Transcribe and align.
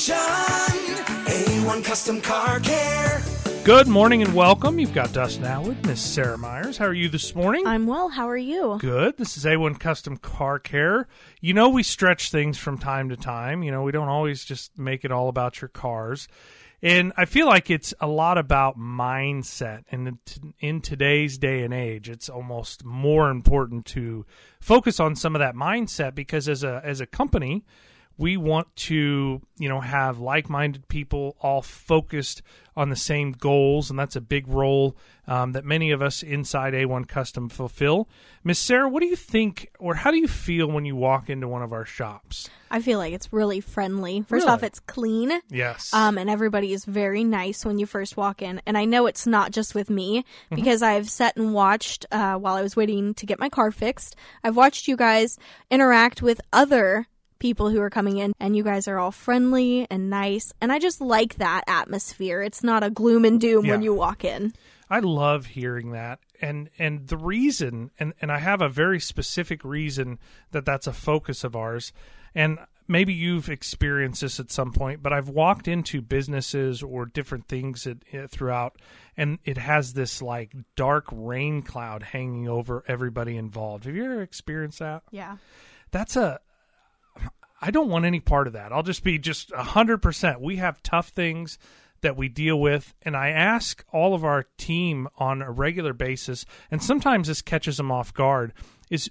station. 0.00 0.16
A1 1.26 1.84
Custom 1.84 2.20
Car 2.20 2.60
Care. 2.60 3.22
Good 3.64 3.86
morning 3.86 4.22
and 4.22 4.34
welcome. 4.34 4.78
You've 4.78 4.94
got 4.94 5.12
Dustin 5.12 5.44
Atwood, 5.44 5.84
Miss 5.86 6.00
Sarah 6.00 6.38
Myers. 6.38 6.78
How 6.78 6.86
are 6.86 6.94
you 6.94 7.10
this 7.10 7.34
morning? 7.34 7.66
I'm 7.66 7.86
well. 7.86 8.08
How 8.08 8.26
are 8.26 8.36
you? 8.36 8.78
Good. 8.80 9.18
This 9.18 9.36
is 9.36 9.44
A1 9.44 9.78
Custom 9.78 10.16
Car 10.16 10.58
Care. 10.58 11.06
You 11.42 11.52
know, 11.52 11.68
we 11.68 11.82
stretch 11.82 12.30
things 12.30 12.56
from 12.56 12.78
time 12.78 13.10
to 13.10 13.16
time. 13.16 13.62
You 13.62 13.70
know, 13.70 13.82
we 13.82 13.92
don't 13.92 14.08
always 14.08 14.42
just 14.42 14.78
make 14.78 15.04
it 15.04 15.12
all 15.12 15.28
about 15.28 15.60
your 15.60 15.68
cars. 15.68 16.26
And 16.82 17.12
I 17.18 17.26
feel 17.26 17.46
like 17.46 17.68
it's 17.68 17.92
a 18.00 18.06
lot 18.06 18.38
about 18.38 18.78
mindset. 18.78 19.82
And 19.90 20.18
in 20.60 20.80
today's 20.80 21.36
day 21.36 21.62
and 21.62 21.74
age, 21.74 22.08
it's 22.08 22.30
almost 22.30 22.86
more 22.86 23.30
important 23.30 23.84
to 23.86 24.24
focus 24.60 24.98
on 24.98 25.14
some 25.14 25.36
of 25.36 25.40
that 25.40 25.54
mindset 25.54 26.14
because 26.14 26.48
as 26.48 26.64
a 26.64 26.80
as 26.82 27.02
a 27.02 27.06
company, 27.06 27.66
we 28.20 28.36
want 28.36 28.68
to 28.76 29.40
you 29.58 29.68
know 29.68 29.80
have 29.80 30.18
like-minded 30.18 30.86
people 30.88 31.36
all 31.40 31.62
focused 31.62 32.42
on 32.76 32.90
the 32.90 32.96
same 32.96 33.32
goals 33.32 33.90
and 33.90 33.98
that's 33.98 34.14
a 34.14 34.20
big 34.20 34.46
role 34.46 34.96
um, 35.26 35.52
that 35.52 35.64
many 35.64 35.90
of 35.90 36.02
us 36.02 36.22
inside 36.22 36.72
a1 36.72 37.06
custom 37.08 37.48
fulfill. 37.48 38.08
Miss 38.44 38.58
sarah 38.58 38.88
what 38.88 39.00
do 39.00 39.06
you 39.06 39.16
think 39.16 39.70
or 39.78 39.94
how 39.94 40.10
do 40.10 40.18
you 40.18 40.28
feel 40.28 40.70
when 40.70 40.84
you 40.84 40.94
walk 40.94 41.30
into 41.30 41.48
one 41.48 41.62
of 41.62 41.72
our 41.72 41.84
shops? 41.84 42.48
I 42.70 42.80
feel 42.80 42.98
like 42.98 43.12
it's 43.12 43.32
really 43.32 43.60
friendly. 43.60 44.20
First 44.20 44.44
Really? 44.44 44.48
off 44.54 44.62
it's 44.62 44.80
clean 44.80 45.32
yes. 45.50 45.92
um, 45.92 46.18
and 46.18 46.30
everybody 46.30 46.72
is 46.72 46.84
very 46.84 47.24
nice 47.24 47.64
when 47.64 47.78
you 47.78 47.86
first 47.86 48.16
walk 48.16 48.42
in. 48.42 48.60
And 48.66 48.76
i 48.76 48.84
know 48.84 49.06
it's 49.06 49.26
not 49.26 49.50
just 49.50 49.74
with 49.74 49.88
me 49.88 50.24
because 50.54 50.82
i've 50.82 51.08
sat 51.08 51.36
and 51.36 51.54
watched 51.54 52.04
uh, 52.12 52.34
while 52.36 52.54
i 52.54 52.62
was 52.62 52.76
waiting 52.76 53.14
to 53.14 53.24
get 53.26 53.40
my 53.40 53.48
car 53.48 53.70
fixed. 53.70 54.14
I've 54.44 54.56
watched 54.56 54.88
you 54.88 54.96
guys 54.96 55.38
interact 55.70 56.20
with 56.20 56.40
other 56.52 57.06
people 57.40 57.70
who 57.70 57.80
are 57.80 57.90
coming 57.90 58.18
in 58.18 58.32
and 58.38 58.56
you 58.56 58.62
guys 58.62 58.86
are 58.86 58.98
all 58.98 59.10
friendly 59.10 59.86
and 59.90 60.08
nice 60.08 60.52
and 60.60 60.70
i 60.70 60.78
just 60.78 61.00
like 61.00 61.36
that 61.36 61.64
atmosphere 61.66 62.40
it's 62.42 62.62
not 62.62 62.84
a 62.84 62.90
gloom 62.90 63.24
and 63.24 63.40
doom 63.40 63.66
when 63.66 63.82
you 63.82 63.92
walk 63.92 64.24
in 64.24 64.52
I 64.90 64.98
love 64.98 65.46
hearing 65.46 65.92
that. 65.92 66.18
And 66.42 66.68
and 66.78 67.06
the 67.06 67.16
reason 67.16 67.92
and 68.00 68.12
and 68.20 68.32
I 68.32 68.38
have 68.38 68.60
a 68.60 68.68
very 68.68 68.98
specific 68.98 69.64
reason 69.64 70.18
that 70.50 70.64
that's 70.64 70.88
a 70.88 70.92
focus 70.92 71.44
of 71.44 71.54
ours. 71.54 71.92
And 72.34 72.58
maybe 72.88 73.12
you've 73.14 73.48
experienced 73.48 74.20
this 74.20 74.40
at 74.40 74.50
some 74.50 74.72
point, 74.72 75.00
but 75.00 75.12
I've 75.12 75.28
walked 75.28 75.68
into 75.68 76.02
businesses 76.02 76.82
or 76.82 77.06
different 77.06 77.46
things 77.46 77.84
that, 77.84 78.02
uh, 78.12 78.26
throughout 78.26 78.80
and 79.16 79.38
it 79.44 79.58
has 79.58 79.92
this 79.92 80.20
like 80.20 80.54
dark 80.74 81.06
rain 81.12 81.62
cloud 81.62 82.02
hanging 82.02 82.48
over 82.48 82.82
everybody 82.88 83.36
involved. 83.36 83.84
Have 83.84 83.94
you 83.94 84.04
ever 84.04 84.22
experienced 84.22 84.80
that? 84.80 85.04
yeah 85.12 85.36
That's 85.92 86.16
a 86.16 86.40
I 87.60 87.70
don't 87.70 87.88
want 87.88 88.04
any 88.04 88.20
part 88.20 88.46
of 88.46 88.54
that. 88.54 88.72
I'll 88.72 88.82
just 88.82 89.04
be 89.04 89.18
just 89.18 89.52
a 89.52 89.62
hundred 89.62 89.98
percent. 89.98 90.40
We 90.40 90.56
have 90.56 90.82
tough 90.82 91.08
things 91.08 91.58
that 92.00 92.16
we 92.16 92.28
deal 92.28 92.58
with, 92.58 92.94
and 93.02 93.16
I 93.16 93.28
ask 93.28 93.84
all 93.92 94.14
of 94.14 94.24
our 94.24 94.46
team 94.56 95.08
on 95.18 95.42
a 95.42 95.50
regular 95.50 95.92
basis, 95.92 96.46
and 96.70 96.82
sometimes 96.82 97.28
this 97.28 97.42
catches 97.42 97.76
them 97.76 97.92
off 97.92 98.14
guard. 98.14 98.54
Is 98.90 99.10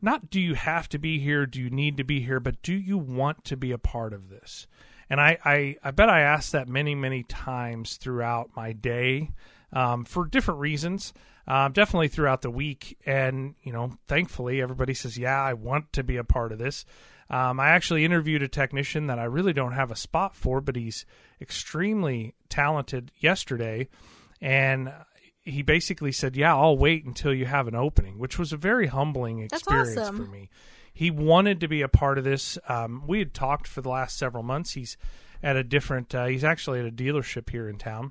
not 0.00 0.30
do 0.30 0.40
you 0.40 0.54
have 0.54 0.88
to 0.90 0.98
be 0.98 1.18
here, 1.18 1.46
do 1.46 1.60
you 1.60 1.70
need 1.70 1.96
to 1.98 2.04
be 2.04 2.20
here, 2.20 2.40
but 2.40 2.62
do 2.62 2.74
you 2.74 2.96
want 2.96 3.44
to 3.44 3.56
be 3.56 3.72
a 3.72 3.78
part 3.78 4.12
of 4.12 4.30
this? 4.30 4.66
And 5.10 5.20
I, 5.20 5.38
I, 5.44 5.76
I 5.82 5.90
bet 5.90 6.08
I 6.08 6.20
asked 6.20 6.52
that 6.52 6.68
many, 6.68 6.94
many 6.94 7.24
times 7.24 7.96
throughout 7.96 8.50
my 8.56 8.72
day 8.72 9.30
um, 9.72 10.04
for 10.04 10.26
different 10.26 10.60
reasons. 10.60 11.12
Um, 11.46 11.72
definitely 11.72 12.08
throughout 12.08 12.42
the 12.42 12.50
week, 12.50 12.96
and 13.04 13.56
you 13.62 13.72
know, 13.72 13.90
thankfully, 14.06 14.62
everybody 14.62 14.94
says, 14.94 15.18
"Yeah, 15.18 15.42
I 15.42 15.54
want 15.54 15.92
to 15.94 16.04
be 16.04 16.16
a 16.16 16.22
part 16.22 16.52
of 16.52 16.58
this." 16.58 16.84
Um, 17.30 17.60
I 17.60 17.68
actually 17.68 18.04
interviewed 18.04 18.42
a 18.42 18.48
technician 18.48 19.06
that 19.06 19.20
I 19.20 19.24
really 19.24 19.52
don't 19.52 19.72
have 19.72 19.92
a 19.92 19.96
spot 19.96 20.34
for, 20.34 20.60
but 20.60 20.74
he's 20.74 21.06
extremely 21.40 22.34
talented 22.48 23.12
yesterday, 23.18 23.88
and 24.40 24.92
he 25.42 25.62
basically 25.62 26.10
said, 26.10 26.36
"Yeah, 26.36 26.54
I'll 26.54 26.76
wait 26.76 27.04
until 27.04 27.32
you 27.32 27.46
have 27.46 27.68
an 27.68 27.76
opening," 27.76 28.18
which 28.18 28.38
was 28.38 28.52
a 28.52 28.56
very 28.56 28.88
humbling 28.88 29.38
experience 29.40 29.96
awesome. 29.96 30.16
for 30.16 30.30
me. 30.30 30.50
He 30.92 31.10
wanted 31.10 31.60
to 31.60 31.68
be 31.68 31.82
a 31.82 31.88
part 31.88 32.18
of 32.18 32.24
this. 32.24 32.58
Um, 32.68 33.04
we 33.06 33.20
had 33.20 33.32
talked 33.32 33.68
for 33.68 33.80
the 33.80 33.88
last 33.88 34.18
several 34.18 34.42
months. 34.42 34.72
He's 34.72 34.96
at 35.40 35.54
a 35.56 35.62
different. 35.62 36.12
Uh, 36.12 36.26
he's 36.26 36.44
actually 36.44 36.80
at 36.80 36.86
a 36.86 36.90
dealership 36.90 37.48
here 37.48 37.68
in 37.68 37.78
town, 37.78 38.10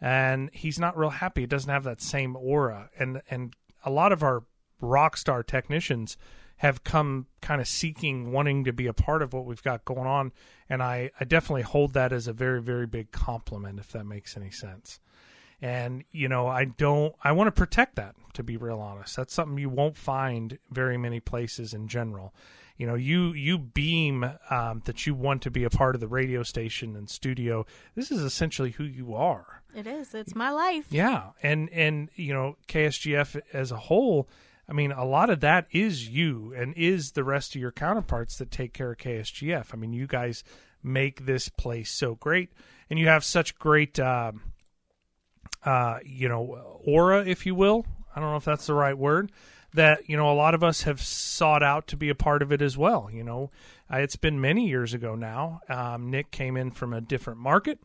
and 0.00 0.48
he's 0.54 0.78
not 0.78 0.96
real 0.96 1.10
happy. 1.10 1.44
It 1.44 1.50
doesn't 1.50 1.70
have 1.70 1.84
that 1.84 2.00
same 2.00 2.34
aura, 2.34 2.88
and 2.98 3.20
and 3.30 3.54
a 3.84 3.90
lot 3.90 4.10
of 4.10 4.22
our 4.22 4.44
rock 4.80 5.18
star 5.18 5.42
technicians 5.42 6.16
have 6.64 6.82
come 6.82 7.26
kind 7.42 7.60
of 7.60 7.68
seeking 7.68 8.32
wanting 8.32 8.64
to 8.64 8.72
be 8.72 8.86
a 8.86 8.94
part 8.94 9.20
of 9.20 9.34
what 9.34 9.44
we've 9.44 9.62
got 9.62 9.84
going 9.84 10.06
on. 10.06 10.32
And 10.70 10.82
I, 10.82 11.10
I 11.20 11.24
definitely 11.24 11.60
hold 11.60 11.92
that 11.92 12.10
as 12.10 12.26
a 12.26 12.32
very 12.32 12.62
very 12.62 12.86
big 12.86 13.12
compliment 13.12 13.78
if 13.78 13.92
that 13.92 14.04
makes 14.04 14.34
any 14.34 14.50
sense. 14.50 14.98
And 15.60 16.04
you 16.10 16.26
know 16.26 16.46
i 16.46 16.64
don't 16.64 17.14
i 17.22 17.32
want 17.32 17.48
to 17.48 17.52
protect 17.52 17.96
that 17.96 18.14
to 18.32 18.42
be 18.42 18.56
real 18.56 18.80
honest. 18.80 19.14
That's 19.14 19.34
something 19.34 19.58
you 19.58 19.68
won't 19.68 19.98
find 19.98 20.58
very 20.70 20.96
many 20.96 21.20
places 21.20 21.74
in 21.74 21.86
general. 21.86 22.32
You 22.78 22.86
know 22.86 22.94
you 22.94 23.34
you 23.34 23.58
beam 23.58 24.24
um, 24.48 24.80
that 24.86 25.06
you 25.06 25.14
want 25.14 25.42
to 25.42 25.50
be 25.50 25.64
a 25.64 25.70
part 25.70 25.94
of 25.94 26.00
the 26.00 26.08
radio 26.08 26.42
station 26.42 26.96
and 26.96 27.10
studio. 27.10 27.66
This 27.94 28.10
is 28.10 28.22
essentially 28.22 28.70
who 28.70 28.84
you 28.84 29.14
are. 29.14 29.62
It 29.76 29.86
is. 29.86 30.14
It's 30.14 30.34
my 30.34 30.50
life. 30.50 30.86
Yeah, 30.88 31.32
and 31.42 31.68
and 31.70 32.08
you 32.14 32.32
know 32.32 32.56
KSGF 32.68 33.38
as 33.52 33.70
a 33.70 33.76
whole, 33.76 34.30
I 34.68 34.72
mean, 34.72 34.92
a 34.92 35.04
lot 35.04 35.30
of 35.30 35.40
that 35.40 35.66
is 35.72 36.08
you 36.08 36.54
and 36.56 36.74
is 36.74 37.12
the 37.12 37.24
rest 37.24 37.54
of 37.54 37.60
your 37.60 37.72
counterparts 37.72 38.38
that 38.38 38.50
take 38.50 38.72
care 38.72 38.92
of 38.92 38.98
KSGF. 38.98 39.66
I 39.72 39.76
mean, 39.76 39.92
you 39.92 40.06
guys 40.06 40.42
make 40.82 41.26
this 41.26 41.48
place 41.48 41.90
so 41.90 42.14
great, 42.14 42.50
and 42.88 42.98
you 42.98 43.08
have 43.08 43.24
such 43.24 43.58
great, 43.58 43.98
um, 44.00 44.42
uh, 45.64 45.98
you 46.04 46.28
know, 46.28 46.80
aura, 46.84 47.24
if 47.26 47.46
you 47.46 47.54
will. 47.54 47.86
I 48.14 48.20
don't 48.20 48.30
know 48.30 48.36
if 48.36 48.44
that's 48.44 48.66
the 48.66 48.74
right 48.74 48.96
word. 48.96 49.32
That 49.74 50.08
you 50.08 50.16
know, 50.16 50.30
a 50.30 50.34
lot 50.34 50.54
of 50.54 50.62
us 50.62 50.82
have 50.82 51.02
sought 51.02 51.62
out 51.62 51.88
to 51.88 51.96
be 51.96 52.08
a 52.08 52.14
part 52.14 52.42
of 52.42 52.52
it 52.52 52.62
as 52.62 52.78
well. 52.78 53.10
You 53.12 53.24
know, 53.24 53.50
uh, 53.92 53.98
it's 53.98 54.16
been 54.16 54.40
many 54.40 54.68
years 54.68 54.94
ago 54.94 55.16
now. 55.16 55.60
Um, 55.68 56.10
Nick 56.10 56.30
came 56.30 56.56
in 56.56 56.70
from 56.70 56.92
a 56.92 57.00
different 57.00 57.40
market 57.40 57.80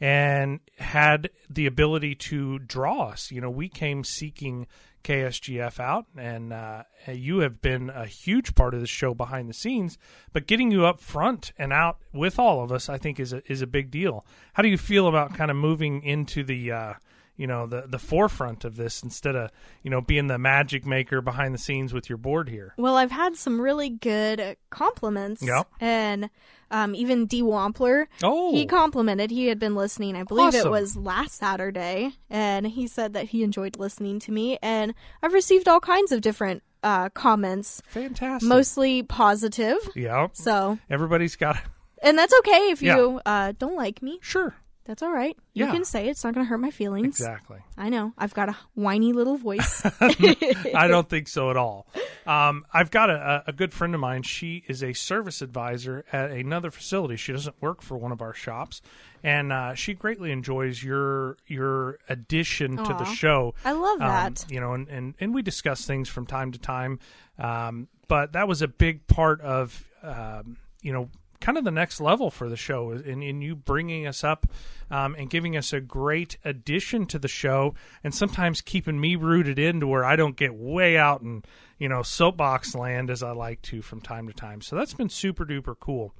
and 0.00 0.60
had 0.78 1.30
the 1.48 1.66
ability 1.66 2.14
to 2.14 2.58
draw 2.58 3.08
us. 3.08 3.30
You 3.30 3.40
know, 3.40 3.50
we 3.50 3.68
came 3.68 4.04
seeking 4.04 4.66
KSGF 5.04 5.80
out, 5.80 6.06
and 6.16 6.52
uh, 6.52 6.82
you 7.08 7.38
have 7.38 7.60
been 7.60 7.90
a 7.90 8.06
huge 8.06 8.54
part 8.54 8.74
of 8.74 8.80
the 8.80 8.86
show 8.86 9.14
behind 9.14 9.48
the 9.48 9.54
scenes. 9.54 9.98
But 10.32 10.46
getting 10.46 10.70
you 10.70 10.84
up 10.84 11.00
front 11.00 11.52
and 11.58 11.72
out 11.72 11.98
with 12.12 12.38
all 12.38 12.62
of 12.62 12.70
us, 12.72 12.88
I 12.88 12.98
think, 12.98 13.18
is 13.18 13.32
a, 13.32 13.42
is 13.50 13.62
a 13.62 13.66
big 13.66 13.90
deal. 13.90 14.24
How 14.52 14.62
do 14.62 14.68
you 14.68 14.78
feel 14.78 15.06
about 15.06 15.34
kind 15.34 15.50
of 15.50 15.56
moving 15.56 16.02
into 16.02 16.44
the 16.44 16.72
uh, 16.72 16.94
you 17.40 17.46
know 17.46 17.66
the 17.66 17.84
the 17.88 17.98
forefront 17.98 18.64
of 18.64 18.76
this 18.76 19.02
instead 19.02 19.34
of 19.34 19.50
you 19.82 19.90
know 19.90 20.00
being 20.02 20.26
the 20.26 20.38
magic 20.38 20.84
maker 20.84 21.20
behind 21.22 21.54
the 21.54 21.58
scenes 21.58 21.92
with 21.92 22.08
your 22.08 22.18
board 22.18 22.48
here? 22.48 22.74
Well, 22.76 22.96
I've 22.96 23.10
had 23.10 23.34
some 23.36 23.60
really 23.60 23.88
good 23.88 24.56
compliments. 24.68 25.42
Yep. 25.42 25.66
And 25.80 26.28
um, 26.70 26.94
even 26.94 27.26
D. 27.26 27.42
Wampler, 27.42 28.06
Oh, 28.22 28.52
he 28.52 28.64
complimented. 28.66 29.30
He 29.30 29.46
had 29.48 29.58
been 29.58 29.74
listening. 29.74 30.14
I 30.16 30.22
believe 30.22 30.48
Awesome. 30.54 30.68
it 30.68 30.70
was 30.70 30.96
last 30.96 31.34
Saturday, 31.38 32.12
and 32.28 32.66
he 32.66 32.86
said 32.86 33.14
that 33.14 33.24
he 33.26 33.42
enjoyed 33.42 33.76
listening 33.78 34.20
to 34.20 34.32
me. 34.32 34.58
And 34.62 34.94
I've 35.22 35.32
received 35.32 35.66
all 35.66 35.80
kinds 35.80 36.12
of 36.12 36.20
different 36.20 36.62
uh, 36.84 37.08
comments, 37.08 37.82
fantastic. 37.88 38.48
mostly 38.48 39.02
positive. 39.02 39.78
yeah. 39.96 40.28
So, 40.32 40.78
Everybody's 40.88 41.36
got 41.36 41.56
and 42.02 42.16
that's 42.16 42.32
okay 42.38 42.70
if 42.70 42.80
Yeah. 42.82 42.96
you 42.96 43.20
uh, 43.26 43.52
don't 43.58 43.76
like 43.76 44.00
me. 44.02 44.18
sure 44.22 44.54
That's 44.90 45.04
all 45.04 45.12
right. 45.12 45.36
You 45.54 45.66
Yeah. 45.66 45.70
can 45.70 45.84
say 45.84 46.08
it. 46.08 46.10
it's 46.10 46.24
not 46.24 46.34
going 46.34 46.44
to 46.44 46.50
hurt 46.50 46.58
my 46.58 46.72
feelings. 46.72 47.20
exactly. 47.20 47.58
I 47.78 47.90
know. 47.90 48.12
I've 48.18 48.34
got 48.34 48.48
a 48.48 48.56
whiny 48.74 49.12
little 49.12 49.36
voice. 49.36 49.82
I 50.00 50.88
don't 50.88 51.08
think 51.08 51.28
so 51.28 51.48
at 51.48 51.56
all. 51.56 51.86
Um, 52.26 52.66
I've 52.74 52.90
got 52.90 53.08
a, 53.08 53.44
a 53.46 53.52
good 53.52 53.72
friend 53.72 53.94
of 53.94 54.00
mine. 54.00 54.24
She 54.24 54.64
is 54.66 54.82
a 54.82 54.92
service 54.92 55.42
advisor 55.42 56.04
at 56.12 56.32
another 56.32 56.72
facility. 56.72 57.14
She 57.14 57.30
doesn't 57.30 57.54
work 57.62 57.82
for 57.82 57.96
one 57.98 58.10
of 58.10 58.20
our 58.20 58.34
shops, 58.34 58.82
and 59.22 59.52
uh, 59.52 59.74
she 59.74 59.94
greatly 59.94 60.32
enjoys 60.32 60.82
your 60.82 61.36
your 61.46 61.98
addition 62.08 62.76
to 62.76 62.82
the 62.92 63.04
show. 63.04 63.54
I 63.64 63.70
love 63.70 64.00
Um, 64.00 64.08
that. 64.08 64.44
you 64.50 64.58
know, 64.58 64.72
and, 64.72 64.88
and, 64.88 65.14
and 65.20 65.32
we 65.32 65.42
discuss 65.42 65.84
things 65.86 66.08
from 66.08 66.26
time 66.26 66.50
to 66.50 66.58
time. 66.58 66.98
Um, 67.38 67.86
but 68.08 68.32
that 68.32 68.48
was 68.48 68.60
a 68.60 68.66
big 68.66 69.06
part 69.06 69.40
of, 69.40 69.86
um, 70.02 70.56
you 70.82 70.92
know, 70.92 71.08
kind 71.40 71.58
of 71.58 71.64
the 71.64 71.70
next 71.70 72.00
level 72.00 72.30
for 72.30 72.48
the 72.48 72.56
show 72.56 72.90
in, 72.92 73.22
in 73.22 73.42
you 73.42 73.56
bringing 73.56 74.06
us 74.06 74.22
up 74.22 74.46
um, 74.90 75.14
and 75.18 75.30
giving 75.30 75.56
us 75.56 75.72
a 75.72 75.80
great 75.80 76.36
addition 76.44 77.06
to 77.06 77.18
the 77.18 77.28
show 77.28 77.74
and 78.04 78.14
sometimes 78.14 78.60
keeping 78.60 79.00
me 79.00 79.16
rooted 79.16 79.58
in 79.58 79.80
to 79.80 79.86
where 79.86 80.04
I 80.04 80.16
don't 80.16 80.36
get 80.36 80.54
way 80.54 80.96
out 80.98 81.22
in, 81.22 81.42
you 81.78 81.88
know, 81.88 82.02
soapbox 82.02 82.74
land 82.74 83.10
as 83.10 83.22
I 83.22 83.32
like 83.32 83.62
to 83.62 83.82
from 83.82 84.00
time 84.00 84.26
to 84.26 84.34
time. 84.34 84.60
So 84.60 84.76
that's 84.76 84.94
been 84.94 85.08
super 85.08 85.44
duper 85.44 85.74
cool. 85.78 86.14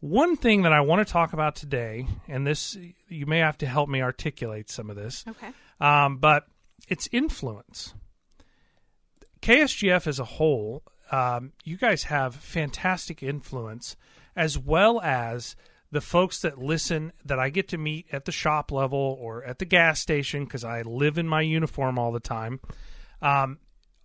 One 0.00 0.36
thing 0.36 0.62
that 0.62 0.72
I 0.72 0.80
want 0.80 1.06
to 1.06 1.12
talk 1.12 1.32
about 1.32 1.56
today, 1.56 2.06
and 2.28 2.46
this, 2.46 2.76
you 3.08 3.26
may 3.26 3.38
have 3.38 3.58
to 3.58 3.66
help 3.66 3.88
me 3.88 4.00
articulate 4.00 4.70
some 4.70 4.90
of 4.90 4.96
this 4.96 5.24
okay. 5.26 5.48
um, 5.80 6.18
but 6.18 6.44
it's 6.88 7.08
influence. 7.12 7.94
KSGF 9.42 10.06
as 10.06 10.18
a 10.18 10.24
whole, 10.24 10.82
um, 11.10 11.52
you 11.64 11.76
guys 11.76 12.04
have 12.04 12.34
fantastic 12.34 13.22
influence, 13.22 13.96
as 14.38 14.56
well 14.56 15.00
as 15.00 15.56
the 15.90 16.00
folks 16.00 16.42
that 16.42 16.58
listen 16.58 17.12
that 17.24 17.40
I 17.40 17.50
get 17.50 17.66
to 17.68 17.78
meet 17.78 18.06
at 18.12 18.24
the 18.24 18.30
shop 18.30 18.70
level 18.70 19.18
or 19.20 19.42
at 19.42 19.58
the 19.58 19.64
gas 19.64 20.00
station 20.00 20.44
because 20.44 20.62
I 20.62 20.82
live 20.82 21.18
in 21.18 21.26
my 21.26 21.40
uniform 21.40 21.98
all 21.98 22.12
the 22.12 22.20
time 22.20 22.60
um, 23.20 23.58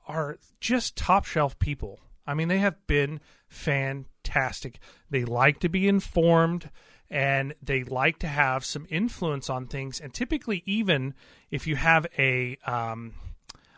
are 0.07 0.39
just 0.59 0.97
top 0.97 1.25
shelf 1.25 1.59
people. 1.59 1.99
I 2.25 2.33
mean, 2.33 2.47
they 2.47 2.57
have 2.57 2.87
been 2.87 3.21
fantastic. 3.47 4.79
They 5.11 5.23
like 5.23 5.59
to 5.59 5.69
be 5.69 5.87
informed 5.87 6.71
and 7.11 7.53
they 7.61 7.83
like 7.83 8.17
to 8.19 8.27
have 8.27 8.65
some 8.65 8.87
influence 8.89 9.51
on 9.51 9.67
things. 9.67 9.99
And 9.99 10.11
typically, 10.15 10.63
even 10.65 11.13
if 11.51 11.67
you 11.67 11.75
have 11.75 12.07
a 12.17 12.57
um, 12.65 13.13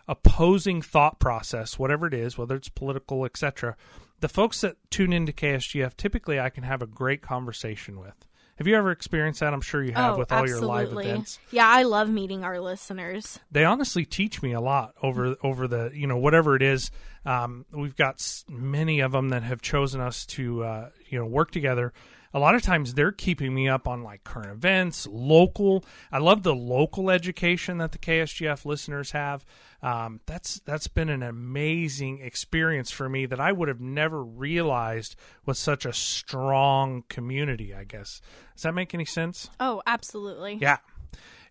opposing 0.08 0.82
thought 0.82 1.20
process, 1.20 1.78
whatever 1.78 2.08
it 2.08 2.14
is, 2.14 2.38
whether 2.38 2.56
it's 2.56 2.70
political, 2.70 3.26
etc., 3.26 3.76
the 4.20 4.30
folks 4.30 4.62
that 4.62 4.78
tune 4.90 5.14
into 5.14 5.32
KSGF, 5.32 5.96
typically 5.98 6.40
I 6.40 6.50
can 6.50 6.64
have 6.64 6.82
a 6.82 6.88
great 6.88 7.22
conversation 7.22 8.00
with. 8.00 8.26
Have 8.58 8.68
you 8.68 8.76
ever 8.76 8.92
experienced 8.92 9.42
that? 9.42 9.54
I'm 9.54 9.62
sure 9.62 9.84
you 9.84 9.92
have 9.92 10.16
oh, 10.16 10.18
with 10.20 10.32
all 10.32 10.44
absolutely. 10.44 10.68
your 10.68 10.96
live 10.96 11.06
events. 11.06 11.40
Yeah, 11.52 11.68
I 11.68 11.84
love 11.84 12.10
meeting 12.10 12.46
our 12.46 12.62
listeners. 12.62 13.38
They 13.52 13.66
honestly 13.66 14.06
teach 14.06 14.42
me 14.42 14.54
a 14.54 14.62
lot 14.62 14.94
over 15.04 15.36
over 15.44 15.68
the 15.68 15.92
you 15.94 16.08
know 16.08 16.18
whatever 16.18 16.56
it 16.56 16.62
is. 16.62 16.90
Um, 17.26 17.66
we've 17.72 17.98
got 17.98 18.26
many 18.48 19.02
of 19.02 19.12
them 19.12 19.30
that 19.30 19.44
have 19.44 19.62
chosen 19.62 20.00
us 20.00 20.26
to 20.28 20.64
uh, 20.64 20.90
you 21.10 21.20
know 21.20 21.26
work 21.26 21.52
together. 21.52 21.92
A 22.36 22.40
lot 22.40 22.54
of 22.54 22.62
times 22.62 22.94
they're 22.94 23.14
keeping 23.14 23.56
me 23.56 23.70
up 23.70 23.88
on 23.88 24.04
like 24.04 24.26
current 24.26 24.52
events, 24.52 25.08
local. 25.10 25.86
I 26.12 26.18
love 26.18 26.44
the 26.44 26.54
local 26.54 27.10
education 27.10 27.78
that 27.78 27.94
the 27.94 27.98
KSGF 27.98 28.66
listeners 28.66 29.12
have. 29.12 29.46
Um, 29.82 30.20
that's 30.26 30.60
that's 30.66 30.90
been 30.90 31.08
an 31.08 31.24
amazing 31.24 32.20
experience 32.20 32.92
for 32.92 33.08
me 33.08 33.26
that 33.26 33.40
I 33.40 33.54
would 33.54 33.70
have 33.70 33.80
never 33.80 34.22
realized 34.22 35.16
was 35.46 35.58
such 35.58 35.86
a 35.86 35.94
strong 35.94 37.06
community. 37.08 37.74
I 37.74 37.86
guess 37.86 38.22
does 38.54 38.64
that 38.64 38.74
make 38.74 38.94
any 38.94 39.06
sense? 39.06 39.50
Oh, 39.62 39.82
absolutely. 39.88 40.58
Yeah. 40.60 40.80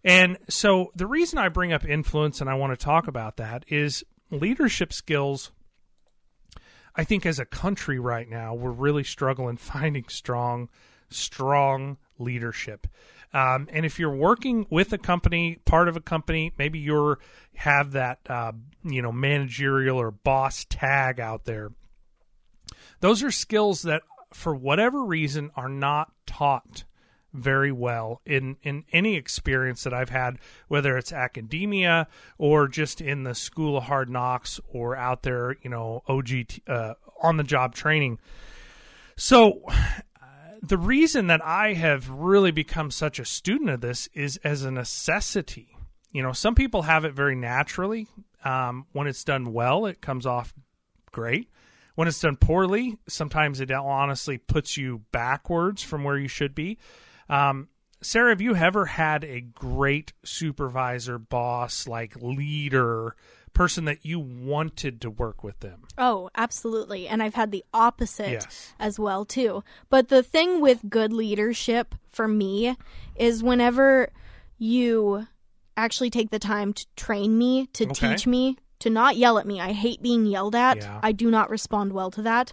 And 0.04 0.36
so 0.50 0.90
the 0.94 1.06
reason 1.06 1.38
I 1.38 1.48
bring 1.48 1.72
up 1.72 1.86
influence 1.86 2.42
and 2.42 2.50
I 2.50 2.54
want 2.56 2.78
to 2.78 2.84
talk 2.84 3.08
about 3.08 3.38
that 3.38 3.64
is 3.68 4.04
leadership 4.30 4.92
skills. 4.92 5.50
I 6.96 7.04
think 7.04 7.26
as 7.26 7.38
a 7.38 7.44
country 7.44 7.98
right 7.98 8.28
now, 8.28 8.54
we're 8.54 8.70
really 8.70 9.04
struggling 9.04 9.56
finding 9.58 10.08
strong, 10.08 10.68
strong 11.08 11.98
leadership. 12.18 12.86
Um, 13.32 13.68
and 13.72 13.84
if 13.84 13.98
you're 13.98 14.14
working 14.14 14.64
with 14.70 14.92
a 14.92 14.98
company, 14.98 15.58
part 15.64 15.88
of 15.88 15.96
a 15.96 16.00
company, 16.00 16.52
maybe 16.56 16.78
you're 16.78 17.18
have 17.56 17.92
that 17.92 18.20
uh, 18.28 18.52
you 18.84 19.02
know 19.02 19.10
managerial 19.10 19.98
or 19.98 20.12
boss 20.12 20.64
tag 20.68 21.18
out 21.18 21.44
there. 21.44 21.72
Those 23.00 23.24
are 23.24 23.32
skills 23.32 23.82
that, 23.82 24.02
for 24.32 24.54
whatever 24.54 25.04
reason, 25.04 25.50
are 25.56 25.68
not 25.68 26.12
taught 26.26 26.84
very 27.34 27.72
well 27.72 28.22
in 28.24 28.56
in 28.62 28.84
any 28.92 29.16
experience 29.16 29.84
that 29.84 29.92
I've 29.92 30.08
had, 30.08 30.38
whether 30.68 30.96
it's 30.96 31.12
academia 31.12 32.06
or 32.38 32.68
just 32.68 33.00
in 33.00 33.24
the 33.24 33.34
school 33.34 33.76
of 33.76 33.84
hard 33.84 34.08
knocks 34.08 34.60
or 34.72 34.96
out 34.96 35.22
there, 35.22 35.56
you 35.62 35.68
know, 35.68 36.02
OGT 36.08 36.60
uh, 36.68 36.94
on 37.22 37.36
the 37.36 37.44
job 37.44 37.74
training. 37.74 38.18
So 39.16 39.62
the 40.62 40.78
reason 40.78 41.26
that 41.26 41.44
I 41.44 41.74
have 41.74 42.08
really 42.08 42.52
become 42.52 42.90
such 42.90 43.18
a 43.18 43.24
student 43.24 43.70
of 43.70 43.80
this 43.80 44.08
is 44.14 44.38
as 44.38 44.62
a 44.62 44.70
necessity. 44.70 45.76
You 46.12 46.22
know, 46.22 46.32
some 46.32 46.54
people 46.54 46.82
have 46.82 47.04
it 47.04 47.12
very 47.12 47.34
naturally. 47.34 48.06
Um, 48.44 48.86
when 48.92 49.06
it's 49.06 49.24
done 49.24 49.52
well, 49.52 49.86
it 49.86 50.00
comes 50.00 50.26
off 50.26 50.54
great. 51.10 51.48
When 51.94 52.08
it's 52.08 52.20
done 52.20 52.36
poorly, 52.36 52.98
sometimes 53.08 53.60
it 53.60 53.70
honestly 53.70 54.36
puts 54.38 54.76
you 54.76 55.02
backwards 55.12 55.82
from 55.82 56.04
where 56.04 56.18
you 56.18 56.28
should 56.28 56.54
be. 56.54 56.78
Um, 57.28 57.68
Sarah, 58.02 58.30
have 58.30 58.40
you 58.40 58.54
ever 58.54 58.86
had 58.86 59.24
a 59.24 59.40
great 59.40 60.12
supervisor, 60.24 61.18
boss, 61.18 61.86
like 61.88 62.16
leader, 62.16 63.16
person 63.54 63.84
that 63.86 64.04
you 64.04 64.18
wanted 64.18 65.00
to 65.00 65.10
work 65.10 65.42
with 65.42 65.60
them? 65.60 65.84
Oh, 65.96 66.28
absolutely. 66.36 67.06
And 67.08 67.22
I've 67.22 67.34
had 67.34 67.50
the 67.50 67.64
opposite 67.72 68.32
Yes. 68.32 68.72
as 68.78 68.98
well 68.98 69.24
too. 69.24 69.64
But 69.88 70.08
the 70.08 70.22
thing 70.22 70.60
with 70.60 70.90
good 70.90 71.12
leadership 71.12 71.94
for 72.10 72.28
me 72.28 72.76
is 73.16 73.42
whenever 73.42 74.10
you 74.58 75.26
actually 75.76 76.10
take 76.10 76.30
the 76.30 76.38
time 76.38 76.72
to 76.72 76.86
train 76.96 77.38
me, 77.38 77.66
to 77.72 77.84
Okay. 77.84 78.10
teach 78.10 78.26
me, 78.26 78.56
to 78.80 78.90
not 78.90 79.16
yell 79.16 79.38
at 79.38 79.46
me. 79.46 79.60
I 79.60 79.72
hate 79.72 80.02
being 80.02 80.26
yelled 80.26 80.54
at. 80.54 80.78
Yeah. 80.78 81.00
I 81.02 81.12
do 81.12 81.30
not 81.30 81.48
respond 81.48 81.92
well 81.92 82.10
to 82.10 82.22
that. 82.22 82.52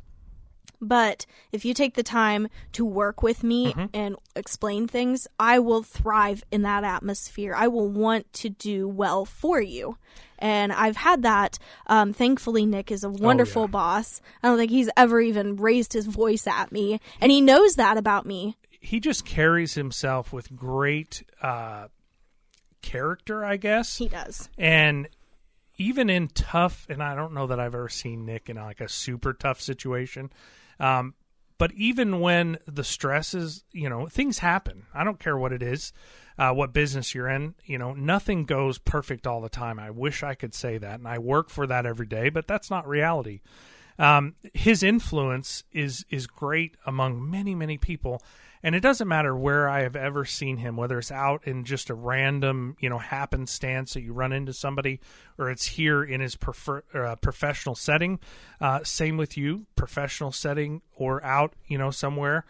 But 0.84 1.28
if 1.52 1.64
you 1.64 1.76
take 1.76 1.94
the 1.94 2.02
time 2.02 2.48
to 2.72 2.84
work 2.84 3.22
with 3.22 3.44
me 3.44 3.68
Mm-hmm. 3.74 3.86
and 3.94 4.16
explain 4.36 4.88
things, 4.88 5.28
I 5.40 5.60
will 5.60 5.84
thrive 5.84 6.44
in 6.52 6.64
that 6.64 6.84
atmosphere. 6.84 7.54
I 7.56 7.68
will 7.68 7.88
want 7.88 8.32
to 8.34 8.50
do 8.50 8.88
well 8.88 9.24
for 9.26 9.62
you. 9.62 9.98
And 10.40 10.74
I've 10.74 10.96
had 10.98 11.22
that. 11.22 11.60
Um, 11.86 12.14
thankfully, 12.14 12.66
Nick 12.66 12.92
is 12.92 13.04
a 13.04 13.10
wonderful 13.12 13.62
Oh, 13.64 13.66
yeah. 13.66 13.72
boss. 13.72 14.22
I 14.42 14.48
don't 14.48 14.58
think 14.58 14.72
he's 14.72 14.90
ever 14.98 15.22
even 15.22 15.56
raised 15.58 15.94
his 15.94 16.08
voice 16.08 16.48
at 16.48 16.72
me. 16.72 17.00
And 17.20 17.32
he 17.32 17.42
knows 17.42 17.76
that 17.76 17.98
about 17.98 18.26
me. 18.26 18.58
He 18.80 19.00
just 19.00 19.24
carries 19.24 19.76
himself 19.76 20.34
with 20.34 20.56
great 20.56 21.22
uh, 21.44 21.90
character, 22.82 23.46
I 23.46 23.58
guess. 23.58 23.98
He 23.98 24.08
does. 24.08 24.50
and 24.58 25.08
even 25.82 26.10
in 26.10 26.28
tough 26.28 26.86
and 26.90 27.02
i 27.02 27.16
don't 27.16 27.34
know 27.34 27.48
that 27.48 27.60
i've 27.60 27.76
ever 27.76 27.90
seen 27.90 28.26
nick 28.26 28.50
in 28.50 28.58
like 28.58 28.82
a 28.82 28.90
super 28.90 29.34
tough 29.34 29.60
situation 29.60 30.32
um, 30.80 31.14
but 31.62 31.72
even 31.74 32.22
when 32.22 32.58
the 32.66 32.84
stress 32.84 33.36
is 33.36 33.64
you 33.72 33.88
know 33.88 34.08
things 34.08 34.40
happen. 34.40 34.88
I 34.96 35.04
don't 35.04 35.20
care 35.20 35.38
what 35.38 35.54
it 35.54 35.62
is 35.62 35.94
uh, 36.40 36.52
what 36.54 36.74
business 36.74 37.14
you're 37.14 37.30
in 37.30 37.54
you 37.66 37.78
know 37.78 37.94
nothing 37.94 38.46
goes 38.46 38.80
perfect 38.80 39.28
all 39.28 39.42
the 39.42 39.48
time. 39.48 39.78
I 39.78 39.92
wish 39.92 40.24
i 40.24 40.34
could 40.34 40.56
say 40.56 40.80
that 40.80 40.96
and 40.96 41.08
i 41.08 41.20
work 41.20 41.52
for 41.52 41.68
that 41.68 41.86
every 41.86 42.08
day 42.08 42.30
but 42.30 42.48
that's 42.48 42.72
not 42.72 42.88
reality. 42.88 43.42
Um, 44.00 44.34
his 44.56 44.82
influence 44.82 45.64
is 45.72 46.04
is 46.10 46.26
great 46.26 46.78
among 46.88 47.30
many 47.30 47.54
many 47.54 47.78
people 47.78 48.24
and 48.64 48.76
it 48.76 48.82
doesn't 48.82 49.08
matter 49.08 49.36
where 49.36 49.68
I 49.68 49.82
have 49.82 49.96
ever 49.96 50.24
seen 50.24 50.58
him, 50.58 50.78
whether 50.78 51.00
it's 51.00 51.12
out 51.12 51.48
in 51.48 51.64
just 51.64 51.90
a 51.90 51.96
random, 51.96 52.76
you 52.80 52.90
know, 52.90 53.00
happenstance 53.00 53.94
that 53.94 54.02
you 54.02 54.14
run 54.14 54.34
into 54.34 54.54
somebody, 54.54 55.00
or 55.38 55.50
it's 55.50 55.66
here 55.66 56.04
in 56.04 56.22
his 56.22 56.36
prefer, 56.36 56.84
uh, 56.94 57.16
professional 57.16 57.76
setting. 57.76 58.20
Uh, 58.60 58.84
same 58.84 59.18
with 59.18 59.36
you, 59.36 59.66
professional 59.76 60.32
setting 60.32 60.82
or 60.96 61.24
out, 61.24 61.54
you 61.68 61.78
know, 61.78 61.90
somewhere. 61.90 62.46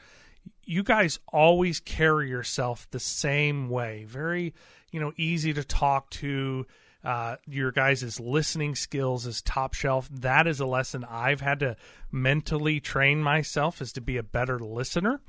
You 0.65 0.83
guys 0.83 1.19
always 1.31 1.79
carry 1.79 2.29
yourself 2.29 2.87
the 2.91 2.99
same 2.99 3.69
way. 3.69 4.05
Very, 4.05 4.53
you 4.91 4.99
know, 4.99 5.13
easy 5.15 5.53
to 5.53 5.63
talk 5.63 6.09
to. 6.11 6.65
Uh, 7.03 7.35
your 7.47 7.71
guys' 7.71 8.19
listening 8.19 8.75
skills 8.75 9.25
is 9.25 9.41
top 9.41 9.73
shelf. 9.73 10.07
That 10.11 10.45
is 10.45 10.59
a 10.59 10.67
lesson 10.67 11.03
I've 11.09 11.41
had 11.41 11.59
to 11.61 11.75
mentally 12.11 12.79
train 12.79 13.23
myself 13.23 13.81
is 13.81 13.91
to 13.93 14.01
be 14.01 14.17
a 14.17 14.23
better 14.23 14.59
listener 14.59 15.19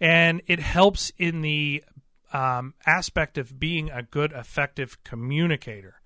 and 0.00 0.40
it 0.46 0.60
helps 0.60 1.12
in 1.18 1.42
the 1.42 1.84
um, 2.32 2.74
aspect 2.86 3.38
of 3.38 3.58
being 3.58 3.90
a 3.90 4.02
good, 4.02 4.32
effective 4.32 5.02
communicator. 5.04 6.00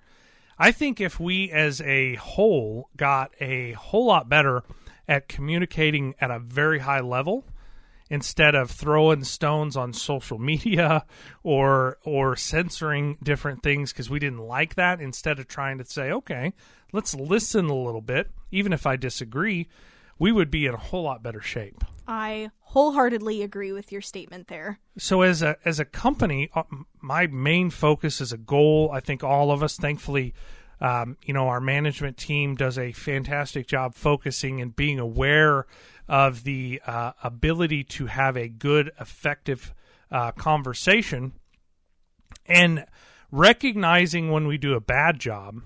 I 0.58 0.72
think 0.72 1.00
if 1.00 1.18
we 1.18 1.50
as 1.50 1.80
a 1.80 2.14
whole 2.16 2.88
got 2.96 3.32
a 3.40 3.72
whole 3.72 4.06
lot 4.06 4.28
better 4.28 4.62
at 5.08 5.28
communicating 5.28 6.14
at 6.20 6.30
a 6.30 6.38
very 6.38 6.78
high 6.78 7.00
level 7.00 7.44
instead 8.10 8.54
of 8.54 8.70
throwing 8.70 9.24
stones 9.24 9.76
on 9.76 9.92
social 9.92 10.38
media 10.38 11.04
or 11.42 11.98
or 12.04 12.36
censoring 12.36 13.18
different 13.22 13.62
things 13.62 13.92
because 13.92 14.10
we 14.10 14.18
didn't 14.18 14.38
like 14.38 14.74
that 14.74 15.00
instead 15.00 15.38
of 15.38 15.48
trying 15.48 15.78
to 15.78 15.84
say 15.84 16.10
okay 16.12 16.52
let's 16.92 17.14
listen 17.14 17.66
a 17.66 17.74
little 17.74 18.02
bit 18.02 18.30
even 18.50 18.72
if 18.72 18.86
i 18.86 18.94
disagree 18.94 19.68
we 20.24 20.32
would 20.32 20.50
be 20.50 20.64
in 20.64 20.72
a 20.72 20.78
whole 20.78 21.02
lot 21.02 21.22
better 21.22 21.42
shape 21.42 21.84
I 22.08 22.50
wholeheartedly 22.60 23.42
agree 23.42 23.72
with 23.72 23.92
your 23.92 24.00
statement 24.00 24.48
there. 24.48 24.78
so 24.96 25.20
as 25.20 25.42
a 25.42 25.58
as 25.66 25.78
a 25.78 25.84
company 25.84 26.48
uh, 26.54 26.62
my 27.02 27.26
main 27.26 27.68
focus 27.68 28.22
is 28.22 28.32
a 28.32 28.38
goal 28.38 28.90
i 28.90 29.00
think 29.00 29.22
all 29.22 29.50
of 29.50 29.62
us 29.62 29.76
thankfully 29.76 30.32
um, 30.80 31.18
you 31.26 31.34
know 31.34 31.48
our 31.48 31.60
management 31.60 32.16
team 32.16 32.54
does 32.54 32.78
a 32.78 32.92
fantastic 32.92 33.66
job 33.66 33.94
focusing 33.94 34.62
and 34.62 34.74
being 34.74 34.98
aware 34.98 35.66
of 36.08 36.44
the 36.44 36.80
uh, 36.86 37.12
ability 37.22 37.84
to 37.84 38.06
have 38.06 38.34
a 38.34 38.48
good 38.48 38.92
effective 38.98 39.74
uh, 40.10 40.32
conversation 40.32 41.32
and 42.46 42.86
recognizing 43.30 44.30
when 44.30 44.46
we 44.46 44.56
do 44.56 44.72
a 44.72 44.80
bad 44.80 45.20
job 45.20 45.60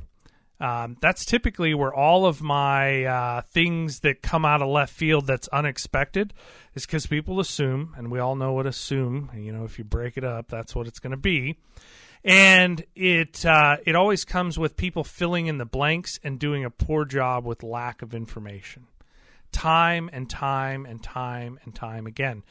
um, 0.61 0.97
that's 1.01 1.25
typically 1.25 1.73
where 1.75 1.95
all 1.95 2.27
of 2.27 2.43
my 2.43 3.05
uh, 3.05 3.41
things 3.43 4.01
that 4.01 4.23
come 4.23 4.45
out 4.45 4.61
of 4.61 4.69
left 4.69 4.93
field 4.93 5.27
that's 5.27 5.49
unexpected 5.49 6.35
is 6.75 6.85
because 6.85 7.07
people 7.07 7.39
assume, 7.39 7.95
and 7.97 8.11
we 8.11 8.19
all 8.19 8.35
know 8.35 8.53
what 8.53 8.67
assume. 8.67 9.31
You 9.37 9.53
know, 9.53 9.65
if 9.65 9.79
you 9.79 9.85
break 9.85 10.17
it 10.17 10.25
up, 10.25 10.49
that's 10.49 10.75
what 10.75 10.87
it's 10.87 10.99
going 10.99 11.13
to 11.13 11.17
be. 11.17 11.59
And 12.25 12.85
it 12.97 13.47
uh, 13.47 13.77
it 13.87 13.95
always 13.95 14.25
comes 14.25 14.59
with 14.59 14.77
people 14.77 15.05
filling 15.05 15.47
in 15.47 15.59
the 15.59 15.65
blanks 15.65 16.19
and 16.25 16.39
doing 16.39 16.65
a 16.65 16.71
poor 16.71 17.05
job 17.05 17.47
with 17.47 17.63
lack 17.63 18.03
of 18.03 18.13
information. 18.13 18.89
time 19.53 20.11
and 20.13 20.29
time 20.29 20.85
and 20.85 21.03
time 21.03 21.59
and 21.65 21.75
time 21.75 22.07
again. 22.07 22.43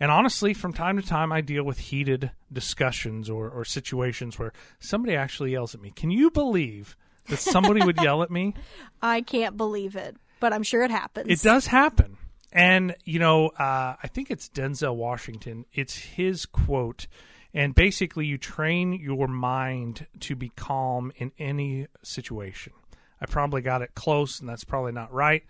And 0.00 0.10
honestly, 0.10 0.52
from 0.52 0.72
time 0.72 1.00
to 1.00 1.06
time, 1.06 1.32
I 1.32 1.40
deal 1.40 1.62
with 1.62 1.78
heated 1.78 2.32
discussions 2.52 3.30
or, 3.30 3.48
or 3.48 3.64
situations 3.64 4.38
where 4.38 4.52
somebody 4.80 5.14
actually 5.14 5.52
yells 5.52 5.74
at 5.74 5.80
me. 5.80 5.92
Can 5.94 6.10
you 6.10 6.30
believe 6.30 6.96
that 7.28 7.38
somebody 7.38 7.84
would 7.84 8.00
yell 8.00 8.22
at 8.22 8.30
me? 8.30 8.54
I 9.02 9.20
can't 9.20 9.56
believe 9.56 9.96
it, 9.96 10.16
but 10.40 10.52
I'm 10.52 10.62
sure 10.62 10.82
it 10.82 10.90
happens. 10.90 11.28
It 11.28 11.46
does 11.46 11.66
happen. 11.66 12.16
And, 12.52 12.94
you 13.04 13.18
know, 13.18 13.48
uh, 13.48 13.96
I 14.02 14.08
think 14.12 14.30
it's 14.30 14.48
Denzel 14.48 14.94
Washington. 14.94 15.64
It's 15.72 15.96
his 15.96 16.44
quote. 16.44 17.06
And 17.54 17.74
basically, 17.74 18.26
you 18.26 18.38
train 18.38 18.92
your 18.92 19.28
mind 19.28 20.06
to 20.20 20.36
be 20.36 20.50
calm 20.50 21.12
in 21.16 21.32
any 21.38 21.86
situation. 22.02 22.72
I 23.20 23.26
probably 23.26 23.62
got 23.62 23.82
it 23.82 23.94
close, 23.94 24.40
and 24.40 24.48
that's 24.48 24.64
probably 24.64 24.92
not 24.92 25.12
right. 25.12 25.44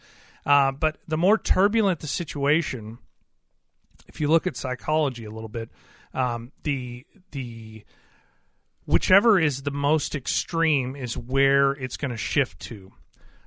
Uh, 0.45 0.73
but 0.73 0.99
the 1.07 1.17
more 1.17 1.38
turbulent 1.38 2.00
the 2.00 2.07
situation, 2.07 2.99
if 4.09 4.21
you 4.21 4.29
look 4.29 4.47
at 4.47 4.57
psychology 4.57 5.25
a 5.25 5.31
little 5.31 5.49
bit, 5.49 5.71
um, 6.12 6.52
the 6.64 7.07
the 7.31 7.85
whichever 8.87 9.39
is 9.39 9.62
the 9.62 9.71
most 9.71 10.15
extreme 10.15 10.97
is 10.97 11.17
where 11.17 11.73
it's 11.73 11.97
going 11.97 12.11
to 12.11 12.17
shift 12.17 12.59
to. 12.61 12.93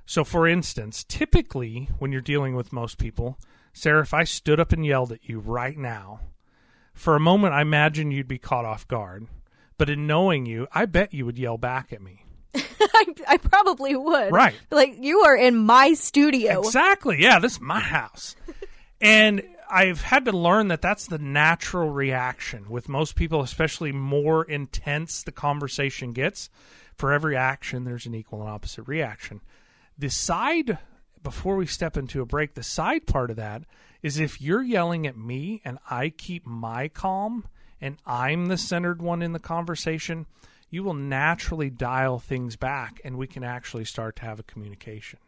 So, 0.04 0.24
for 0.24 0.46
instance, 0.46 1.04
typically 1.04 1.88
when 1.98 2.12
you're 2.12 2.20
dealing 2.20 2.54
with 2.54 2.72
most 2.72 2.98
people, 2.98 3.38
Sarah, 3.72 4.02
if 4.02 4.14
I 4.14 4.24
stood 4.24 4.60
up 4.60 4.72
and 4.72 4.86
yelled 4.86 5.12
at 5.12 5.28
you 5.28 5.40
right 5.40 5.76
now, 5.76 6.20
for 6.94 7.16
a 7.16 7.20
moment 7.20 7.54
I 7.54 7.62
imagine 7.62 8.10
you'd 8.10 8.28
be 8.28 8.38
caught 8.38 8.64
off 8.64 8.88
guard. 8.88 9.26
But 9.78 9.90
in 9.90 10.06
knowing 10.06 10.46
you, 10.46 10.68
I 10.72 10.86
bet 10.86 11.12
you 11.12 11.26
would 11.26 11.38
yell 11.38 11.58
back 11.58 11.92
at 11.92 12.00
me. 12.00 12.24
I, 12.54 13.04
I 13.28 13.36
probably 13.36 13.94
would. 13.94 14.32
Right. 14.32 14.54
Like 14.70 14.96
you 14.98 15.20
are 15.20 15.36
in 15.36 15.56
my 15.56 15.92
studio. 15.92 16.60
Exactly. 16.60 17.20
Yeah, 17.20 17.38
this 17.38 17.52
is 17.52 17.60
my 17.60 17.80
house. 17.80 18.36
and 19.00 19.42
I've 19.70 20.02
had 20.02 20.24
to 20.26 20.32
learn 20.32 20.68
that 20.68 20.82
that's 20.82 21.06
the 21.06 21.18
natural 21.18 21.90
reaction 21.90 22.68
with 22.68 22.88
most 22.88 23.16
people, 23.16 23.40
especially 23.40 23.92
more 23.92 24.44
intense 24.44 25.22
the 25.22 25.32
conversation 25.32 26.12
gets. 26.12 26.48
For 26.94 27.12
every 27.12 27.36
action, 27.36 27.84
there's 27.84 28.06
an 28.06 28.14
equal 28.14 28.40
and 28.40 28.50
opposite 28.50 28.84
reaction. 28.84 29.40
The 29.98 30.08
side, 30.08 30.78
before 31.22 31.56
we 31.56 31.66
step 31.66 31.96
into 31.96 32.22
a 32.22 32.26
break, 32.26 32.54
the 32.54 32.62
side 32.62 33.06
part 33.06 33.30
of 33.30 33.36
that 33.36 33.62
is 34.02 34.18
if 34.18 34.40
you're 34.40 34.62
yelling 34.62 35.06
at 35.06 35.16
me 35.16 35.60
and 35.64 35.78
I 35.90 36.10
keep 36.10 36.46
my 36.46 36.88
calm 36.88 37.46
and 37.80 37.98
I'm 38.06 38.46
the 38.46 38.56
centered 38.56 39.02
one 39.02 39.22
in 39.22 39.32
the 39.32 39.38
conversation, 39.38 40.26
you 40.70 40.84
will 40.84 40.94
naturally 40.94 41.70
dial 41.70 42.18
things 42.18 42.56
back 42.56 43.00
and 43.04 43.16
we 43.16 43.26
can 43.26 43.44
actually 43.44 43.84
start 43.84 44.16
to 44.16 44.22
have 44.22 44.38
a 44.38 44.44
communication. 44.44 45.18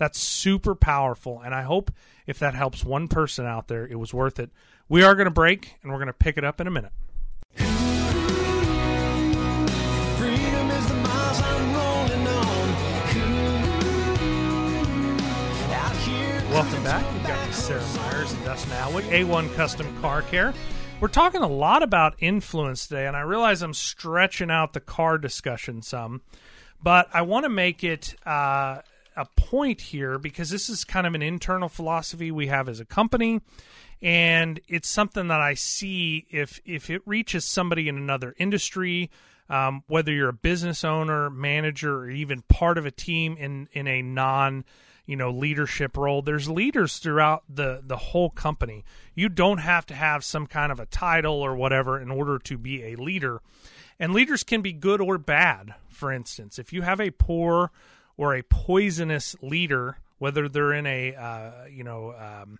That's 0.00 0.18
super 0.18 0.74
powerful. 0.74 1.42
And 1.44 1.54
I 1.54 1.60
hope 1.60 1.92
if 2.26 2.38
that 2.38 2.54
helps 2.54 2.82
one 2.82 3.06
person 3.06 3.44
out 3.44 3.68
there, 3.68 3.86
it 3.86 3.96
was 3.96 4.14
worth 4.14 4.40
it. 4.40 4.48
We 4.88 5.02
are 5.02 5.14
going 5.14 5.26
to 5.26 5.30
break 5.30 5.74
and 5.82 5.92
we're 5.92 5.98
going 5.98 6.06
to 6.06 6.14
pick 6.14 6.38
it 6.38 6.44
up 6.44 6.58
in 6.58 6.66
a 6.66 6.70
minute. 6.70 6.92
Freedom 7.54 7.74
is 10.70 10.88
the 10.88 10.94
miles 10.94 11.42
I'm 11.42 11.74
rolling 11.74 12.26
on. 12.26 12.68
Out 15.70 15.96
here. 15.96 16.42
Welcome 16.48 16.82
back. 16.82 17.12
We've 17.12 17.26
got 17.26 17.52
Sarah 17.52 17.84
Myers 17.96 18.32
and 18.32 18.42
Dustin 18.42 18.72
Alwick, 18.72 19.04
A1 19.04 19.54
Custom 19.54 20.00
Car 20.00 20.22
Care. 20.22 20.54
We're 21.02 21.08
talking 21.08 21.42
a 21.42 21.48
lot 21.48 21.82
about 21.82 22.14
influence 22.20 22.86
today, 22.86 23.06
and 23.06 23.14
I 23.14 23.20
realize 23.20 23.60
I'm 23.60 23.74
stretching 23.74 24.50
out 24.50 24.72
the 24.72 24.80
car 24.80 25.18
discussion 25.18 25.82
some, 25.82 26.22
but 26.82 27.10
I 27.12 27.20
want 27.20 27.44
to 27.44 27.50
make 27.50 27.84
it 27.84 28.14
uh, 28.24 28.78
a 29.20 29.40
point 29.40 29.80
here 29.80 30.18
because 30.18 30.50
this 30.50 30.68
is 30.68 30.84
kind 30.84 31.06
of 31.06 31.14
an 31.14 31.22
internal 31.22 31.68
philosophy 31.68 32.30
we 32.30 32.46
have 32.46 32.68
as 32.68 32.80
a 32.80 32.84
company, 32.84 33.40
and 34.00 34.60
it's 34.66 34.88
something 34.88 35.28
that 35.28 35.40
I 35.40 35.54
see 35.54 36.26
if 36.30 36.60
if 36.64 36.90
it 36.90 37.02
reaches 37.04 37.44
somebody 37.44 37.88
in 37.88 37.96
another 37.96 38.34
industry. 38.38 39.10
Um, 39.48 39.82
whether 39.88 40.12
you're 40.12 40.28
a 40.28 40.32
business 40.32 40.84
owner, 40.84 41.28
manager, 41.28 42.04
or 42.04 42.10
even 42.10 42.42
part 42.42 42.78
of 42.78 42.86
a 42.86 42.90
team 42.90 43.36
in 43.36 43.68
in 43.72 43.88
a 43.88 44.00
non 44.00 44.64
you 45.06 45.16
know 45.16 45.30
leadership 45.30 45.96
role 45.96 46.22
there's 46.22 46.48
leaders 46.48 46.98
throughout 46.98 47.42
the 47.48 47.82
the 47.84 47.96
whole 47.96 48.30
company 48.30 48.84
you 49.12 49.28
don't 49.28 49.58
have 49.58 49.84
to 49.84 49.94
have 49.94 50.22
some 50.22 50.46
kind 50.46 50.70
of 50.70 50.78
a 50.78 50.86
title 50.86 51.34
or 51.34 51.56
whatever 51.56 51.98
in 52.00 52.12
order 52.12 52.38
to 52.38 52.56
be 52.56 52.84
a 52.84 52.94
leader 52.94 53.40
and 53.98 54.12
leaders 54.12 54.44
can 54.44 54.62
be 54.62 54.72
good 54.72 55.00
or 55.00 55.18
bad 55.18 55.74
for 55.88 56.12
instance 56.12 56.60
if 56.60 56.72
you 56.72 56.82
have 56.82 57.00
a 57.00 57.10
poor 57.10 57.72
or 58.20 58.34
a 58.34 58.42
poisonous 58.42 59.34
leader 59.40 59.96
whether 60.18 60.48
they're 60.48 60.74
in 60.74 60.86
a 60.86 61.14
uh, 61.14 61.64
you 61.70 61.82
know 61.82 62.12
um, 62.12 62.58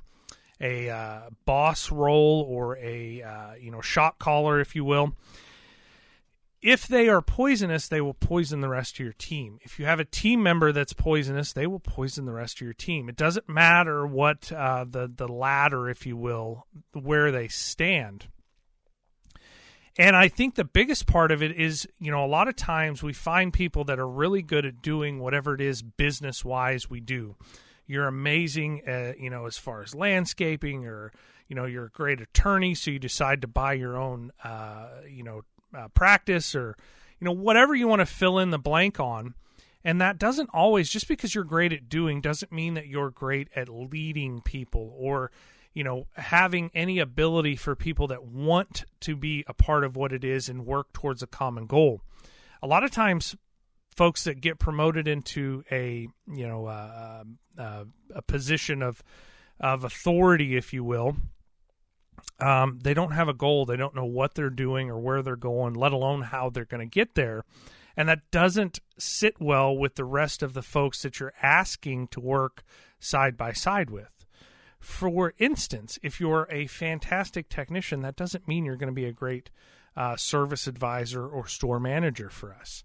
a 0.61 0.89
uh, 0.89 1.21
boss 1.45 1.93
role 1.93 2.47
or 2.49 2.79
a 2.79 3.23
uh, 3.23 3.55
you 3.55 3.71
know 3.71 3.83
shot 3.83 4.19
caller 4.19 4.61
if 4.61 4.75
you 4.75 4.85
will 4.85 5.15
if 6.63 6.87
they 6.87 7.09
are 7.09 7.23
poisonous, 7.23 7.89
they 7.89 8.03
will 8.03 8.13
poison 8.13 8.61
the 8.61 8.69
rest 8.69 8.97
of 8.97 9.01
your 9.01 9.15
team. 9.15 9.59
If 9.63 9.79
you 9.79 9.87
have 9.87 9.99
a 9.99 10.05
team 10.05 10.43
member 10.43 10.73
that's 10.73 10.93
poisonous, 10.93 11.55
they 11.55 11.67
will 11.67 11.81
poison 11.81 12.27
the 12.27 12.33
rest 12.33 12.59
of 12.59 12.63
your 12.63 12.75
team. 12.75 13.09
It 13.09 13.17
doesn't 13.17 13.49
matter 13.49 14.07
what 14.07 14.53
uh, 14.53 14.85
the 14.87 15.11
the 15.15 15.27
ladder, 15.27 15.89
if 15.89 16.05
you 16.05 16.19
will, 16.19 16.67
where 16.93 17.33
they 17.33 17.49
stand. 17.49 18.27
And 20.01 20.17
I 20.17 20.29
think 20.29 20.55
the 20.55 20.65
biggest 20.65 21.07
part 21.07 21.31
of 21.31 21.43
it 21.43 21.53
is, 21.53 21.87
you 21.99 22.11
know, 22.11 22.25
a 22.25 22.27
lot 22.27 22.49
of 22.49 22.57
times 22.57 23.03
we 23.03 23.13
find 23.13 23.53
people 23.53 23.85
that 23.85 23.99
are 23.99 24.09
really 24.09 24.41
good 24.41 24.65
at 24.65 24.81
doing 24.81 25.21
whatever 25.21 25.55
it 25.55 25.61
is 25.61 25.83
business 25.83 26.43
wise 26.43 26.89
we 26.89 27.01
do. 27.01 27.37
You're 27.87 28.07
amazing, 28.07 28.81
you 29.19 29.29
know, 29.29 29.45
as 29.45 29.59
far 29.59 29.83
as 29.83 29.95
landscaping, 29.95 30.87
or 30.87 31.13
you 31.49 31.55
know, 31.55 31.67
you're 31.67 31.85
a 31.85 31.91
great 31.91 32.23
attorney, 32.23 32.75
so 32.75 32.91
you 32.91 32.99
decide 32.99 33.43
to 33.43 33.47
buy 33.47 33.75
your 33.75 33.99
own, 33.99 34.33
uh, 34.43 34.89
you 35.07 35.23
know, 35.23 35.43
uh, 35.77 35.89
practice 35.89 36.55
or 36.55 36.79
you 37.19 37.27
know 37.27 37.33
whatever 37.33 37.75
you 37.75 37.87
want 37.87 38.01
to 38.01 38.07
fill 38.07 38.39
in 38.39 38.49
the 38.51 38.59
blank 38.59 38.99
on 38.99 39.35
and 39.85 40.01
that 40.01 40.19
doesn't 40.19 40.51
always 40.53 40.91
just 40.91 41.07
because 41.09 41.35
you're 41.35 41.45
great 41.45 41.73
at 41.73 41.89
doing 41.89 42.21
doesn't 42.21 42.51
mean 42.51 42.75
that 42.75 42.87
you're 42.89 43.11
great 43.11 43.49
at 43.55 43.69
leading 43.69 44.41
people 44.41 44.93
or 44.99 45.31
you 45.75 45.85
know 45.85 46.07
having 46.15 46.71
any 46.75 46.99
ability 46.99 47.57
for 47.57 47.75
people 47.75 48.07
that 48.09 48.25
want 48.25 48.85
to 49.01 49.17
be 49.17 49.45
a 49.47 49.55
part 49.55 49.85
of 49.85 49.97
what 49.97 50.13
it 50.13 50.25
is 50.25 50.49
and 50.49 50.67
work 50.67 50.93
towards 50.93 51.23
a 51.23 51.27
common 51.27 51.67
goal 51.67 52.01
a 52.63 52.67
lot 52.67 52.85
of 52.85 52.91
times 52.91 53.37
folks 53.97 54.25
that 54.25 54.41
get 54.41 54.59
promoted 54.59 55.07
into 55.09 55.65
a 55.71 56.09
you 56.33 56.47
know 56.47 56.67
uh, 56.67 57.25
uh, 57.59 57.85
a 58.15 58.23
position 58.23 58.83
of 58.83 59.03
of 59.59 59.85
authority 59.85 60.57
if 60.57 60.73
you 60.73 60.83
will 60.83 61.17
um, 62.41 62.79
they 62.83 62.95
don't 62.95 63.13
have 63.13 63.29
a 63.29 63.35
goal. 63.35 63.67
They 63.67 63.77
don't 63.77 63.95
know 63.95 64.05
what 64.05 64.35
they're 64.35 64.51
doing 64.51 64.91
or 64.91 64.99
where 64.99 65.23
they're 65.23 65.37
going, 65.37 65.75
let 65.75 65.93
alone 65.93 66.23
how 66.23 66.51
they're 66.51 66.65
going 66.65 66.87
to 66.87 66.91
get 66.91 67.15
there. 67.15 67.45
And 67.97 68.09
that 68.09 68.31
doesn't 68.31 68.81
sit 68.99 69.41
well 69.41 69.77
with 69.77 69.97
the 69.97 70.05
rest 70.05 70.43
of 70.43 70.55
the 70.55 70.63
folks 70.63 71.03
that 71.03 71.21
you're 71.21 71.35
asking 71.43 72.09
to 72.09 72.21
work 72.21 72.63
side 72.99 73.37
by 73.37 73.53
side 73.53 73.91
with. 73.91 74.20
For 74.81 75.35
instance, 75.39 75.99
if 76.03 76.21
you're 76.21 76.49
a 76.51 76.67
fantastic 76.67 77.49
technician, 77.49 78.01
that 78.01 78.17
doesn't 78.17 78.49
mean 78.49 78.65
you're 78.65 78.77
going 78.77 78.89
to 78.89 78.95
be 78.95 79.05
a 79.05 79.13
great 79.13 79.51
uh, 79.97 80.17
service 80.17 80.67
advisor 80.67 81.27
or 81.27 81.47
store 81.47 81.79
manager 81.79 82.31
for 82.31 82.55
us. 82.55 82.83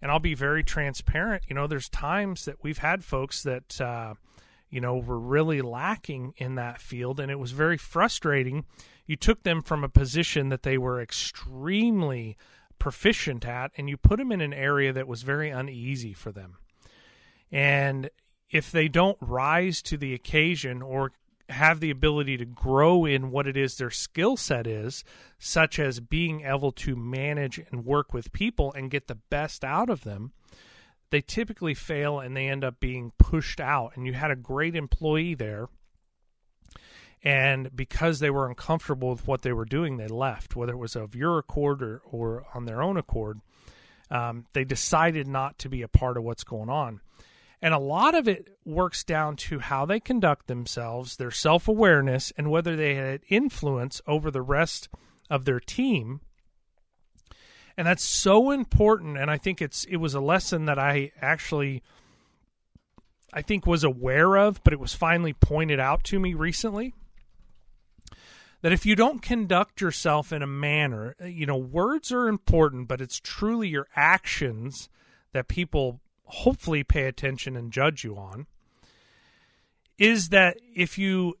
And 0.00 0.10
I'll 0.10 0.20
be 0.20 0.34
very 0.34 0.62
transparent. 0.62 1.44
You 1.48 1.54
know, 1.54 1.66
there's 1.66 1.88
times 1.88 2.44
that 2.44 2.62
we've 2.62 2.78
had 2.78 3.04
folks 3.04 3.42
that, 3.42 3.80
uh, 3.80 4.14
you 4.70 4.80
know, 4.80 4.96
were 4.96 5.18
really 5.18 5.60
lacking 5.60 6.34
in 6.36 6.54
that 6.54 6.80
field, 6.80 7.18
and 7.18 7.30
it 7.30 7.38
was 7.38 7.52
very 7.52 7.78
frustrating. 7.78 8.64
You 9.06 9.16
took 9.16 9.42
them 9.42 9.60
from 9.62 9.82
a 9.82 9.88
position 9.88 10.50
that 10.50 10.62
they 10.62 10.78
were 10.78 11.00
extremely 11.00 12.36
proficient 12.78 13.44
at, 13.44 13.72
and 13.76 13.88
you 13.88 13.96
put 13.96 14.18
them 14.18 14.30
in 14.30 14.40
an 14.40 14.52
area 14.52 14.92
that 14.92 15.08
was 15.08 15.22
very 15.22 15.50
uneasy 15.50 16.12
for 16.12 16.30
them. 16.30 16.58
And 17.50 18.10
if 18.50 18.70
they 18.70 18.88
don't 18.88 19.18
rise 19.20 19.80
to 19.82 19.96
the 19.96 20.14
occasion 20.14 20.82
or 20.82 21.12
have 21.48 21.80
the 21.80 21.90
ability 21.90 22.36
to 22.38 22.44
grow 22.44 23.04
in 23.04 23.30
what 23.30 23.46
it 23.46 23.56
is 23.56 23.76
their 23.76 23.90
skill 23.90 24.36
set 24.36 24.66
is, 24.66 25.04
such 25.38 25.78
as 25.78 26.00
being 26.00 26.42
able 26.42 26.72
to 26.72 26.96
manage 26.96 27.58
and 27.58 27.84
work 27.84 28.14
with 28.14 28.32
people 28.32 28.72
and 28.72 28.90
get 28.90 29.08
the 29.08 29.18
best 29.30 29.64
out 29.64 29.90
of 29.90 30.04
them, 30.04 30.32
they 31.10 31.20
typically 31.20 31.74
fail 31.74 32.18
and 32.18 32.36
they 32.36 32.48
end 32.48 32.64
up 32.64 32.80
being 32.80 33.12
pushed 33.18 33.60
out. 33.60 33.92
And 33.94 34.06
you 34.06 34.14
had 34.14 34.30
a 34.30 34.36
great 34.36 34.74
employee 34.74 35.34
there. 35.34 35.68
And 37.22 37.74
because 37.74 38.18
they 38.18 38.30
were 38.30 38.48
uncomfortable 38.48 39.10
with 39.10 39.26
what 39.26 39.42
they 39.42 39.52
were 39.52 39.64
doing, 39.64 39.96
they 39.96 40.08
left, 40.08 40.56
whether 40.56 40.72
it 40.72 40.78
was 40.78 40.96
of 40.96 41.14
your 41.14 41.38
accord 41.38 41.82
or, 41.82 42.02
or 42.10 42.46
on 42.54 42.64
their 42.64 42.82
own 42.82 42.96
accord. 42.96 43.40
Um, 44.10 44.44
they 44.52 44.64
decided 44.64 45.26
not 45.26 45.58
to 45.60 45.68
be 45.68 45.82
a 45.82 45.88
part 45.88 46.16
of 46.16 46.24
what's 46.24 46.44
going 46.44 46.68
on. 46.68 47.00
And 47.64 47.72
a 47.72 47.78
lot 47.78 48.14
of 48.14 48.28
it 48.28 48.58
works 48.66 49.02
down 49.04 49.36
to 49.36 49.58
how 49.58 49.86
they 49.86 49.98
conduct 49.98 50.48
themselves, 50.48 51.16
their 51.16 51.30
self 51.30 51.66
awareness, 51.66 52.30
and 52.36 52.50
whether 52.50 52.76
they 52.76 52.94
had 52.94 53.22
influence 53.30 54.02
over 54.06 54.30
the 54.30 54.42
rest 54.42 54.90
of 55.30 55.46
their 55.46 55.60
team. 55.60 56.20
And 57.78 57.86
that's 57.86 58.04
so 58.04 58.50
important 58.52 59.16
and 59.16 59.30
i 59.30 59.36
think 59.36 59.60
it's 59.60 59.84
it 59.86 59.96
was 59.96 60.14
a 60.14 60.20
lesson 60.20 60.66
that 60.66 60.78
i 60.78 61.10
actually 61.20 61.82
I 63.32 63.42
think 63.42 63.66
was 63.66 63.82
aware 63.82 64.36
of, 64.36 64.62
but 64.62 64.72
it 64.72 64.78
was 64.78 64.94
finally 64.94 65.32
pointed 65.32 65.80
out 65.80 66.04
to 66.04 66.20
me 66.20 66.34
recently 66.34 66.94
that 68.62 68.70
if 68.70 68.86
you 68.86 68.94
don't 68.94 69.22
conduct 69.22 69.80
yourself 69.80 70.32
in 70.32 70.40
a 70.40 70.46
manner, 70.46 71.16
you 71.26 71.44
know, 71.44 71.56
words 71.56 72.12
are 72.12 72.28
important, 72.28 72.86
but 72.86 73.00
it's 73.00 73.18
truly 73.18 73.66
your 73.66 73.88
actions 73.96 74.88
that 75.32 75.48
people 75.48 76.00
hopefully 76.24 76.82
pay 76.82 77.04
attention 77.04 77.56
and 77.56 77.72
judge 77.72 78.04
you 78.04 78.16
on. 78.16 78.46
Is 79.98 80.30
that 80.30 80.56
if 80.74 80.98
you 80.98 81.34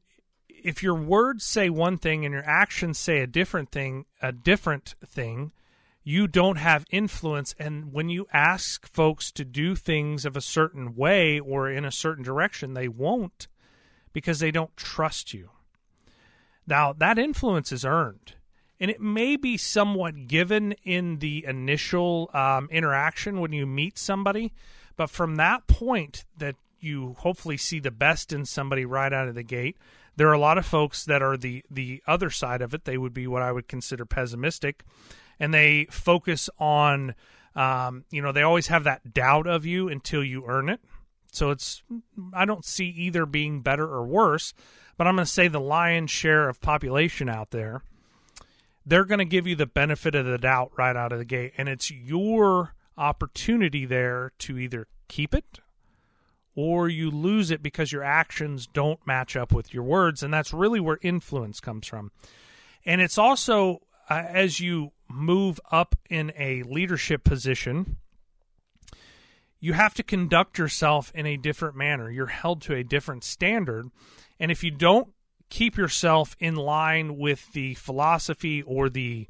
if 0.48 0.82
your 0.82 0.94
words 0.94 1.44
say 1.44 1.68
one 1.68 1.98
thing 1.98 2.24
and 2.24 2.32
your 2.32 2.48
actions 2.48 2.98
say 2.98 3.20
a 3.20 3.26
different 3.26 3.70
thing, 3.70 4.06
a 4.22 4.32
different 4.32 4.94
thing, 5.04 5.52
you 6.02 6.26
don't 6.26 6.56
have 6.56 6.86
influence 6.90 7.54
and 7.58 7.92
when 7.92 8.08
you 8.08 8.26
ask 8.32 8.86
folks 8.86 9.32
to 9.32 9.44
do 9.44 9.74
things 9.74 10.24
of 10.24 10.36
a 10.36 10.40
certain 10.40 10.94
way 10.94 11.40
or 11.40 11.68
in 11.68 11.84
a 11.84 11.92
certain 11.92 12.24
direction, 12.24 12.74
they 12.74 12.88
won't 12.88 13.48
because 14.12 14.38
they 14.38 14.50
don't 14.50 14.76
trust 14.76 15.34
you. 15.34 15.50
Now, 16.66 16.94
that 16.94 17.18
influence 17.18 17.72
is 17.72 17.84
earned, 17.84 18.34
and 18.80 18.90
it 18.90 19.00
may 19.00 19.36
be 19.36 19.56
somewhat 19.56 20.26
given 20.26 20.72
in 20.84 21.18
the 21.18 21.44
initial 21.46 22.30
um, 22.34 22.68
interaction 22.70 23.40
when 23.40 23.52
you 23.52 23.66
meet 23.66 23.98
somebody, 23.98 24.52
but 24.96 25.10
from 25.10 25.36
that 25.36 25.66
point 25.66 26.24
that 26.36 26.56
you 26.80 27.14
hopefully 27.18 27.56
see 27.56 27.80
the 27.80 27.90
best 27.90 28.32
in 28.32 28.44
somebody 28.44 28.84
right 28.84 29.12
out 29.12 29.28
of 29.28 29.34
the 29.34 29.42
gate, 29.42 29.76
there 30.16 30.28
are 30.28 30.34
a 30.34 30.38
lot 30.38 30.58
of 30.58 30.66
folks 30.66 31.04
that 31.04 31.22
are 31.22 31.36
the 31.36 31.64
the 31.70 32.02
other 32.06 32.30
side 32.30 32.62
of 32.62 32.74
it. 32.74 32.84
They 32.84 32.98
would 32.98 33.14
be 33.14 33.26
what 33.26 33.42
I 33.42 33.52
would 33.52 33.68
consider 33.68 34.04
pessimistic, 34.04 34.84
and 35.40 35.52
they 35.52 35.86
focus 35.90 36.48
on, 36.58 37.14
um, 37.56 38.04
you 38.10 38.22
know, 38.22 38.32
they 38.32 38.42
always 38.42 38.68
have 38.68 38.84
that 38.84 39.12
doubt 39.12 39.46
of 39.46 39.66
you 39.66 39.88
until 39.88 40.22
you 40.22 40.44
earn 40.46 40.68
it. 40.68 40.80
So 41.32 41.50
it's 41.50 41.82
I 42.32 42.44
don't 42.44 42.64
see 42.64 42.86
either 42.86 43.26
being 43.26 43.60
better 43.60 43.86
or 43.86 44.04
worse 44.04 44.54
but 44.96 45.06
I'm 45.06 45.16
going 45.16 45.26
to 45.26 45.30
say 45.30 45.48
the 45.48 45.60
lion's 45.60 46.10
share 46.10 46.48
of 46.48 46.60
population 46.60 47.28
out 47.28 47.50
there, 47.50 47.82
they're 48.86 49.04
going 49.04 49.18
to 49.18 49.24
give 49.24 49.46
you 49.46 49.56
the 49.56 49.66
benefit 49.66 50.14
of 50.14 50.26
the 50.26 50.38
doubt 50.38 50.72
right 50.76 50.96
out 50.96 51.12
of 51.12 51.18
the 51.18 51.24
gate. 51.24 51.52
And 51.56 51.68
it's 51.68 51.90
your 51.90 52.74
opportunity 52.96 53.86
there 53.86 54.32
to 54.40 54.58
either 54.58 54.86
keep 55.08 55.34
it 55.34 55.60
or 56.54 56.88
you 56.88 57.10
lose 57.10 57.50
it 57.50 57.62
because 57.62 57.92
your 57.92 58.04
actions 58.04 58.66
don't 58.66 59.04
match 59.06 59.36
up 59.36 59.52
with 59.52 59.74
your 59.74 59.82
words. 59.82 60.22
And 60.22 60.32
that's 60.32 60.52
really 60.52 60.80
where 60.80 60.98
influence 61.02 61.60
comes 61.60 61.86
from. 61.86 62.12
And 62.84 63.00
it's 63.00 63.18
also 63.18 63.80
uh, 64.08 64.22
as 64.28 64.60
you 64.60 64.92
move 65.08 65.60
up 65.70 65.96
in 66.08 66.32
a 66.38 66.62
leadership 66.64 67.24
position, 67.24 67.96
you 69.60 69.72
have 69.72 69.94
to 69.94 70.02
conduct 70.02 70.58
yourself 70.58 71.10
in 71.14 71.26
a 71.26 71.36
different 71.36 71.74
manner. 71.74 72.10
You're 72.10 72.26
held 72.26 72.60
to 72.62 72.74
a 72.74 72.84
different 72.84 73.24
standard. 73.24 73.90
And 74.38 74.50
if 74.50 74.62
you 74.62 74.70
don't 74.70 75.08
keep 75.50 75.76
yourself 75.76 76.36
in 76.38 76.56
line 76.56 77.16
with 77.16 77.52
the 77.52 77.74
philosophy 77.74 78.62
or 78.62 78.88
the, 78.88 79.28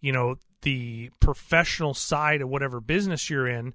you 0.00 0.12
know, 0.12 0.36
the 0.62 1.10
professional 1.20 1.94
side 1.94 2.40
of 2.40 2.48
whatever 2.48 2.80
business 2.80 3.28
you're 3.28 3.46
in, 3.46 3.74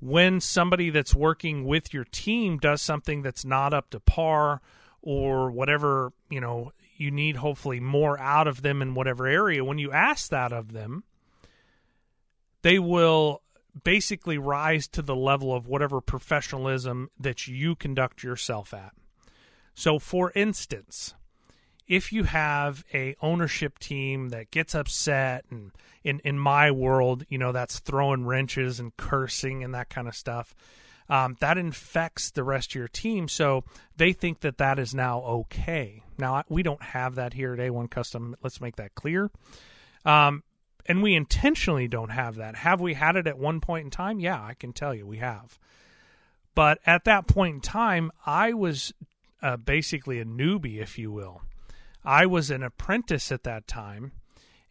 when 0.00 0.40
somebody 0.40 0.90
that's 0.90 1.14
working 1.14 1.64
with 1.64 1.92
your 1.92 2.04
team 2.04 2.58
does 2.58 2.80
something 2.80 3.22
that's 3.22 3.44
not 3.44 3.74
up 3.74 3.90
to 3.90 4.00
par 4.00 4.60
or 5.02 5.50
whatever, 5.50 6.12
you 6.30 6.40
know, 6.40 6.72
you 6.96 7.10
need 7.10 7.36
hopefully 7.36 7.80
more 7.80 8.18
out 8.18 8.46
of 8.46 8.62
them 8.62 8.82
in 8.82 8.94
whatever 8.94 9.26
area, 9.26 9.64
when 9.64 9.78
you 9.78 9.92
ask 9.92 10.30
that 10.30 10.52
of 10.52 10.72
them, 10.72 11.04
they 12.62 12.78
will 12.78 13.42
basically 13.84 14.36
rise 14.36 14.88
to 14.88 15.02
the 15.02 15.16
level 15.16 15.54
of 15.54 15.66
whatever 15.66 16.00
professionalism 16.00 17.10
that 17.18 17.46
you 17.46 17.74
conduct 17.74 18.22
yourself 18.22 18.74
at. 18.74 18.92
So, 19.74 19.98
for 19.98 20.32
instance, 20.34 21.14
if 21.90 22.12
you 22.12 22.22
have 22.22 22.84
a 22.94 23.16
ownership 23.20 23.78
team 23.78 24.30
that 24.30 24.50
gets 24.50 24.74
upset 24.74 25.44
and 25.50 25.72
in 26.02 26.20
in 26.20 26.38
my 26.38 26.70
world 26.70 27.24
you 27.28 27.36
know 27.36 27.52
that's 27.52 27.80
throwing 27.80 28.24
wrenches 28.24 28.80
and 28.80 28.96
cursing 28.96 29.62
and 29.62 29.74
that 29.74 29.90
kind 29.90 30.08
of 30.08 30.14
stuff 30.14 30.54
um, 31.10 31.36
that 31.40 31.58
infects 31.58 32.30
the 32.30 32.44
rest 32.44 32.70
of 32.70 32.76
your 32.76 32.88
team. 32.88 33.26
So 33.26 33.64
they 33.96 34.12
think 34.12 34.40
that 34.40 34.58
that 34.58 34.78
is 34.78 34.94
now 34.94 35.20
okay. 35.22 36.04
Now 36.18 36.44
we 36.48 36.62
don't 36.62 36.80
have 36.80 37.16
that 37.16 37.34
here 37.34 37.52
at 37.52 37.58
a1 37.58 37.90
custom. 37.90 38.36
Let's 38.44 38.60
make 38.60 38.76
that 38.76 38.94
clear. 38.94 39.28
Um, 40.04 40.44
and 40.86 41.02
we 41.02 41.14
intentionally 41.16 41.88
don't 41.88 42.10
have 42.10 42.36
that. 42.36 42.54
Have 42.54 42.80
we 42.80 42.94
had 42.94 43.16
it 43.16 43.26
at 43.26 43.36
one 43.36 43.60
point 43.60 43.86
in 43.86 43.90
time? 43.90 44.20
Yeah 44.20 44.40
i 44.40 44.54
can 44.54 44.72
tell 44.72 44.94
you 44.94 45.04
we 45.04 45.18
have. 45.18 45.58
But 46.54 46.78
at 46.86 47.04
that 47.04 47.26
point 47.26 47.56
in 47.56 47.60
time 47.60 48.12
i 48.24 48.52
was 48.52 48.94
uh, 49.42 49.56
basically 49.56 50.20
a 50.20 50.24
newbie, 50.24 50.80
if 50.80 50.96
you 50.96 51.10
will. 51.10 51.42
I 52.04 52.26
was 52.26 52.50
an 52.50 52.62
apprentice 52.62 53.30
at 53.30 53.44
that 53.44 53.66
time, 53.66 54.12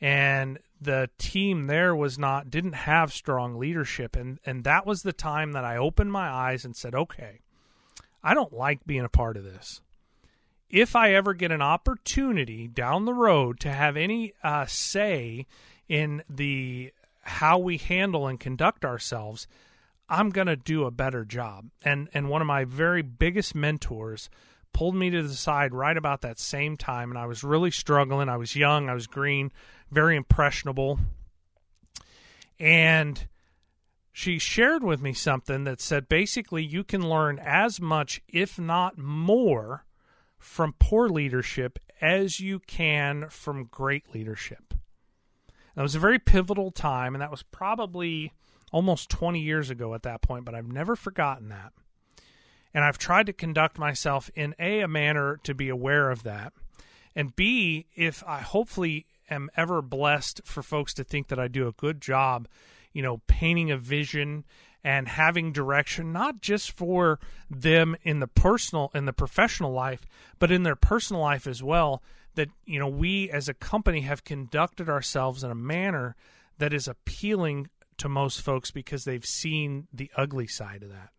and 0.02 0.60
the 0.82 1.10
team 1.18 1.68
there 1.68 1.96
was 1.96 2.18
not 2.18 2.50
didn't 2.50 2.74
have 2.74 3.14
strong 3.14 3.58
leadership, 3.58 4.16
and 4.16 4.40
and 4.46 4.64
that 4.64 4.86
was 4.86 5.04
the 5.04 5.14
time 5.14 5.52
that 5.52 5.66
I 5.66 5.78
opened 5.78 6.12
my 6.12 6.30
eyes 6.30 6.66
and 6.66 6.76
said, 6.76 6.96
okay, 6.96 7.40
I 8.24 8.34
don't 8.34 8.54
like 8.54 8.86
being 8.86 9.06
a 9.06 9.10
part 9.10 9.38
of 9.38 9.44
this. 9.44 9.82
If 10.70 10.96
I 10.96 11.14
ever 11.14 11.34
get 11.34 11.52
an 11.52 11.62
opportunity 11.62 12.68
down 12.68 13.06
the 13.06 13.14
road 13.14 13.60
to 13.62 13.72
have 13.72 13.98
any 13.98 14.34
uh, 14.44 14.66
say 14.68 15.48
in 15.88 16.24
the 16.30 16.94
how 17.22 17.58
we 17.58 17.78
handle 17.78 18.28
and 18.28 18.40
conduct 18.40 18.86
ourselves, 18.86 19.48
I'm 20.08 20.30
going 20.30 20.48
to 20.48 20.56
do 20.56 20.86
a 20.86 20.92
better 20.92 21.26
job. 21.26 21.70
And 21.84 22.10
and 22.14 22.30
one 22.30 22.42
of 22.42 22.48
my 22.48 22.66
very 22.66 23.02
biggest 23.02 23.56
mentors 23.56 24.30
pulled 24.74 24.96
me 24.96 25.10
to 25.10 25.24
the 25.24 25.34
side 25.34 25.74
right 25.74 25.98
about 25.98 26.22
that 26.22 26.40
same 26.40 26.78
time, 26.78 27.12
and 27.12 27.18
I 27.18 27.26
was 27.26 27.44
really 27.44 27.72
struggling. 27.72 28.30
I 28.30 28.38
was 28.38 28.56
young, 28.56 28.90
I 28.90 28.94
was 28.94 29.08
green, 29.08 29.52
very 29.92 30.16
impressionable. 30.16 31.00
And 32.60 33.28
she 34.12 34.38
shared 34.38 34.84
with 34.84 35.02
me 35.02 35.14
something 35.14 35.64
that 35.64 35.80
said 35.80 36.10
basically 36.10 36.64
you 36.64 36.84
can 36.84 37.08
learn 37.08 37.40
as 37.40 37.80
much, 37.80 38.22
if 38.28 38.60
not 38.60 38.98
more, 38.98 39.86
from 40.38 40.74
poor 40.80 41.10
leadership 41.10 41.80
as 42.02 42.40
you 42.40 42.60
can 42.60 43.28
from 43.30 43.66
great 43.66 44.14
leadership. 44.14 44.74
That 45.76 45.84
was 45.84 45.96
a 45.96 46.00
very 46.00 46.20
pivotal 46.20 46.72
time, 46.72 47.16
and 47.16 47.22
that 47.22 47.32
was 47.32 47.44
probably 47.44 48.34
almost 48.72 49.10
20 49.10 49.40
years 49.40 49.70
ago 49.70 49.94
at 49.94 50.04
that 50.04 50.22
point, 50.22 50.46
but 50.46 50.56
I've 50.56 50.72
never 50.72 50.96
forgotten 50.96 51.50
that. 51.50 51.74
And 52.74 52.84
I've 52.84 52.98
tried 52.98 53.26
to 53.26 53.34
conduct 53.34 53.80
myself 53.80 54.30
in 54.36 54.54
A, 54.60 54.82
a 54.82 54.88
manner 54.88 55.40
to 55.44 55.54
be 55.56 55.70
aware 55.70 56.12
of 56.12 56.24
that, 56.24 56.54
and 57.16 57.36
B, 57.36 57.88
if 57.96 58.24
I 58.26 58.40
hopefully 58.40 59.06
am 59.30 59.50
ever 59.56 59.82
blessed 59.82 60.42
for 60.46 60.64
folks 60.64 60.94
to 60.96 61.04
think 61.04 61.28
that 61.28 61.40
I 61.40 61.48
do 61.48 61.68
a 61.68 61.74
good 61.74 62.02
job, 62.02 62.48
you 62.94 63.02
know, 63.02 63.22
painting 63.28 63.72
a 63.72 63.78
vision 63.78 64.46
and 64.84 65.08
having 65.08 65.52
direction, 65.52 66.14
not 66.14 66.42
just 66.42 66.72
for 66.72 67.20
them 67.50 67.96
in 68.04 68.20
the 68.20 68.28
personal, 68.28 68.92
in 68.96 69.06
the 69.06 69.14
professional 69.14 69.74
life, 69.74 70.06
but 70.40 70.52
in 70.52 70.64
their 70.64 70.76
personal 70.76 71.22
life 71.22 71.46
as 71.46 71.62
well. 71.62 72.02
That, 72.36 72.50
you 72.66 72.80
know, 72.80 72.88
we 72.88 73.30
as 73.30 73.50
a 73.50 73.54
company 73.54 74.02
have 74.02 74.24
conducted 74.24 74.88
ourselves 74.88 75.44
in 75.44 75.52
a 75.52 75.56
manner 75.56 76.16
that 76.60 76.74
is 76.74 76.88
appealing 76.88 77.68
to 77.98 78.08
most 78.08 78.42
folks 78.42 78.72
because 78.72 79.04
they've 79.04 79.26
seen 79.26 79.88
the 79.92 80.10
ugly 80.16 80.48
side 80.48 80.84
of 80.84 80.90
that. 80.90 81.10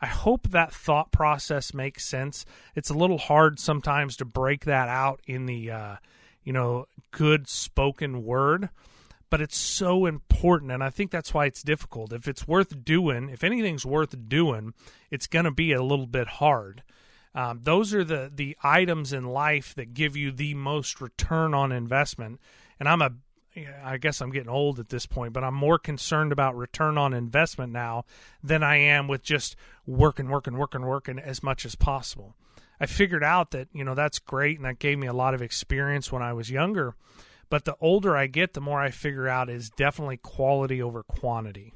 I 0.00 0.06
hope 0.06 0.48
that 0.48 0.72
thought 0.72 1.10
process 1.10 1.72
makes 1.72 2.04
sense. 2.04 2.44
It's 2.74 2.90
a 2.90 2.94
little 2.94 3.18
hard 3.18 3.58
sometimes 3.58 4.16
to 4.18 4.24
break 4.24 4.64
that 4.64 4.88
out 4.88 5.20
in 5.26 5.46
the 5.46 5.70
uh, 5.70 5.96
you 6.44 6.52
know 6.52 6.86
good 7.10 7.48
spoken 7.48 8.24
word, 8.24 8.68
but 9.30 9.40
it's 9.40 9.56
so 9.56 10.06
important, 10.06 10.70
and 10.70 10.82
I 10.84 10.90
think 10.90 11.10
that's 11.10 11.32
why 11.32 11.46
it's 11.46 11.62
difficult. 11.62 12.12
If 12.12 12.28
it's 12.28 12.46
worth 12.46 12.84
doing, 12.84 13.30
if 13.30 13.42
anything's 13.42 13.86
worth 13.86 14.28
doing, 14.28 14.74
it's 15.10 15.26
going 15.26 15.46
to 15.46 15.50
be 15.50 15.72
a 15.72 15.82
little 15.82 16.06
bit 16.06 16.28
hard. 16.28 16.82
Um, 17.34 17.60
those 17.62 17.92
are 17.92 18.04
the 18.04 18.30
the 18.34 18.56
items 18.62 19.12
in 19.12 19.24
life 19.24 19.74
that 19.74 19.94
give 19.94 20.16
you 20.16 20.30
the 20.30 20.54
most 20.54 21.00
return 21.00 21.54
on 21.54 21.72
investment, 21.72 22.40
and 22.78 22.88
I'm 22.88 23.02
a 23.02 23.12
I 23.84 23.96
guess 23.96 24.20
I'm 24.20 24.30
getting 24.30 24.48
old 24.48 24.78
at 24.78 24.88
this 24.88 25.06
point, 25.06 25.32
but 25.32 25.44
I'm 25.44 25.54
more 25.54 25.78
concerned 25.78 26.32
about 26.32 26.56
return 26.56 26.98
on 26.98 27.14
investment 27.14 27.72
now 27.72 28.04
than 28.42 28.62
I 28.62 28.76
am 28.76 29.08
with 29.08 29.22
just 29.22 29.56
working, 29.86 30.28
working, 30.28 30.58
working, 30.58 30.82
working 30.82 31.18
as 31.18 31.42
much 31.42 31.64
as 31.64 31.74
possible. 31.74 32.34
I 32.78 32.86
figured 32.86 33.24
out 33.24 33.52
that, 33.52 33.68
you 33.72 33.84
know, 33.84 33.94
that's 33.94 34.18
great 34.18 34.56
and 34.56 34.66
that 34.66 34.78
gave 34.78 34.98
me 34.98 35.06
a 35.06 35.14
lot 35.14 35.34
of 35.34 35.40
experience 35.40 36.12
when 36.12 36.22
I 36.22 36.34
was 36.34 36.50
younger. 36.50 36.94
But 37.48 37.64
the 37.64 37.76
older 37.80 38.16
I 38.16 38.26
get, 38.26 38.52
the 38.52 38.60
more 38.60 38.80
I 38.80 38.90
figure 38.90 39.28
out 39.28 39.48
is 39.48 39.70
definitely 39.70 40.18
quality 40.18 40.82
over 40.82 41.02
quantity. 41.02 41.72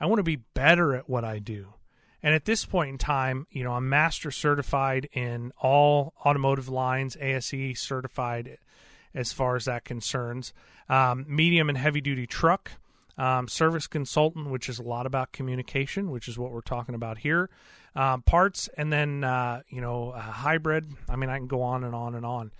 I 0.00 0.06
want 0.06 0.18
to 0.18 0.24
be 0.24 0.36
better 0.36 0.94
at 0.94 1.08
what 1.08 1.24
I 1.24 1.38
do. 1.38 1.74
And 2.22 2.34
at 2.34 2.44
this 2.44 2.64
point 2.64 2.90
in 2.90 2.98
time, 2.98 3.46
you 3.50 3.64
know, 3.64 3.72
I'm 3.72 3.88
master 3.88 4.30
certified 4.30 5.08
in 5.12 5.52
all 5.58 6.14
automotive 6.24 6.68
lines, 6.68 7.16
ASE 7.20 7.78
certified 7.78 8.58
as 9.14 9.32
far 9.32 9.56
as 9.56 9.64
that 9.66 9.84
concerns. 9.84 10.52
Um, 10.88 11.24
medium 11.28 11.68
and 11.68 11.78
heavy 11.78 12.00
duty 12.00 12.26
truck, 12.26 12.72
um, 13.16 13.48
service 13.48 13.86
consultant, 13.86 14.50
which 14.50 14.68
is 14.68 14.78
a 14.78 14.82
lot 14.82 15.06
about 15.06 15.32
communication, 15.32 16.10
which 16.10 16.28
is 16.28 16.38
what 16.38 16.50
we're 16.50 16.60
talking 16.60 16.94
about 16.94 17.18
here. 17.18 17.48
uh, 17.96 18.18
parts, 18.18 18.68
and 18.76 18.92
then 18.92 19.24
uh, 19.24 19.62
you 19.68 19.80
know 19.80 20.12
hybrid. 20.12 20.86
I 21.08 21.16
mean, 21.16 21.30
I 21.30 21.38
can 21.38 21.46
go 21.46 21.62
on 21.62 21.84
and 21.84 21.94
on 21.94 22.14
and 22.14 22.26
on. 22.26 22.52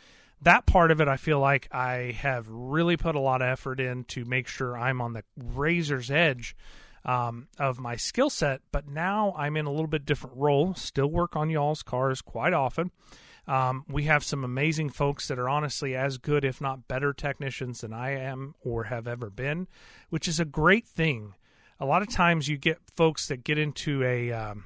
That 0.43 0.67
part 0.67 0.90
of 0.90 1.01
it, 1.01 1.09
I 1.09 1.17
feel 1.17 1.40
like 1.40 1.69
I 1.73 2.17
have 2.21 2.47
really 2.49 2.97
put 2.97 3.14
a 3.14 3.21
lot 3.21 3.40
of 3.40 3.49
effort 3.49 3.81
in 3.81 4.05
to 4.05 4.25
make 4.25 4.47
sure 4.47 4.77
I'm 4.77 5.01
on 5.01 5.14
the 5.14 5.25
razor's 5.37 6.11
edge 6.11 6.55
um, 7.05 7.49
of 7.59 7.79
my 7.81 7.97
skill 7.97 8.29
set. 8.29 8.61
But 8.71 8.87
now 8.87 9.35
I'm 9.38 9.57
in 9.57 9.64
a 9.67 9.71
little 9.71 9.87
bit 9.87 10.05
different 10.05 10.37
role. 10.37 10.75
Still 10.75 11.07
work 11.07 11.35
on 11.35 11.49
y'all's 11.51 11.83
cars 11.83 12.21
quite 12.21 12.53
often. 12.53 12.90
Um, 13.46 13.85
we 13.88 14.04
have 14.04 14.24
some 14.24 14.44
amazing 14.44 14.90
folks 14.90 15.28
that 15.28 15.38
are 15.38 15.48
honestly 15.48 15.94
as 15.94 16.18
good, 16.18 16.44
if 16.44 16.61
not 16.61 16.88
better, 16.88 17.12
technicians 17.12 17.83
than 17.83 17.92
I 17.92 18.12
am 18.12 18.54
or 18.61 18.85
have 18.85 19.07
ever 19.07 19.30
been, 19.30 19.68
which 20.09 20.28
is 20.28 20.40
a 20.40 20.44
great 20.44 20.87
thing. 20.87 21.35
A 21.78 21.87
lot 21.87 22.02
of 22.02 22.09
times 22.09 22.48
you 22.48 22.57
get 22.57 22.78
folks 22.96 23.28
that 23.28 23.44
get 23.44 23.59
into 23.59 24.02
a 24.02 24.33
um, 24.33 24.64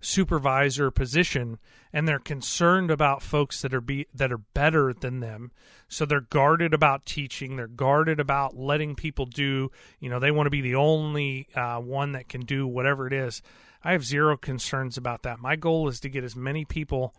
supervisor 0.00 0.90
position 0.90 1.58
and 1.92 2.06
they're 2.06 2.18
concerned 2.18 2.90
about 2.90 3.22
folks 3.22 3.60
that 3.62 3.74
are 3.74 3.80
be 3.80 4.06
that 4.14 4.32
are 4.32 4.38
better 4.38 4.92
than 4.92 5.20
them. 5.20 5.50
So 5.88 6.04
they're 6.04 6.20
guarded 6.20 6.72
about 6.72 7.06
teaching. 7.06 7.56
They're 7.56 7.66
guarded 7.66 8.20
about 8.20 8.56
letting 8.56 8.94
people 8.94 9.26
do 9.26 9.70
you 9.98 10.08
know 10.08 10.18
they 10.18 10.30
want 10.30 10.46
to 10.46 10.50
be 10.50 10.60
the 10.60 10.76
only 10.76 11.48
uh, 11.54 11.80
one 11.80 12.12
that 12.12 12.28
can 12.28 12.42
do 12.42 12.66
whatever 12.66 13.06
it 13.06 13.12
is 13.12 13.42
i 13.82 13.92
have 13.92 14.04
zero 14.04 14.36
concerns 14.36 14.96
about 14.96 15.22
that 15.22 15.38
my 15.38 15.56
goal 15.56 15.88
is 15.88 16.00
to 16.00 16.08
get 16.08 16.24
as 16.24 16.36
many 16.36 16.64
people 16.64 17.14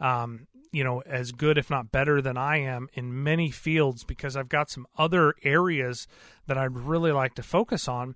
um, 0.00 0.46
you 0.72 0.82
know 0.82 1.00
as 1.02 1.32
good 1.32 1.58
if 1.58 1.70
not 1.70 1.92
better 1.92 2.20
than 2.20 2.36
i 2.36 2.58
am 2.58 2.88
in 2.94 3.22
many 3.22 3.50
fields 3.50 4.04
because 4.04 4.36
i've 4.36 4.48
got 4.48 4.70
some 4.70 4.86
other 4.96 5.34
areas 5.42 6.06
that 6.46 6.58
i'd 6.58 6.76
really 6.76 7.12
like 7.12 7.34
to 7.34 7.42
focus 7.42 7.88
on 7.88 8.14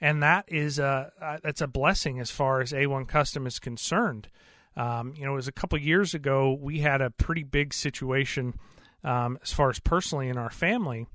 and 0.00 0.22
that 0.22 0.44
is 0.48 0.78
a 0.78 1.40
that's 1.42 1.60
a 1.60 1.66
blessing 1.66 2.20
as 2.20 2.30
far 2.30 2.60
as 2.60 2.72
A1 2.72 3.08
Custom 3.08 3.46
is 3.46 3.58
concerned. 3.58 4.28
Um, 4.76 5.14
you 5.16 5.24
know, 5.24 5.32
it 5.32 5.36
was 5.36 5.48
a 5.48 5.52
couple 5.52 5.78
years 5.78 6.14
ago 6.14 6.56
we 6.60 6.78
had 6.78 7.00
a 7.00 7.10
pretty 7.10 7.42
big 7.42 7.74
situation 7.74 8.54
um, 9.02 9.38
as 9.42 9.52
far 9.52 9.70
as 9.70 9.80
personally 9.80 10.28
in 10.28 10.38
our 10.38 10.50
family, 10.50 11.06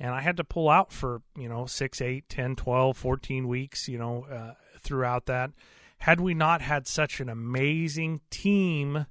and 0.00 0.10
I 0.12 0.20
had 0.20 0.36
to 0.38 0.44
pull 0.44 0.68
out 0.68 0.92
for 0.92 1.22
you 1.36 1.48
know 1.48 1.66
six, 1.66 2.00
eight, 2.00 2.28
10, 2.28 2.56
12, 2.56 2.96
14 2.96 3.48
weeks. 3.48 3.88
You 3.88 3.98
know, 3.98 4.26
uh, 4.30 4.54
throughout 4.84 5.26
that. 5.26 5.50
Had 5.98 6.20
we 6.20 6.34
not 6.34 6.60
had 6.60 6.86
such 6.86 7.20
an 7.20 7.28
amazing 7.28 8.20
team, 8.30 9.06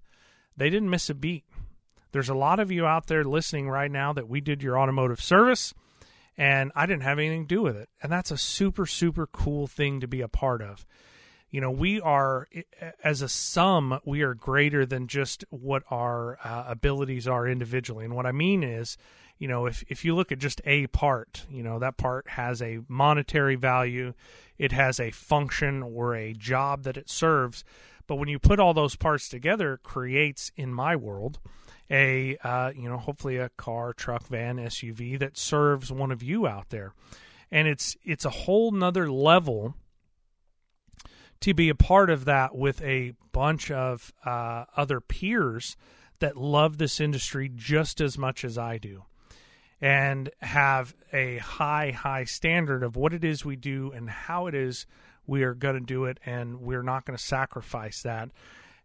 they 0.55 0.69
didn't 0.69 0.89
miss 0.89 1.09
a 1.09 1.15
beat. 1.15 1.43
There's 2.11 2.29
a 2.29 2.35
lot 2.35 2.59
of 2.59 2.71
you 2.71 2.85
out 2.85 3.07
there 3.07 3.23
listening 3.23 3.69
right 3.69 3.91
now 3.91 4.13
that 4.13 4.29
we 4.29 4.39
did 4.39 4.61
your 4.61 4.79
automotive 4.79 5.21
service 5.21 5.73
and 6.37 6.71
I 6.75 6.85
didn't 6.85 7.03
have 7.03 7.19
anything 7.19 7.47
to 7.47 7.55
do 7.55 7.61
with 7.61 7.77
it. 7.77 7.89
And 8.01 8.11
that's 8.11 8.31
a 8.31 8.37
super, 8.37 8.85
super 8.85 9.27
cool 9.27 9.67
thing 9.67 9.99
to 9.99 10.07
be 10.07 10.21
a 10.21 10.27
part 10.27 10.61
of. 10.61 10.85
You 11.51 11.61
know, 11.61 11.69
we 11.69 12.01
are, 12.01 12.47
as 13.03 13.21
a 13.21 13.29
sum, 13.29 13.99
we 14.05 14.23
are 14.23 14.33
greater 14.33 14.85
than 14.87 15.07
just 15.07 15.45
what 15.51 15.83
our 15.91 16.39
uh, 16.43 16.63
abilities 16.67 17.27
are 17.27 17.47
individually. 17.47 18.05
And 18.05 18.15
what 18.15 18.25
I 18.25 18.31
mean 18.31 18.63
is, 18.63 18.97
you 19.37 19.47
know, 19.47 19.65
if, 19.65 19.83
if 19.89 20.05
you 20.05 20.15
look 20.15 20.31
at 20.31 20.39
just 20.39 20.61
a 20.65 20.87
part, 20.87 21.45
you 21.49 21.63
know, 21.63 21.79
that 21.79 21.97
part 21.97 22.29
has 22.29 22.61
a 22.61 22.79
monetary 22.87 23.55
value, 23.55 24.13
it 24.57 24.71
has 24.71 24.99
a 24.99 25.11
function 25.11 25.83
or 25.83 26.15
a 26.15 26.33
job 26.33 26.83
that 26.83 26.97
it 26.97 27.09
serves. 27.09 27.63
But 28.07 28.15
when 28.15 28.29
you 28.29 28.39
put 28.39 28.59
all 28.59 28.73
those 28.73 28.95
parts 28.95 29.29
together, 29.29 29.73
it 29.73 29.83
creates, 29.83 30.51
in 30.55 30.73
my 30.73 30.95
world, 30.95 31.39
a 31.89 32.37
uh, 32.43 32.71
you 32.75 32.89
know 32.89 32.97
hopefully 32.97 33.37
a 33.37 33.49
car, 33.49 33.93
truck, 33.93 34.27
van, 34.27 34.57
SUV 34.57 35.19
that 35.19 35.37
serves 35.37 35.91
one 35.91 36.11
of 36.11 36.23
you 36.23 36.47
out 36.47 36.69
there, 36.69 36.93
and 37.51 37.67
it's 37.67 37.95
it's 38.03 38.25
a 38.25 38.29
whole 38.29 38.71
nother 38.71 39.11
level 39.11 39.75
to 41.41 41.53
be 41.53 41.69
a 41.69 41.75
part 41.75 42.09
of 42.09 42.25
that 42.25 42.55
with 42.55 42.81
a 42.81 43.13
bunch 43.31 43.69
of 43.69 44.13
uh, 44.25 44.63
other 44.77 45.01
peers 45.01 45.75
that 46.19 46.37
love 46.37 46.77
this 46.77 47.01
industry 47.01 47.51
just 47.53 47.99
as 47.99 48.17
much 48.17 48.45
as 48.45 48.57
I 48.57 48.77
do 48.77 49.03
and 49.83 50.29
have 50.41 50.95
a 51.11 51.39
high, 51.39 51.91
high 51.91 52.23
standard 52.23 52.83
of 52.83 52.95
what 52.95 53.13
it 53.13 53.25
is 53.25 53.43
we 53.43 53.57
do 53.57 53.91
and 53.91 54.09
how 54.09 54.47
it 54.47 54.55
is 54.55 54.85
we 55.27 55.43
are 55.43 55.53
going 55.53 55.75
to 55.75 55.81
do 55.81 56.05
it, 56.05 56.19
and 56.25 56.61
we're 56.61 56.83
not 56.83 57.05
going 57.05 57.17
to 57.17 57.23
sacrifice 57.23 58.01
that. 58.03 58.29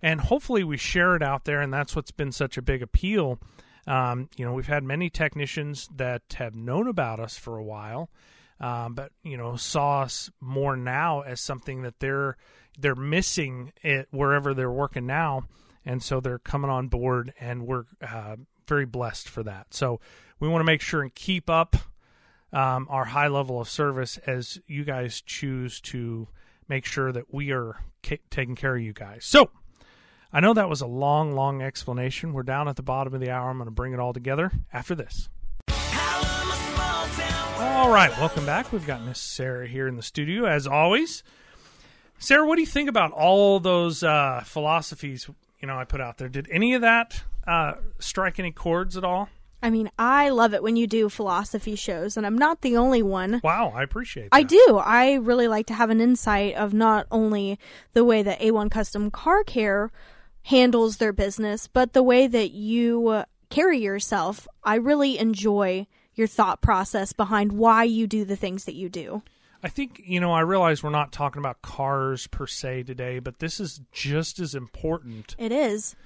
And 0.02 0.20
hopefully 0.20 0.64
we 0.64 0.76
share 0.76 1.14
it 1.14 1.22
out 1.22 1.44
there 1.44 1.60
and 1.60 1.72
that's 1.72 1.94
what's 1.94 2.10
been 2.10 2.32
such 2.32 2.58
a 2.58 2.62
big 2.62 2.82
appeal. 2.82 3.38
Um, 3.86 4.28
you 4.36 4.44
know 4.44 4.52
we've 4.52 4.66
had 4.66 4.82
many 4.82 5.08
technicians 5.08 5.88
that 5.96 6.22
have 6.34 6.54
known 6.54 6.88
about 6.88 7.20
us 7.20 7.38
for 7.38 7.56
a 7.56 7.64
while 7.64 8.10
um, 8.60 8.94
but 8.94 9.12
you 9.22 9.36
know 9.36 9.56
saw 9.56 10.02
us 10.02 10.30
more 10.40 10.76
now 10.76 11.20
as 11.20 11.40
something 11.40 11.82
that 11.82 12.00
they're 12.00 12.36
they're 12.78 12.94
missing 12.94 13.72
it 13.82 14.08
wherever 14.10 14.54
they're 14.54 14.70
working 14.70 15.06
now. 15.06 15.44
And 15.84 16.02
so 16.02 16.20
they're 16.20 16.38
coming 16.38 16.70
on 16.70 16.88
board 16.88 17.32
and 17.40 17.66
we're 17.66 17.84
uh, 18.02 18.36
very 18.68 18.86
blessed 18.86 19.28
for 19.28 19.42
that 19.42 19.72
so 19.72 20.00
we 20.40 20.48
want 20.48 20.60
to 20.60 20.64
make 20.64 20.80
sure 20.80 21.02
and 21.02 21.14
keep 21.14 21.50
up 21.50 21.76
um, 22.52 22.86
our 22.88 23.04
high 23.04 23.28
level 23.28 23.60
of 23.60 23.68
service 23.68 24.18
as 24.26 24.58
you 24.66 24.84
guys 24.84 25.20
choose 25.20 25.80
to 25.80 26.28
make 26.68 26.84
sure 26.84 27.10
that 27.12 27.32
we 27.32 27.52
are 27.52 27.76
taking 28.30 28.54
care 28.54 28.76
of 28.76 28.82
you 28.82 28.92
guys 28.92 29.24
so 29.24 29.50
I 30.32 30.40
know 30.40 30.52
that 30.54 30.68
was 30.68 30.82
a 30.82 30.86
long, 30.86 31.32
long 31.32 31.62
explanation. 31.62 32.34
We're 32.34 32.42
down 32.42 32.68
at 32.68 32.76
the 32.76 32.82
bottom 32.82 33.14
of 33.14 33.20
the 33.20 33.30
hour. 33.30 33.48
I'm 33.48 33.56
going 33.56 33.66
to 33.66 33.70
bring 33.70 33.94
it 33.94 33.98
all 33.98 34.12
together 34.12 34.52
after 34.72 34.94
this. 34.94 35.30
All 37.60 37.90
right, 37.90 38.10
welcome 38.18 38.44
back. 38.44 38.70
We've 38.72 38.86
got 38.86 39.02
Miss 39.04 39.18
Sarah 39.18 39.66
here 39.66 39.88
in 39.88 39.96
the 39.96 40.02
studio 40.02 40.44
as 40.44 40.66
always. 40.66 41.22
Sarah, 42.18 42.46
what 42.46 42.56
do 42.56 42.60
you 42.60 42.66
think 42.66 42.88
about 42.88 43.12
all 43.12 43.60
those 43.60 44.02
uh, 44.02 44.42
philosophies 44.44 45.30
you 45.60 45.68
know 45.68 45.78
I 45.78 45.84
put 45.84 46.00
out 46.00 46.18
there? 46.18 46.28
Did 46.28 46.48
any 46.50 46.74
of 46.74 46.82
that 46.82 47.22
uh, 47.46 47.74
strike 47.98 48.38
any 48.38 48.52
chords 48.52 48.96
at 48.96 49.04
all? 49.04 49.28
I 49.60 49.70
mean, 49.70 49.90
I 49.98 50.28
love 50.28 50.54
it 50.54 50.62
when 50.62 50.76
you 50.76 50.86
do 50.86 51.08
philosophy 51.08 51.74
shows, 51.74 52.16
and 52.16 52.24
I'm 52.24 52.38
not 52.38 52.60
the 52.60 52.76
only 52.76 53.02
one. 53.02 53.40
Wow, 53.42 53.72
I 53.74 53.82
appreciate 53.82 54.30
that. 54.30 54.36
I 54.36 54.44
do. 54.44 54.80
I 54.82 55.14
really 55.14 55.48
like 55.48 55.66
to 55.66 55.74
have 55.74 55.90
an 55.90 56.00
insight 56.00 56.54
of 56.54 56.72
not 56.72 57.08
only 57.10 57.58
the 57.92 58.04
way 58.04 58.22
that 58.22 58.38
A1 58.38 58.70
Custom 58.70 59.10
Car 59.10 59.42
Care 59.42 59.90
handles 60.44 60.98
their 60.98 61.12
business, 61.12 61.66
but 61.66 61.92
the 61.92 62.04
way 62.04 62.28
that 62.28 62.52
you 62.52 63.08
uh, 63.08 63.24
carry 63.50 63.78
yourself, 63.78 64.46
I 64.62 64.76
really 64.76 65.18
enjoy 65.18 65.88
your 66.14 66.28
thought 66.28 66.60
process 66.60 67.12
behind 67.12 67.52
why 67.52 67.82
you 67.82 68.06
do 68.06 68.24
the 68.24 68.36
things 68.36 68.64
that 68.64 68.74
you 68.74 68.88
do. 68.88 69.22
I 69.62 69.68
think, 69.68 70.00
you 70.04 70.20
know, 70.20 70.32
I 70.32 70.40
realize 70.40 70.82
we're 70.82 70.90
not 70.90 71.12
talking 71.12 71.40
about 71.40 71.62
cars 71.62 72.26
per 72.28 72.46
se 72.46 72.84
today, 72.84 73.18
but 73.18 73.38
this 73.38 73.58
is 73.58 73.80
just 73.92 74.38
as 74.38 74.54
important. 74.54 75.34
It 75.38 75.52
is. 75.52 75.96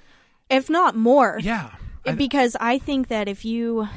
If 0.49 0.69
not 0.69 0.95
more. 0.95 1.39
Yeah. 1.41 1.71
because 2.15 2.57
I 2.59 2.79
think 2.79 3.07
that 3.09 3.27
if 3.27 3.45
you 3.45 3.87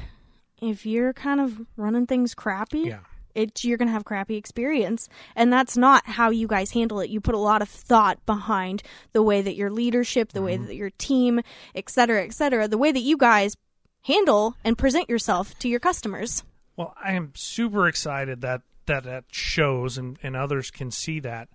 if 0.60 0.86
you're 0.86 1.12
kind 1.12 1.40
of 1.40 1.60
running 1.76 2.06
things 2.06 2.34
crappy, 2.34 2.80
yeah 2.80 3.00
it 3.36 3.62
you're 3.62 3.76
going 3.76 3.88
to 3.88 3.92
have 3.92 4.04
crappy 4.04 4.36
experience 4.36 5.08
and 5.36 5.52
that's 5.52 5.76
not 5.76 6.04
how 6.06 6.30
you 6.30 6.48
guys 6.48 6.70
handle 6.72 6.98
it 7.00 7.10
you 7.10 7.20
put 7.20 7.34
a 7.34 7.38
lot 7.38 7.62
of 7.62 7.68
thought 7.68 8.24
behind 8.26 8.82
the 9.12 9.22
way 9.22 9.42
that 9.42 9.54
your 9.54 9.70
leadership 9.70 10.32
the 10.32 10.40
mm-hmm. 10.40 10.46
way 10.46 10.56
that 10.56 10.74
your 10.74 10.90
team 10.98 11.40
et 11.74 11.88
cetera 11.88 12.24
et 12.24 12.32
cetera 12.32 12.66
the 12.66 12.78
way 12.78 12.90
that 12.90 13.00
you 13.00 13.16
guys 13.16 13.56
handle 14.02 14.56
and 14.64 14.78
present 14.78 15.08
yourself 15.08 15.56
to 15.58 15.68
your 15.68 15.80
customers 15.80 16.42
well 16.76 16.94
i 17.02 17.12
am 17.12 17.30
super 17.36 17.86
excited 17.86 18.40
that 18.40 18.62
that 18.86 19.04
that 19.04 19.24
shows 19.30 19.98
and, 19.98 20.18
and 20.22 20.36
others 20.36 20.70
can 20.70 20.90
see 20.90 21.20
that 21.20 21.48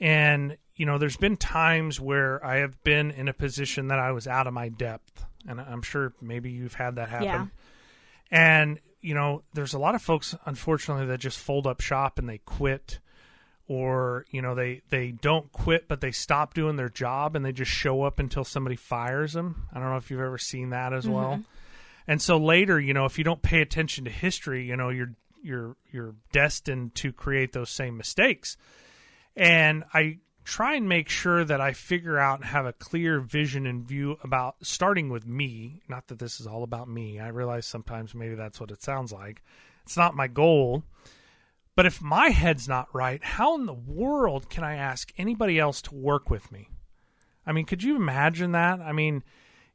and 0.00 0.56
you 0.74 0.84
know 0.84 0.98
there's 0.98 1.16
been 1.16 1.36
times 1.36 2.00
where 2.00 2.44
i 2.44 2.56
have 2.56 2.82
been 2.84 3.10
in 3.10 3.28
a 3.28 3.32
position 3.32 3.88
that 3.88 3.98
i 3.98 4.12
was 4.12 4.26
out 4.26 4.46
of 4.46 4.52
my 4.52 4.68
depth 4.68 5.24
and 5.48 5.60
i'm 5.60 5.82
sure 5.82 6.12
maybe 6.20 6.50
you've 6.50 6.74
had 6.74 6.96
that 6.96 7.08
happen 7.08 7.24
yeah. 7.24 7.46
and 8.30 8.78
you 9.06 9.14
know, 9.14 9.44
there's 9.54 9.72
a 9.72 9.78
lot 9.78 9.94
of 9.94 10.02
folks, 10.02 10.34
unfortunately, 10.46 11.06
that 11.06 11.20
just 11.20 11.38
fold 11.38 11.64
up 11.64 11.80
shop 11.80 12.18
and 12.18 12.28
they 12.28 12.38
quit, 12.38 12.98
or 13.68 14.24
you 14.32 14.42
know, 14.42 14.56
they 14.56 14.82
they 14.90 15.12
don't 15.12 15.52
quit, 15.52 15.86
but 15.86 16.00
they 16.00 16.10
stop 16.10 16.54
doing 16.54 16.74
their 16.74 16.88
job 16.88 17.36
and 17.36 17.44
they 17.44 17.52
just 17.52 17.70
show 17.70 18.02
up 18.02 18.18
until 18.18 18.42
somebody 18.42 18.74
fires 18.74 19.32
them. 19.32 19.68
I 19.72 19.78
don't 19.78 19.90
know 19.90 19.96
if 19.96 20.10
you've 20.10 20.20
ever 20.20 20.38
seen 20.38 20.70
that 20.70 20.92
as 20.92 21.04
mm-hmm. 21.04 21.14
well. 21.14 21.44
And 22.08 22.20
so 22.20 22.36
later, 22.36 22.80
you 22.80 22.94
know, 22.94 23.04
if 23.04 23.16
you 23.16 23.22
don't 23.22 23.42
pay 23.42 23.60
attention 23.60 24.06
to 24.06 24.10
history, 24.10 24.66
you 24.66 24.76
know, 24.76 24.88
you're 24.88 25.14
you're 25.42 25.76
you're 25.90 26.14
destined 26.32 26.94
to 26.96 27.12
create 27.12 27.52
those 27.52 27.70
same 27.70 27.96
mistakes. 27.96 28.56
And 29.36 29.84
I 29.92 30.18
try 30.44 30.76
and 30.76 30.88
make 30.88 31.08
sure 31.08 31.44
that 31.44 31.60
I 31.60 31.72
figure 31.72 32.18
out 32.18 32.38
and 32.38 32.48
have 32.48 32.66
a 32.66 32.72
clear 32.72 33.20
vision 33.20 33.66
and 33.66 33.86
view 33.86 34.16
about 34.22 34.56
starting 34.62 35.10
with 35.10 35.26
me. 35.26 35.82
Not 35.88 36.06
that 36.06 36.18
this 36.18 36.40
is 36.40 36.46
all 36.46 36.62
about 36.62 36.88
me. 36.88 37.18
I 37.18 37.28
realize 37.28 37.66
sometimes 37.66 38.14
maybe 38.14 38.36
that's 38.36 38.60
what 38.60 38.70
it 38.70 38.82
sounds 38.82 39.12
like. 39.12 39.42
It's 39.84 39.96
not 39.96 40.14
my 40.14 40.28
goal. 40.28 40.84
But 41.74 41.84
if 41.84 42.00
my 42.00 42.30
head's 42.30 42.68
not 42.68 42.88
right, 42.94 43.22
how 43.22 43.54
in 43.56 43.66
the 43.66 43.74
world 43.74 44.48
can 44.48 44.64
I 44.64 44.76
ask 44.76 45.12
anybody 45.18 45.58
else 45.58 45.82
to 45.82 45.94
work 45.94 46.30
with 46.30 46.50
me? 46.50 46.70
I 47.46 47.52
mean, 47.52 47.66
could 47.66 47.82
you 47.82 47.96
imagine 47.96 48.52
that? 48.52 48.80
I 48.80 48.92
mean, 48.92 49.22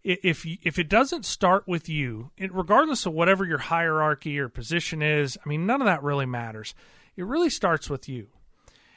if 0.03 0.45
if 0.45 0.79
it 0.79 0.89
doesn't 0.89 1.25
start 1.25 1.67
with 1.67 1.87
you, 1.87 2.31
regardless 2.39 3.05
of 3.05 3.13
whatever 3.13 3.45
your 3.45 3.59
hierarchy 3.59 4.39
or 4.39 4.49
position 4.49 5.01
is, 5.01 5.37
I 5.43 5.47
mean, 5.47 5.65
none 5.65 5.81
of 5.81 5.85
that 5.85 6.03
really 6.03 6.25
matters. 6.25 6.73
It 7.15 7.25
really 7.25 7.49
starts 7.49 7.89
with 7.89 8.09
you. 8.09 8.27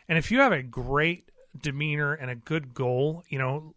And 0.09 0.19
if 0.19 0.31
you 0.31 0.40
have 0.40 0.53
a 0.53 0.62
great 0.62 1.31
demeanor 1.61 2.14
and 2.14 2.31
a 2.31 2.35
good 2.35 2.75
goal, 2.75 3.25
you 3.29 3.38
know, 3.38 3.75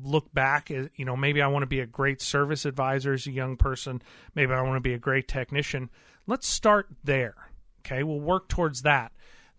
look 0.00 0.32
back 0.32 0.70
you 0.70 1.04
know, 1.04 1.16
maybe 1.16 1.42
I 1.42 1.46
want 1.48 1.62
to 1.62 1.68
be 1.68 1.80
a 1.80 1.86
great 1.86 2.20
service 2.22 2.64
advisor 2.64 3.12
as 3.12 3.26
a 3.26 3.32
young 3.32 3.56
person, 3.56 4.02
maybe 4.34 4.52
I 4.52 4.62
want 4.62 4.76
to 4.76 4.80
be 4.80 4.94
a 4.94 4.98
great 4.98 5.28
technician. 5.28 5.90
Let's 6.26 6.46
start 6.46 6.88
there. 7.04 7.50
Okay? 7.80 8.02
We'll 8.02 8.20
work 8.20 8.48
towards 8.48 8.82
that. 8.82 9.12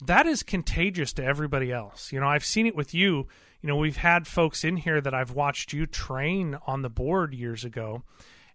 That 0.05 0.25
is 0.25 0.43
contagious 0.43 1.13
to 1.13 1.23
everybody 1.23 1.71
else. 1.71 2.11
You 2.11 2.19
know, 2.19 2.27
I've 2.27 2.45
seen 2.45 2.65
it 2.65 2.75
with 2.75 2.93
you. 2.93 3.27
You 3.61 3.67
know, 3.69 3.77
we've 3.77 3.97
had 3.97 4.27
folks 4.27 4.63
in 4.63 4.77
here 4.77 4.99
that 4.99 5.13
I've 5.13 5.31
watched 5.31 5.71
you 5.71 5.85
train 5.85 6.57
on 6.67 6.81
the 6.81 6.89
board 6.89 7.33
years 7.33 7.63
ago, 7.63 8.03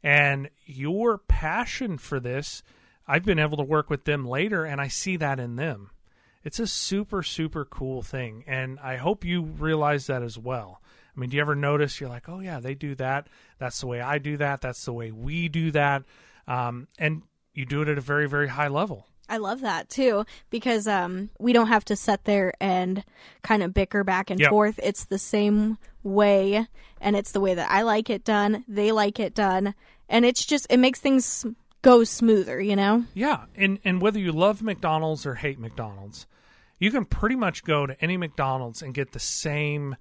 and 0.03 0.51
your 0.67 1.19
passion 1.19 1.97
for 1.97 2.21
this, 2.21 2.63
I've 3.07 3.25
been 3.25 3.39
able 3.39 3.57
to 3.57 3.63
work 3.63 3.89
with 3.89 4.05
them 4.05 4.27
later, 4.27 4.65
and 4.65 4.81
I 4.81 4.89
see 4.89 5.17
that 5.17 5.41
in 5.41 5.57
them. 5.57 5.91
It's 6.45 6.61
a 6.61 6.67
super, 6.67 7.23
super 7.23 7.65
cool 7.65 8.03
thing. 8.03 8.45
And 8.47 8.79
I 8.81 8.97
hope 8.97 9.25
you 9.25 9.43
realize 9.43 10.07
that 10.07 10.23
as 10.23 10.39
well. 10.39 10.83
I 11.17 11.21
mean, 11.21 11.31
do 11.31 11.37
you 11.37 11.41
ever 11.41 11.57
notice 11.57 12.01
you're 12.01 12.09
like, 12.09 12.29
oh, 12.29 12.41
yeah, 12.41 12.61
they 12.61 12.75
do 12.75 12.95
that. 12.97 13.29
That's 13.59 13.81
the 13.81 13.87
way 13.87 14.01
I 14.01 14.19
do 14.19 14.37
that. 14.37 14.61
That's 14.61 14.85
the 14.85 14.93
way 14.93 15.11
we 15.11 15.49
do 15.49 15.71
that. 15.73 16.05
Um, 16.47 16.87
and 16.99 17.23
you 17.55 17.67
do 17.67 17.83
it 17.83 17.89
at 17.89 17.99
a 17.99 18.03
very, 18.03 18.29
very 18.29 18.49
high 18.49 18.69
level. 18.69 19.07
I 19.29 19.37
love 19.37 19.61
that 19.61 19.89
too 19.89 20.25
because 20.51 20.87
um, 20.87 21.31
we 21.39 21.53
don't 21.53 21.69
have 21.69 21.85
to 21.87 21.97
sit 21.97 22.25
there 22.25 22.53
and 22.61 23.05
kind 23.43 23.63
of 23.63 23.75
bicker 23.75 24.05
back 24.05 24.31
and 24.31 24.41
Yep. 24.41 24.51
forth. 24.51 24.81
It's 24.83 25.05
the 25.05 25.19
same 25.19 25.79
way, 26.03 26.67
and 27.01 27.17
it's 27.17 27.33
the 27.33 27.41
way 27.41 27.55
that 27.55 27.71
I 27.71 27.83
like 27.83 28.11
it 28.11 28.25
done. 28.25 28.65
They 28.67 28.93
like 28.93 29.21
it 29.21 29.35
done, 29.35 29.75
and 30.09 30.25
it's 30.25 30.45
just 30.45 30.67
it 30.71 30.79
makes 30.79 31.01
things 31.01 31.45
go 31.83 32.05
smoother. 32.05 32.61
You 32.61 32.77
know? 32.77 33.05
Yeah, 33.15 33.45
and 33.55 33.79
and 33.85 34.01
whether 34.01 34.19
you 34.19 34.33
love 34.33 34.63
McDonald's 34.63 35.27
or 35.27 35.35
hate 35.35 35.59
McDonald's, 35.59 36.27
you 36.79 36.91
can 36.91 37.05
pretty 37.05 37.37
much 37.37 37.65
go 37.65 37.87
to 37.87 38.01
any 38.03 38.17
McDonald's 38.17 38.83
and 38.83 38.95
get 38.95 39.13
the 39.13 39.19
same, 39.19 39.97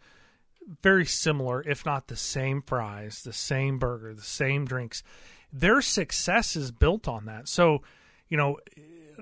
very 0.82 1.06
similar, 1.06 1.62
if 1.68 1.86
not 1.86 2.08
the 2.08 2.16
same 2.16 2.62
fries, 2.62 3.24
the 3.24 3.34
same 3.34 3.78
burger, 3.80 4.14
the 4.14 4.22
same 4.22 4.66
drinks. 4.66 5.04
Their 5.52 5.82
success 5.82 6.56
is 6.56 6.72
built 6.72 7.08
on 7.08 7.26
that. 7.26 7.48
So, 7.48 7.82
you 8.30 8.38
know, 8.38 8.58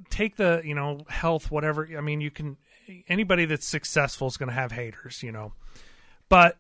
take 0.09 0.35
the 0.37 0.61
you 0.63 0.75
know 0.75 1.01
health 1.07 1.51
whatever. 1.51 1.87
I 1.97 2.01
mean, 2.01 2.21
you 2.21 2.31
can 2.31 2.57
anybody 3.07 3.45
that's 3.45 3.65
successful 3.65 4.27
is 4.27 4.37
going 4.37 4.49
to 4.49 4.55
have 4.55 4.71
haters. 4.71 5.23
You 5.23 5.31
know, 5.31 5.53
but 6.29 6.57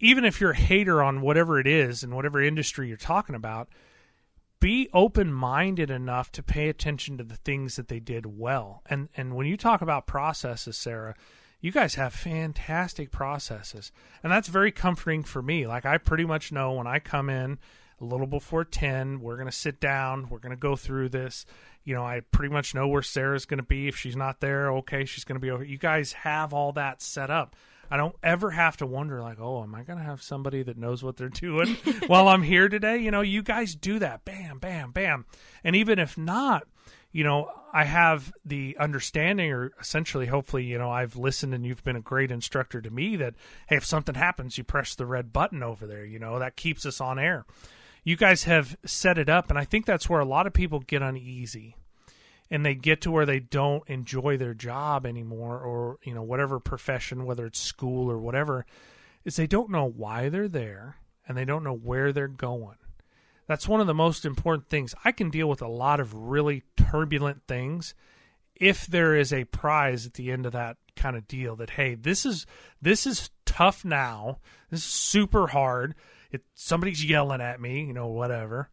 even 0.00 0.24
if 0.24 0.40
you're 0.40 0.50
a 0.50 0.56
hater 0.56 1.02
on 1.02 1.20
whatever 1.20 1.60
it 1.60 1.66
is 1.66 2.02
and 2.02 2.14
whatever 2.14 2.42
industry 2.42 2.88
you're 2.88 2.96
talking 2.96 3.34
about, 3.34 3.68
be 4.60 4.88
open 4.92 5.32
minded 5.32 5.90
enough 5.90 6.30
to 6.32 6.42
pay 6.42 6.68
attention 6.68 7.18
to 7.18 7.24
the 7.24 7.36
things 7.36 7.76
that 7.76 7.88
they 7.88 8.00
did 8.00 8.38
well. 8.38 8.82
And 8.86 9.08
and 9.16 9.34
when 9.34 9.46
you 9.46 9.56
talk 9.56 9.82
about 9.82 10.06
processes, 10.06 10.76
Sarah, 10.76 11.14
you 11.60 11.72
guys 11.72 11.94
have 11.94 12.12
fantastic 12.12 13.10
processes. 13.10 13.92
And 14.22 14.32
that's 14.32 14.48
very 14.48 14.72
comforting 14.72 15.22
for 15.22 15.42
me. 15.42 15.66
Like 15.66 15.86
I 15.86 15.98
pretty 15.98 16.24
much 16.24 16.52
know 16.52 16.72
when 16.72 16.86
I 16.86 16.98
come 16.98 17.30
in 17.30 17.58
a 18.02 18.04
little 18.04 18.26
before 18.26 18.64
10, 18.64 19.20
we're 19.20 19.36
going 19.36 19.48
to 19.48 19.56
sit 19.56 19.80
down, 19.80 20.28
we're 20.28 20.38
going 20.38 20.50
to 20.50 20.56
go 20.56 20.76
through 20.76 21.08
this. 21.08 21.46
You 21.84 21.94
know, 21.94 22.04
I 22.04 22.20
pretty 22.30 22.52
much 22.52 22.74
know 22.74 22.88
where 22.88 23.02
Sarah's 23.02 23.46
going 23.46 23.58
to 23.58 23.64
be 23.64 23.88
if 23.88 23.96
she's 23.96 24.16
not 24.16 24.40
there. 24.40 24.72
Okay, 24.72 25.04
she's 25.04 25.24
going 25.24 25.36
to 25.36 25.40
be 25.40 25.50
over. 25.50 25.64
You 25.64 25.78
guys 25.78 26.12
have 26.12 26.52
all 26.52 26.72
that 26.72 27.00
set 27.00 27.30
up. 27.30 27.56
I 27.90 27.96
don't 27.96 28.16
ever 28.22 28.50
have 28.50 28.78
to 28.78 28.86
wonder 28.86 29.20
like, 29.20 29.38
oh, 29.40 29.62
am 29.62 29.74
I 29.74 29.82
going 29.82 29.98
to 29.98 30.04
have 30.04 30.22
somebody 30.22 30.62
that 30.62 30.78
knows 30.78 31.02
what 31.02 31.16
they're 31.16 31.28
doing 31.28 31.74
while 32.06 32.28
I'm 32.28 32.42
here 32.42 32.68
today? 32.68 32.98
You 32.98 33.10
know, 33.10 33.20
you 33.20 33.42
guys 33.42 33.74
do 33.74 33.98
that. 33.98 34.24
Bam, 34.24 34.58
bam, 34.58 34.92
bam. 34.92 35.26
And 35.62 35.76
even 35.76 35.98
if 35.98 36.16
not, 36.16 36.66
you 37.12 37.24
know, 37.24 37.50
I 37.72 37.84
have 37.84 38.32
the 38.44 38.76
understanding, 38.80 39.52
or 39.52 39.72
essentially, 39.80 40.26
hopefully, 40.26 40.64
you 40.64 40.78
know, 40.78 40.90
I've 40.90 41.16
listened 41.16 41.52
and 41.52 41.66
you've 41.66 41.84
been 41.84 41.96
a 41.96 42.00
great 42.00 42.30
instructor 42.30 42.80
to 42.80 42.90
me 42.90 43.16
that, 43.16 43.34
hey, 43.66 43.76
if 43.76 43.84
something 43.84 44.14
happens, 44.14 44.56
you 44.56 44.64
press 44.64 44.94
the 44.94 45.06
red 45.06 45.32
button 45.32 45.62
over 45.62 45.86
there. 45.86 46.04
You 46.04 46.18
know, 46.18 46.38
that 46.38 46.56
keeps 46.56 46.86
us 46.86 47.00
on 47.00 47.18
air. 47.18 47.44
You 48.04 48.16
guys 48.16 48.44
have 48.44 48.76
set 48.84 49.18
it 49.18 49.28
up, 49.28 49.48
and 49.48 49.58
I 49.58 49.64
think 49.64 49.86
that's 49.86 50.08
where 50.08 50.20
a 50.20 50.24
lot 50.24 50.46
of 50.46 50.52
people 50.52 50.80
get 50.80 51.02
uneasy. 51.02 51.76
And 52.50 52.66
they 52.66 52.74
get 52.74 53.00
to 53.02 53.10
where 53.10 53.24
they 53.24 53.40
don't 53.40 53.88
enjoy 53.88 54.36
their 54.36 54.52
job 54.52 55.06
anymore 55.06 55.58
or 55.58 55.98
you 56.02 56.12
know 56.12 56.22
whatever 56.22 56.60
profession 56.60 57.24
whether 57.24 57.46
it's 57.46 57.58
school 57.58 58.10
or 58.10 58.18
whatever 58.18 58.66
is 59.24 59.36
they 59.36 59.46
don't 59.46 59.70
know 59.70 59.88
why 59.88 60.28
they're 60.28 60.48
there 60.48 60.96
and 61.26 61.34
they 61.34 61.46
don't 61.46 61.64
know 61.64 61.74
where 61.74 62.12
they're 62.12 62.28
going. 62.28 62.76
That's 63.46 63.66
one 63.66 63.80
of 63.80 63.86
the 63.86 63.94
most 63.94 64.26
important 64.26 64.68
things. 64.68 64.94
I 65.04 65.12
can 65.12 65.30
deal 65.30 65.48
with 65.48 65.62
a 65.62 65.68
lot 65.68 65.98
of 65.98 66.14
really 66.14 66.62
turbulent 66.76 67.42
things 67.48 67.94
if 68.54 68.86
there 68.86 69.16
is 69.16 69.32
a 69.32 69.44
prize 69.44 70.06
at 70.06 70.14
the 70.14 70.30
end 70.30 70.44
of 70.44 70.52
that 70.52 70.76
kind 70.94 71.16
of 71.16 71.26
deal 71.26 71.56
that 71.56 71.70
hey 71.70 71.94
this 71.94 72.26
is 72.26 72.44
this 72.82 73.06
is 73.06 73.30
tough 73.46 73.84
now. 73.84 74.38
This 74.70 74.80
is 74.80 74.86
super 74.86 75.48
hard 75.48 75.94
it 76.32 76.42
somebody's 76.54 77.04
yelling 77.04 77.40
at 77.40 77.60
me 77.60 77.84
you 77.84 77.92
know 77.92 78.08
whatever. 78.08 78.70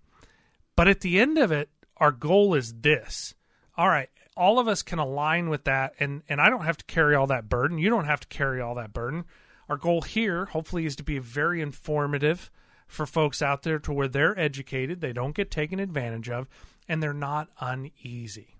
But 0.76 0.88
at 0.88 1.02
the 1.02 1.20
end 1.20 1.38
of 1.38 1.52
it 1.52 1.70
our 1.98 2.12
goal 2.12 2.56
is 2.56 2.74
this. 2.82 3.36
All 3.78 3.90
right 3.90 4.10
all 4.40 4.58
of 4.58 4.70
us 4.70 4.82
can 4.82 5.00
align 5.00 5.50
with 5.50 5.66
that 5.66 5.94
and 6.00 6.24
and 6.30 6.40
i 6.40 6.50
don't 6.50 6.64
have 6.64 6.78
to 6.78 6.86
carry 6.86 7.14
all 7.14 7.28
that 7.28 7.50
burden. 7.50 7.78
You 7.78 7.90
don't 7.90 8.06
have 8.06 8.22
to 8.22 8.28
carry 8.28 8.62
all 8.62 8.76
that 8.76 8.94
burden. 8.94 9.26
Our 9.68 9.78
goal 9.78 10.02
here 10.02 10.46
hopefully 10.46 10.86
is 10.86 10.96
to 10.96 11.04
be 11.04 11.20
very 11.20 11.62
informative 11.62 12.50
for 12.88 13.06
folks 13.06 13.42
out 13.42 13.62
there 13.64 13.78
to 13.80 13.94
where 13.94 14.08
they're 14.08 14.40
educated 14.40 15.00
they 15.00 15.14
don't 15.14 15.36
get 15.36 15.52
taken 15.52 15.80
advantage 15.80 16.30
of 16.30 16.48
and 16.88 17.04
they're 17.04 17.14
not 17.14 17.50
uneasy. 17.60 18.56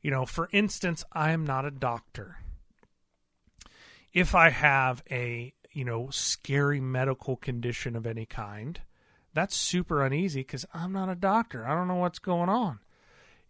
You 0.00 0.10
know 0.10 0.24
for 0.26 0.48
instance 0.52 1.04
i 1.12 1.32
am 1.32 1.44
not 1.44 1.66
a 1.66 1.70
doctor. 1.70 2.38
If 4.14 4.34
i 4.34 4.48
have 4.48 5.02
a 5.10 5.52
you 5.72 5.84
know 5.84 6.08
scary 6.10 6.80
medical 6.80 7.36
condition 7.36 7.96
of 7.96 8.06
any 8.06 8.26
kind 8.26 8.80
that's 9.34 9.56
super 9.56 10.04
uneasy 10.04 10.40
because 10.40 10.66
i'm 10.74 10.92
not 10.92 11.08
a 11.08 11.14
doctor 11.14 11.66
i 11.66 11.74
don't 11.74 11.88
know 11.88 11.96
what's 11.96 12.18
going 12.18 12.48
on 12.48 12.78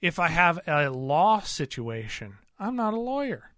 if 0.02 0.18
I 0.18 0.28
have 0.28 0.58
a 0.66 0.90
law 0.90 1.40
situation, 1.40 2.34
I'm 2.58 2.74
not 2.74 2.92
a 2.92 2.98
lawyer. 2.98 3.52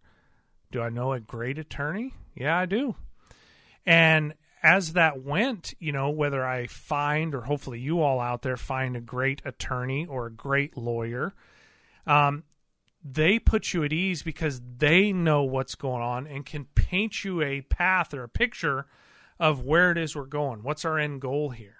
Do 0.70 0.83
I 0.83 0.90
know 0.90 1.14
a 1.14 1.18
great 1.18 1.59
attorney? 1.59 2.12
Yeah, 2.37 2.57
I 2.57 2.66
do. 2.66 2.96
And 3.87 4.35
as 4.62 4.92
that 4.92 5.22
went, 5.22 5.72
you 5.79 5.90
know, 5.90 6.11
whether 6.11 6.44
I 6.44 6.66
find 6.66 7.35
or 7.35 7.42
hopefully 7.42 7.81
you 7.81 8.03
all 8.03 8.20
out 8.20 8.42
there 8.42 8.59
find 8.59 8.94
a 8.94 9.00
great 9.00 9.40
attorney 9.44 10.07
or 10.07 10.27
a 10.27 10.33
great 10.33 10.77
lawyer, 10.77 11.35
um, 12.07 12.44
they 13.05 13.38
put 13.38 13.75
you 13.75 13.85
at 13.85 13.93
ease 13.93 14.23
because 14.23 14.62
they 14.79 15.12
know 15.12 15.43
what's 15.43 15.75
going 15.75 16.03
on 16.03 16.27
and 16.27 16.47
can 16.47 16.64
paint 16.75 17.23
you 17.23 17.43
a 17.43 17.61
path 17.61 18.14
or 18.14 18.23
a 18.23 18.29
picture 18.29 18.87
of 19.38 19.62
where 19.62 19.90
it 19.90 19.99
is 19.99 20.17
we're 20.17 20.25
going. 20.25 20.62
What's 20.62 20.85
our 20.85 20.99
end 20.99 21.21
goal 21.21 21.51
here? 21.51 21.77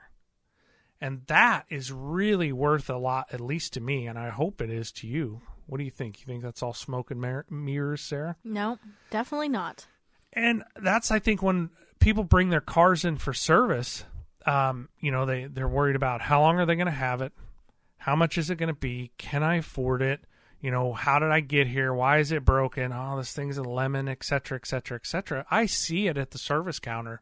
And 1.01 1.23
that 1.27 1.65
is 1.71 1.91
really 1.91 2.53
worth 2.53 2.91
a 2.91 2.97
lot, 2.97 3.29
at 3.33 3.41
least 3.41 3.73
to 3.75 3.81
me, 3.81 4.07
and 4.07 4.19
I 4.19 4.29
hope 4.29 4.61
it 4.61 4.71
is 4.71 4.93
to 4.93 5.07
you. 5.07 5.41
What 5.67 5.79
do 5.79 5.85
you 5.85 5.91
think? 5.91 6.21
You 6.21 6.27
think 6.27 6.43
that's 6.43 6.63
all 6.63 6.75
smoke 6.75 7.11
and 7.11 7.21
mir- 7.21 7.47
mirrors, 7.49 8.03
Sarah? 8.03 8.37
No, 8.45 8.79
definitely 9.11 9.49
not. 9.49 9.87
And 10.33 10.63
that's, 10.77 11.11
I 11.11 11.19
think, 11.19 11.43
when 11.43 11.71
people 12.01 12.25
bring 12.25 12.51
their 12.51 12.61
cars 12.61 13.05
in 13.05 13.17
for 13.17 13.33
service, 13.33 14.05
um, 14.47 14.89
you 15.01 15.11
know, 15.11 15.25
they, 15.25 15.47
they're 15.47 15.69
worried 15.69 15.97
about 15.97 16.21
how 16.21 16.41
long 16.43 16.59
are 16.59 16.67
they 16.67 16.75
going 16.75 16.87
to 16.87 16.93
have 16.93 17.23
it? 17.23 17.33
How 17.99 18.15
much 18.15 18.37
is 18.37 18.51
it 18.51 18.57
going 18.57 18.69
to 18.69 18.75
be? 18.75 19.13
Can 19.17 19.43
I 19.43 19.57
afford 19.57 20.03
it? 20.03 20.21
You 20.65 20.71
know, 20.71 20.95
how 20.95 21.19
did 21.19 21.31
I 21.31 21.41
get 21.41 21.67
here? 21.67 21.93
Why 21.93 22.21
is 22.21 22.33
it 22.33 22.43
broken? 22.43 22.91
Oh, 22.91 23.19
this 23.19 23.35
thing's 23.35 23.59
a 23.59 23.63
lemon, 23.63 24.09
et 24.09 24.25
cetera, 24.25 24.57
et 24.57 24.67
cetera, 24.67 24.97
et 24.97 25.07
cetera. 25.07 25.45
I 25.51 25.67
see 25.67 26.07
it 26.07 26.17
at 26.17 26.31
the 26.31 26.39
service 26.39 26.79
counter 26.79 27.21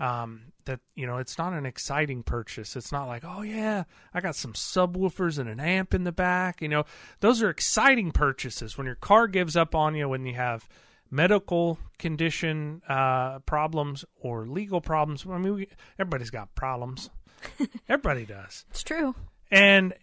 um, 0.00 0.46
that 0.64 0.80
you 0.96 1.06
know 1.06 1.18
it's 1.18 1.38
not 1.38 1.52
an 1.52 1.66
exciting 1.66 2.24
purchase. 2.24 2.74
It's 2.74 2.90
not 2.90 3.06
like, 3.06 3.22
oh 3.24 3.42
yeah, 3.42 3.84
I 4.12 4.20
got 4.20 4.34
some 4.34 4.54
subwoofers 4.54 5.38
and 5.38 5.48
an 5.48 5.60
amp 5.60 5.94
in 5.94 6.02
the 6.02 6.10
back. 6.10 6.60
You 6.60 6.66
know, 6.66 6.84
those 7.20 7.44
are 7.44 7.48
exciting 7.48 8.10
purchases 8.10 8.76
when 8.76 8.86
your 8.88 8.96
car 8.96 9.28
gives 9.28 9.56
up 9.56 9.76
on 9.76 9.94
you 9.94 10.08
when 10.08 10.26
you 10.26 10.34
have 10.34 10.68
medical 11.12 11.78
condition 11.98 12.82
uh, 12.88 13.38
problems 13.40 14.04
or 14.20 14.46
legal 14.48 14.80
problems. 14.80 15.24
I 15.30 15.38
mean, 15.38 15.54
we, 15.54 15.68
everybody's 15.96 16.30
got 16.30 16.56
problems. 16.56 17.08
Everybody 17.88 18.26
does, 18.26 18.64
It's 18.70 18.82
true. 18.82 19.14
and 19.48 19.94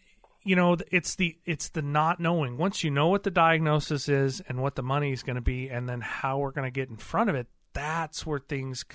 you 0.47 0.55
know 0.55 0.77
it's 0.91 1.15
the 1.15 1.37
it's 1.45 1.69
the 1.69 1.81
not 1.81 2.19
knowing. 2.21 2.57
Once 2.57 2.83
you 2.83 2.89
know 2.89 3.09
what 3.09 3.23
the 3.23 3.31
diagnosis 3.31 4.07
is 4.07 4.41
and 4.47 4.61
what 4.61 4.75
the 4.75 4.81
money 4.81 5.11
is 5.11 5.21
going 5.21 5.35
to 5.35 5.41
be, 5.41 5.69
and 5.69 5.89
then 5.89 5.99
how 5.99 6.37
we're 6.37 6.51
going 6.51 6.65
to 6.65 6.71
get 6.71 6.89
in 6.89 6.95
front 6.95 7.29
of 7.29 7.35
it, 7.35 7.47
that's 7.73 8.25
where 8.25 8.39
things 8.39 8.85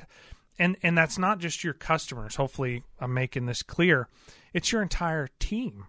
and 0.59 0.77
and 0.83 0.97
that's 0.97 1.19
not 1.19 1.39
just 1.39 1.63
your 1.63 1.75
customers. 1.75 2.37
Hopefully 2.37 2.85
i'm 2.99 3.13
making 3.13 3.47
this 3.47 3.63
clear. 3.63 4.09
It's 4.55 4.73
your 4.73 4.83
entire 4.83 5.29
team. 5.39 5.85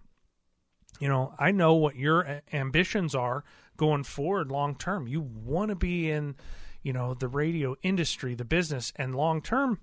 You 0.99 1.07
know 1.07 1.33
i 1.39 1.51
know 1.51 1.75
what 1.75 1.95
your 1.95 2.41
ambitions 2.51 3.15
are 3.15 3.45
going 3.77 4.03
forward 4.03 4.51
long 4.51 4.75
term. 4.75 5.07
You 5.07 5.21
want 5.21 5.69
to 5.69 5.75
be 5.75 6.11
in 6.11 6.35
you 6.81 6.91
know 6.91 7.13
the 7.13 7.29
radio 7.29 7.75
industry 7.83 8.35
the 8.35 8.45
business 8.45 8.91
and 8.97 9.15
long 9.15 9.41
term 9.41 9.79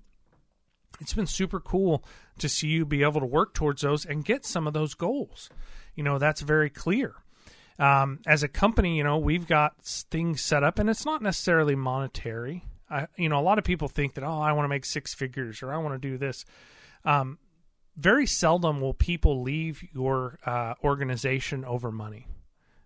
it's 1.01 1.13
been 1.15 1.27
super 1.27 1.61
cool 1.61 2.05
to 2.39 2.49
see 2.49 2.69
you 2.69 2.85
be 2.87 3.03
able 3.03 3.21
to 3.21 3.27
work 3.27 3.55
towards 3.55 3.83
those 3.83 4.05
and 4.05 4.25
get 4.25 4.45
some 4.45 4.67
of 4.67 4.73
those 4.73 4.95
goals 4.95 5.51
you 5.95 6.03
know 6.03 6.19
that's 6.19 6.41
very 6.41 6.71
clear 6.71 7.15
um, 7.79 8.19
as 8.27 8.43
a 8.43 8.49
company 8.49 8.97
you 8.97 9.05
know 9.05 9.19
we've 9.19 9.47
got 9.47 9.83
things 9.85 10.41
set 10.41 10.63
up 10.63 10.79
and 10.79 10.91
it's 10.91 11.05
not 11.07 11.23
necessarily 11.23 11.75
monetary 11.75 12.65
I, 12.91 13.07
you 13.17 13.29
know, 13.29 13.39
a 13.39 13.43
lot 13.43 13.59
of 13.59 13.65
people 13.65 13.87
think 13.87 14.15
that 14.15 14.25
oh, 14.25 14.41
I 14.41 14.53
want 14.53 14.65
to 14.65 14.69
make 14.69 14.85
six 14.85 15.15
figures 15.15 15.63
or 15.63 15.73
I 15.73 15.79
want 15.79 16.01
to 16.01 16.09
do 16.09 16.19
this. 16.19 16.45
Um, 17.05 17.39
very 17.97 18.27
seldom 18.27 18.81
will 18.81 18.95
people 18.95 19.43
leave 19.43 19.83
your 19.95 20.39
uh, 20.45 20.75
organization 20.83 21.65
over 21.65 21.93
money. 21.93 22.27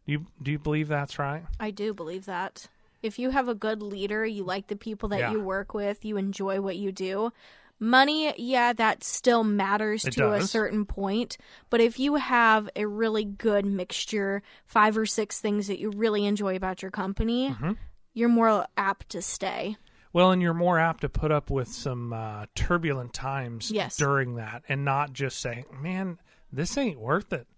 Do 0.06 0.12
you 0.12 0.26
do 0.42 0.50
you 0.50 0.58
believe 0.58 0.88
that's 0.88 1.18
right? 1.18 1.44
I 1.58 1.70
do 1.70 1.94
believe 1.94 2.26
that. 2.26 2.66
If 3.02 3.18
you 3.18 3.30
have 3.30 3.48
a 3.48 3.54
good 3.54 3.82
leader, 3.82 4.24
you 4.26 4.44
like 4.44 4.66
the 4.66 4.76
people 4.76 5.08
that 5.10 5.20
Yeah. 5.20 5.32
you 5.32 5.40
work 5.40 5.72
with, 5.74 6.04
you 6.04 6.16
enjoy 6.16 6.60
what 6.60 6.76
you 6.76 6.92
do. 6.92 7.32
Money, 7.80 8.32
yeah, 8.38 8.72
that 8.72 9.02
still 9.04 9.44
matters 9.44 10.04
It 10.04 10.12
to 10.12 10.32
a 10.32 10.42
certain 10.42 10.86
point. 10.86 11.36
But 11.70 11.80
if 11.80 11.98
you 11.98 12.14
have 12.14 12.68
a 12.76 12.86
really 12.86 13.24
good 13.24 13.66
mixture, 13.66 14.42
five 14.66 14.96
or 14.96 15.06
six 15.06 15.40
things 15.40 15.66
that 15.66 15.78
you 15.80 15.90
really 15.90 16.24
enjoy 16.24 16.56
about 16.56 16.82
your 16.82 16.90
company, 16.90 17.50
Mm-hmm. 17.50 17.72
you're 18.14 18.28
more 18.28 18.66
apt 18.76 19.08
to 19.10 19.22
stay. 19.22 19.76
Well, 20.12 20.30
and 20.30 20.40
you're 20.40 20.54
more 20.54 20.78
apt 20.78 21.00
to 21.00 21.08
put 21.08 21.32
up 21.32 21.50
with 21.50 21.66
some 21.68 22.12
uh, 22.12 22.46
turbulent 22.54 23.12
times 23.12 23.70
Yes. 23.72 23.96
during 23.96 24.36
that, 24.36 24.62
and 24.68 24.84
not 24.84 25.12
just 25.12 25.40
say, 25.40 25.64
"Man, 25.80 26.18
this 26.52 26.78
ain't 26.78 27.00
worth 27.00 27.32
it. 27.32 27.48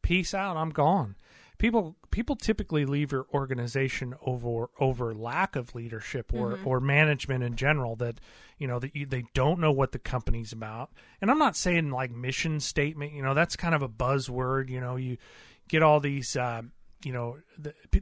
Peace 0.00 0.32
out. 0.32 0.56
I'm 0.56 0.70
gone." 0.70 1.16
People 1.58 1.96
people 2.10 2.36
typically 2.36 2.84
leave 2.86 3.12
your 3.12 3.26
organization 3.34 4.14
over 4.24 4.70
over 4.78 5.14
lack 5.14 5.56
of 5.56 5.74
leadership 5.74 6.32
or 6.32 6.52
Mm-hmm. 6.52 6.68
or 6.68 6.80
management 6.80 7.42
in 7.44 7.56
general. 7.56 7.96
That 7.96 8.20
you 8.58 8.66
know 8.66 8.78
that 8.78 8.94
you, 8.94 9.06
they 9.06 9.24
don't 9.34 9.58
know 9.60 9.72
what 9.72 9.92
the 9.92 9.98
company's 9.98 10.52
about. 10.52 10.90
And 11.20 11.30
I'm 11.30 11.38
not 11.38 11.56
saying 11.56 11.90
like 11.90 12.10
mission 12.10 12.60
statement. 12.60 13.12
You 13.12 13.22
know 13.22 13.34
that's 13.34 13.56
kind 13.56 13.74
of 13.74 13.82
a 13.82 13.88
buzzword. 13.88 14.68
You 14.70 14.80
know 14.80 14.96
you 14.96 15.18
get 15.68 15.82
all 15.82 16.00
these. 16.00 16.36
Uh, 16.36 16.62
you 17.04 17.12
know 17.12 17.38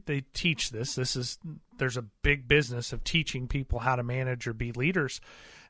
they 0.06 0.22
teach 0.32 0.70
this 0.70 0.94
this 0.94 1.16
is 1.16 1.38
there's 1.76 1.98
a 1.98 2.04
big 2.22 2.48
business 2.48 2.92
of 2.94 3.04
teaching 3.04 3.46
people 3.46 3.80
how 3.80 3.94
to 3.94 4.02
manage 4.02 4.46
or 4.46 4.54
be 4.54 4.72
leaders 4.72 5.20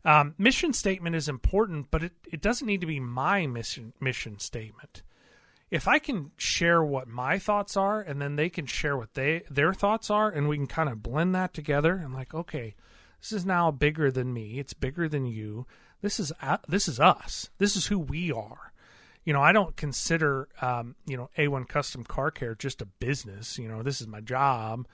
um, 0.05 0.35
mission 0.39 0.73
statement 0.73 1.17
is 1.17 1.29
important 1.29 1.91
but 1.91 2.05
it, 2.05 2.13
it 2.31 2.41
doesn't 2.41 2.69
need 2.69 2.81
to 2.81 2.87
be 2.87 3.01
my 3.01 3.45
mission 3.47 3.93
mission 4.01 4.39
statement 4.39 5.03
if 5.71 5.89
i 5.89 5.99
can 5.99 6.31
share 6.37 6.83
what 6.83 7.09
my 7.09 7.39
thoughts 7.39 7.77
are 7.77 8.01
and 8.01 8.21
then 8.21 8.37
they 8.37 8.49
can 8.49 8.67
share 8.67 8.97
what 8.97 9.15
they 9.15 9.43
their 9.51 9.75
thoughts 9.75 10.11
are 10.11 10.31
and 10.31 10.49
we 10.49 10.57
can 10.57 10.67
kind 10.67 10.89
of 10.89 11.03
blend 11.03 11.35
that 11.35 11.53
together 11.53 11.95
and 11.95 12.15
like 12.15 12.35
okay 12.35 12.75
this 13.21 13.33
is 13.33 13.45
now 13.45 13.71
bigger 13.71 14.11
than 14.11 14.33
me 14.33 14.59
it's 14.59 14.75
bigger 14.75 15.09
than 15.09 15.27
you 15.27 15.67
this 16.03 16.21
is 16.21 16.33
uh, 16.43 16.59
this 16.69 16.89
is 16.89 17.01
us 17.01 17.51
this 17.59 17.77
is 17.77 17.87
who 17.87 17.99
we 17.99 18.31
are 18.31 18.73
you 19.27 19.33
know, 19.33 19.43
I 19.43 19.51
don't 19.53 19.77
consider, 19.77 20.49
um, 20.63 20.95
you 21.05 21.17
know, 21.17 21.29
A1 21.37 21.69
Custom 21.69 22.05
Car 22.05 22.31
Care 22.31 22.55
just 22.55 22.81
a 22.81 22.87
business. 22.87 23.59
You 23.59 23.69
know, 23.69 23.83
this 23.83 24.01
is 24.01 24.07
my 24.07 24.21
job. 24.21 24.87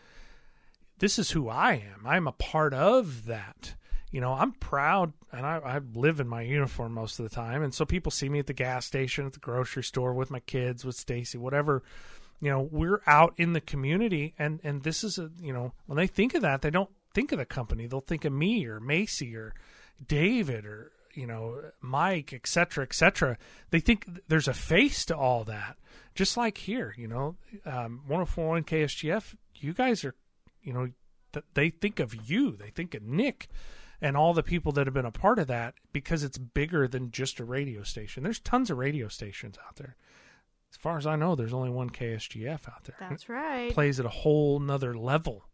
This 0.98 1.18
is 1.18 1.32
who 1.32 1.50
I 1.50 1.74
am. 1.74 2.06
I'm 2.06 2.26
a 2.26 2.32
part 2.32 2.72
of 2.72 3.26
that. 3.26 3.74
You 4.12 4.20
know, 4.20 4.34
I'm 4.34 4.52
proud, 4.52 5.14
and 5.32 5.46
I, 5.46 5.56
I 5.56 5.80
live 5.94 6.20
in 6.20 6.28
my 6.28 6.42
uniform 6.42 6.92
most 6.92 7.18
of 7.18 7.28
the 7.28 7.34
time, 7.34 7.62
and 7.62 7.74
so 7.74 7.86
people 7.86 8.12
see 8.12 8.28
me 8.28 8.38
at 8.38 8.46
the 8.46 8.52
gas 8.52 8.84
station, 8.84 9.24
at 9.24 9.32
the 9.32 9.40
grocery 9.40 9.82
store, 9.82 10.12
with 10.12 10.30
my 10.30 10.40
kids, 10.40 10.84
with 10.84 10.96
Stacy, 10.96 11.38
whatever. 11.38 11.82
You 12.38 12.50
know, 12.50 12.68
we're 12.70 13.00
out 13.06 13.32
in 13.38 13.54
the 13.54 13.60
community, 13.60 14.34
and 14.38 14.60
and 14.62 14.82
this 14.82 15.02
is 15.02 15.18
a, 15.18 15.30
you 15.40 15.54
know, 15.54 15.72
when 15.86 15.96
they 15.96 16.06
think 16.06 16.34
of 16.34 16.42
that, 16.42 16.60
they 16.60 16.68
don't 16.68 16.90
think 17.14 17.32
of 17.32 17.38
the 17.38 17.46
company. 17.46 17.86
They'll 17.86 18.00
think 18.00 18.26
of 18.26 18.34
me 18.34 18.66
or 18.66 18.80
Macy 18.80 19.34
or 19.34 19.54
David 20.06 20.66
or 20.66 20.92
you 21.14 21.26
know 21.26 21.62
Mike, 21.80 22.34
et 22.34 22.46
cetera, 22.46 22.84
et 22.84 22.92
cetera. 22.94 23.38
They 23.70 23.80
think 23.80 24.06
there's 24.28 24.48
a 24.48 24.54
face 24.54 25.06
to 25.06 25.16
all 25.16 25.44
that. 25.44 25.76
Just 26.14 26.36
like 26.36 26.58
here, 26.58 26.94
you 26.98 27.08
know, 27.08 27.36
um, 27.64 28.02
1041 28.06 28.64
KSGF, 28.64 29.34
you 29.56 29.72
guys 29.72 30.04
are, 30.04 30.14
you 30.62 30.74
know, 30.74 30.90
th- 31.32 31.46
they 31.54 31.70
think 31.70 31.98
of 31.98 32.28
you. 32.28 32.54
They 32.54 32.68
think 32.68 32.94
of 32.94 33.02
Nick 33.02 33.48
and 34.02 34.16
all 34.16 34.34
the 34.34 34.42
people 34.42 34.72
that 34.72 34.86
have 34.86 34.92
been 34.92 35.06
a 35.06 35.10
part 35.10 35.38
of 35.38 35.46
that 35.46 35.74
because 35.92 36.22
it's 36.22 36.36
bigger 36.36 36.86
than 36.86 37.10
just 37.10 37.40
a 37.40 37.44
radio 37.44 37.82
station. 37.84 38.22
There's 38.24 38.40
tons 38.40 38.68
of 38.70 38.76
radio 38.76 39.08
stations 39.08 39.56
out 39.66 39.76
there. 39.76 39.96
As 40.70 40.76
far 40.76 40.98
as 40.98 41.06
I 41.06 41.16
know, 41.16 41.34
there's 41.34 41.52
only 41.54 41.70
one 41.70 41.88
KSGF 41.90 42.68
out 42.68 42.84
there. 42.84 42.96
That's 42.98 43.28
right. 43.28 43.72
plays 43.72 44.00
at 44.00 44.06
a 44.06 44.10
whole 44.10 44.58
nother 44.58 44.94
level. 44.96 45.44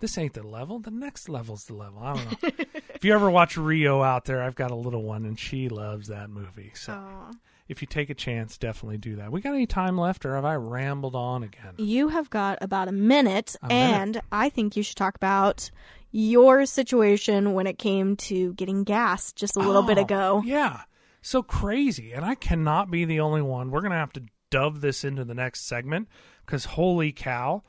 This 0.00 0.16
ain't 0.18 0.34
the 0.34 0.44
level. 0.46 0.78
The 0.78 0.90
next 0.92 1.28
level's 1.28 1.64
the 1.64 1.74
level. 1.74 2.00
I 2.02 2.14
don't 2.14 2.42
know. 2.42 2.48
if 2.94 3.04
you 3.04 3.14
ever 3.14 3.30
watch 3.30 3.56
Rio 3.56 4.02
out 4.02 4.26
there, 4.26 4.42
I've 4.42 4.54
got 4.54 4.70
a 4.70 4.76
little 4.76 5.02
one 5.02 5.24
and 5.24 5.38
she 5.38 5.68
loves 5.68 6.06
that 6.08 6.30
movie. 6.30 6.70
So 6.74 6.92
Aw. 6.92 7.30
if 7.68 7.80
you 7.82 7.86
take 7.88 8.08
a 8.10 8.14
chance, 8.14 8.56
definitely 8.58 8.98
do 8.98 9.16
that. 9.16 9.32
We 9.32 9.40
got 9.40 9.54
any 9.54 9.66
time 9.66 9.98
left 9.98 10.24
or 10.26 10.34
have 10.36 10.44
I 10.44 10.54
rambled 10.54 11.16
on 11.16 11.42
again? 11.42 11.74
You 11.78 12.08
have 12.08 12.30
got 12.30 12.58
about 12.60 12.86
a 12.88 12.92
minute, 12.92 13.56
A 13.62 13.66
minute. 13.68 13.96
and 14.00 14.20
I 14.30 14.50
think 14.50 14.76
you 14.76 14.82
should 14.84 14.96
talk 14.96 15.16
about 15.16 15.68
your 16.10 16.64
situation 16.66 17.52
when 17.52 17.66
it 17.66 17.78
came 17.78 18.16
to 18.16 18.52
getting 18.54 18.84
gas 18.84 19.32
just 19.32 19.56
a 19.56 19.60
little 19.60 19.82
bit 19.82 19.98
Oh, 19.98 20.02
ago. 20.02 20.42
Yeah. 20.44 20.82
So 21.22 21.42
crazy. 21.42 22.12
And 22.12 22.24
I 22.24 22.34
cannot 22.34 22.90
be 22.90 23.04
the 23.04 23.20
only 23.20 23.42
one. 23.42 23.70
We're 23.70 23.80
going 23.80 23.92
to 23.92 23.98
have 23.98 24.12
to 24.14 24.22
dove 24.50 24.80
this 24.80 25.04
into 25.04 25.24
the 25.24 25.34
next 25.34 25.66
segment 25.66 26.08
because 26.46 26.64
holy 26.64 27.12
cow. 27.12 27.62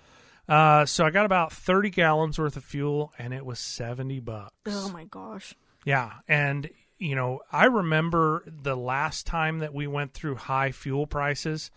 Uh, 0.47 0.85
so 0.85 1.05
I 1.05 1.09
got 1.11 1.25
about 1.25 1.51
30 1.51 1.89
gallons 1.89 2.39
worth 2.39 2.55
of 2.57 2.63
fuel 2.63 3.13
and 3.19 3.33
it 3.33 3.45
was 3.45 3.59
70 3.59 4.19
bucks. 4.21 4.51
Oh 4.67 4.89
my 4.89 5.03
gosh. 5.05 5.53
Yeah, 5.85 6.11
and 6.27 6.69
you 6.97 7.15
know, 7.15 7.39
I 7.51 7.65
remember 7.65 8.43
the 8.45 8.75
last 8.75 9.25
time 9.25 9.59
that 9.59 9.73
we 9.73 9.87
went 9.87 10.13
through 10.13 10.35
high 10.35 10.71
fuel 10.71 11.07
prices. 11.07 11.71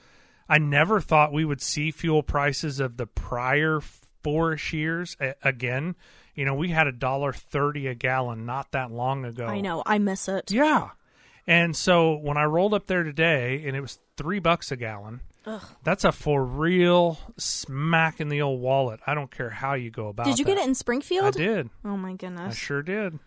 I 0.48 0.58
never 0.58 1.00
thought 1.00 1.32
we 1.32 1.44
would 1.44 1.62
see 1.62 1.90
fuel 1.92 2.22
prices 2.22 2.80
of 2.80 2.96
the 2.96 3.06
prior 3.06 3.80
four-ish 4.24 4.72
years 4.72 5.16
again. 5.42 5.94
You 6.34 6.44
know, 6.44 6.54
we 6.54 6.68
had 6.68 6.86
a 6.86 6.92
dollar 6.92 7.32
thirty 7.32 7.86
a 7.86 7.94
gallon 7.94 8.46
not 8.46 8.72
that 8.72 8.90
long 8.90 9.24
ago. 9.24 9.46
I 9.46 9.60
know. 9.60 9.82
I 9.84 9.98
miss 9.98 10.28
it. 10.28 10.50
Yeah, 10.50 10.90
and 11.46 11.76
so 11.76 12.16
when 12.16 12.36
I 12.36 12.44
rolled 12.44 12.74
up 12.74 12.86
there 12.86 13.02
today, 13.02 13.64
and 13.66 13.76
it 13.76 13.80
was 13.80 13.98
three 14.16 14.38
bucks 14.38 14.72
a 14.72 14.76
gallon. 14.76 15.20
Ugh. 15.44 15.60
That's 15.82 16.04
a 16.04 16.12
for 16.12 16.44
real 16.44 17.18
smack 17.36 18.20
in 18.20 18.28
the 18.28 18.42
old 18.42 18.60
wallet. 18.60 19.00
I 19.06 19.14
don't 19.14 19.30
care 19.30 19.50
how 19.50 19.74
you 19.74 19.90
go 19.90 20.06
about. 20.06 20.26
It. 20.26 20.30
Did 20.30 20.38
you 20.38 20.44
get 20.44 20.58
it 20.58 20.66
in 20.66 20.74
Springfield? 20.76 21.26
I 21.26 21.30
did. 21.32 21.68
Oh 21.84 21.96
my 21.96 22.12
goodness. 22.12 22.54
I 22.54 22.56
sure 22.56 22.82
did. 22.82 23.18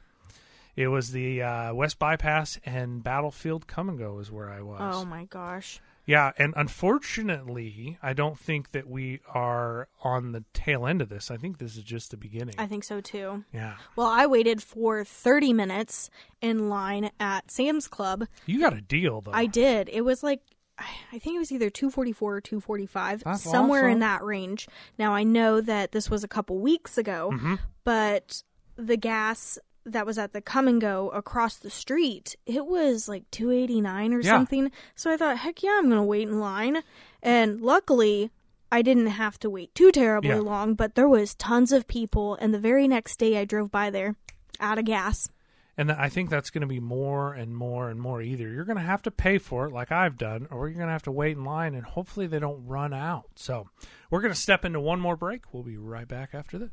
It 0.78 0.88
was 0.88 1.12
the 1.12 1.42
uh, 1.42 1.74
West 1.74 2.00
Bypass 2.00 2.60
and 2.66 3.04
Battlefield 3.04 3.68
Kum 3.68 3.96
& 3.98 3.98
Go 3.98 4.20
is 4.20 4.32
where 4.32 4.50
I 4.50 4.62
was. 4.62 4.96
Oh 4.96 5.06
my 5.06 5.26
gosh. 5.26 5.80
Yeah, 6.06 6.32
and 6.38 6.54
unfortunately, 6.56 7.98
I 8.02 8.14
don't 8.14 8.38
think 8.38 8.72
that 8.72 8.88
we 8.88 9.22
are 9.34 9.88
on 10.04 10.32
the 10.34 10.44
tail 10.54 10.86
end 10.86 11.02
of 11.02 11.10
this. 11.10 11.32
I 11.32 11.38
think 11.38 11.58
this 11.58 11.78
is 11.78 11.84
just 11.84 12.12
the 12.12 12.18
beginning. 12.18 12.56
I 12.58 12.68
think 12.68 12.84
so 12.84 13.02
too. 13.02 13.44
yeah, 13.54 13.76
Well, 13.96 14.08
I 14.08 14.26
waited 14.26 14.62
for 14.62 15.04
30 15.04 15.54
minutes 15.54 16.10
in 16.42 16.70
line 16.70 17.10
at 17.20 17.50
Sam's 17.52 17.88
Club. 17.88 18.26
you 18.46 18.60
got 18.60 18.74
a 18.74 18.82
deal 18.82 19.22
though. 19.22 19.32
I 19.34 19.46
did. 19.46 19.90
It 19.90 20.02
was 20.02 20.22
like 20.24 20.42
I 20.78 21.20
think 21.20 21.38
it 21.38 21.40
was 21.40 21.54
either 21.54 21.70
244 21.70 22.36
or 22.36 22.42
245, 22.42 23.24
That's 23.24 23.42
somewhere 23.42 23.88
in 23.88 24.00
that 24.00 24.22
range. 24.24 24.68
Now 25.00 25.14
I 25.14 25.24
know 25.24 25.62
that 25.62 25.94
this 25.94 26.10
was 26.10 26.24
a 26.24 26.28
couple 26.28 26.58
weeks 26.60 26.98
ago, 26.98 27.30
Mm-hmm. 27.34 27.56
but 27.86 28.44
the 28.76 28.98
gas 28.98 29.58
that 29.86 30.06
was 30.06 30.18
at 30.18 30.34
the 30.34 30.42
Kum 30.42 30.80
& 30.80 30.80
Go 30.80 31.10
across 31.10 31.58
the 31.58 31.70
street, 31.70 32.36
it 32.46 32.66
was 32.66 33.08
like 33.08 33.30
289 33.32 34.14
or 34.14 34.20
Yeah. 34.22 34.32
something. 34.32 34.72
So 34.96 35.12
I 35.12 35.18
thought, 35.18 35.38
heck 35.38 35.62
yeah, 35.64 35.78
I'm 35.78 35.86
going 35.90 35.98
to 35.98 36.04
wait 36.04 36.28
in 36.28 36.40
line. 36.40 36.82
And 37.22 37.62
luckily, 37.62 38.32
I 38.72 38.82
didn't 38.82 39.08
have 39.08 39.38
to 39.40 39.50
wait 39.50 39.74
too 39.76 39.92
terribly 39.92 40.30
Yeah. 40.30 40.40
long, 40.40 40.74
but 40.74 40.96
there 40.96 41.08
was 41.08 41.36
tons 41.36 41.72
of 41.72 41.88
people 41.88 42.36
and 42.36 42.54
the 42.54 42.60
very 42.60 42.88
next 42.88 43.18
day 43.18 43.38
I 43.38 43.46
drove 43.46 43.72
by 43.72 43.90
there 43.90 44.16
out 44.60 44.80
of 44.80 44.86
gas. 44.86 45.30
and 45.78 45.92
I 45.92 46.08
think 46.08 46.30
that's 46.30 46.52
going 46.52 46.62
to 46.62 46.68
be 46.68 46.80
more 46.80 47.34
and 47.34 47.54
more 47.54 47.90
and 47.90 48.00
more. 48.02 48.22
Either 48.22 48.48
you're 48.50 48.64
going 48.64 48.78
to 48.78 48.82
have 48.84 49.02
to 49.02 49.12
pay 49.12 49.38
for 49.38 49.66
it, 49.68 49.74
like 49.74 49.92
I've 49.92 50.18
done, 50.18 50.48
or 50.50 50.70
you're 50.70 50.78
going 50.78 50.88
to 50.88 50.94
have 50.94 51.04
to 51.04 51.12
wait 51.12 51.36
in 51.36 51.44
line, 51.44 51.76
and 51.76 51.84
hopefully 51.86 52.28
they 52.28 52.40
don't 52.40 52.66
run 52.66 52.94
out. 52.94 53.26
So 53.36 53.68
we're 54.10 54.22
going 54.22 54.34
to 54.34 54.40
step 54.40 54.64
into 54.64 54.80
one 54.80 55.02
more 55.02 55.18
break. 55.18 55.54
We'll 55.54 55.64
be 55.64 55.76
right 55.76 56.08
back 56.08 56.30
after 56.34 56.58
this. 56.58 56.72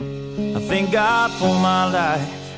I 0.00 0.60
thank 0.60 0.92
God 0.92 1.30
for 1.32 1.54
my 1.60 1.92
life 1.92 2.54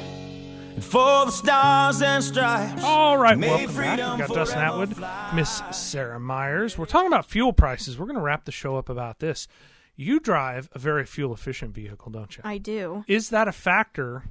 and 0.74 0.84
for 0.84 1.26
the 1.26 1.32
stars 1.32 2.00
and 2.00 2.22
stripes. 2.22 2.84
All 2.84 3.18
right, 3.18 3.36
welcome 3.36 3.66
back. 3.66 3.74
freedom 3.74 4.20
We 4.20 4.26
got 4.26 4.34
Dustin 4.34 4.60
forever 4.60 4.82
Atwood. 4.82 5.34
Miss 5.34 5.60
Sarah 5.72 6.20
Myers. 6.20 6.78
We're 6.78 6.86
talking 6.86 7.08
about 7.08 7.26
fuel 7.26 7.52
prices. 7.52 7.98
We're 7.98 8.06
going 8.06 8.16
to 8.16 8.22
wrap 8.22 8.44
the 8.44 8.52
show 8.52 8.76
up 8.76 8.88
about 8.88 9.18
this. 9.18 9.48
You 9.96 10.20
drive 10.20 10.68
a 10.72 10.78
very 10.78 11.04
fuel 11.04 11.34
efficient 11.34 11.74
vehicle, 11.74 12.12
don't 12.12 12.36
you? 12.36 12.42
I 12.44 12.58
do. 12.58 13.04
Is 13.08 13.30
that 13.30 13.48
a 13.48 13.52
factor 13.52 14.22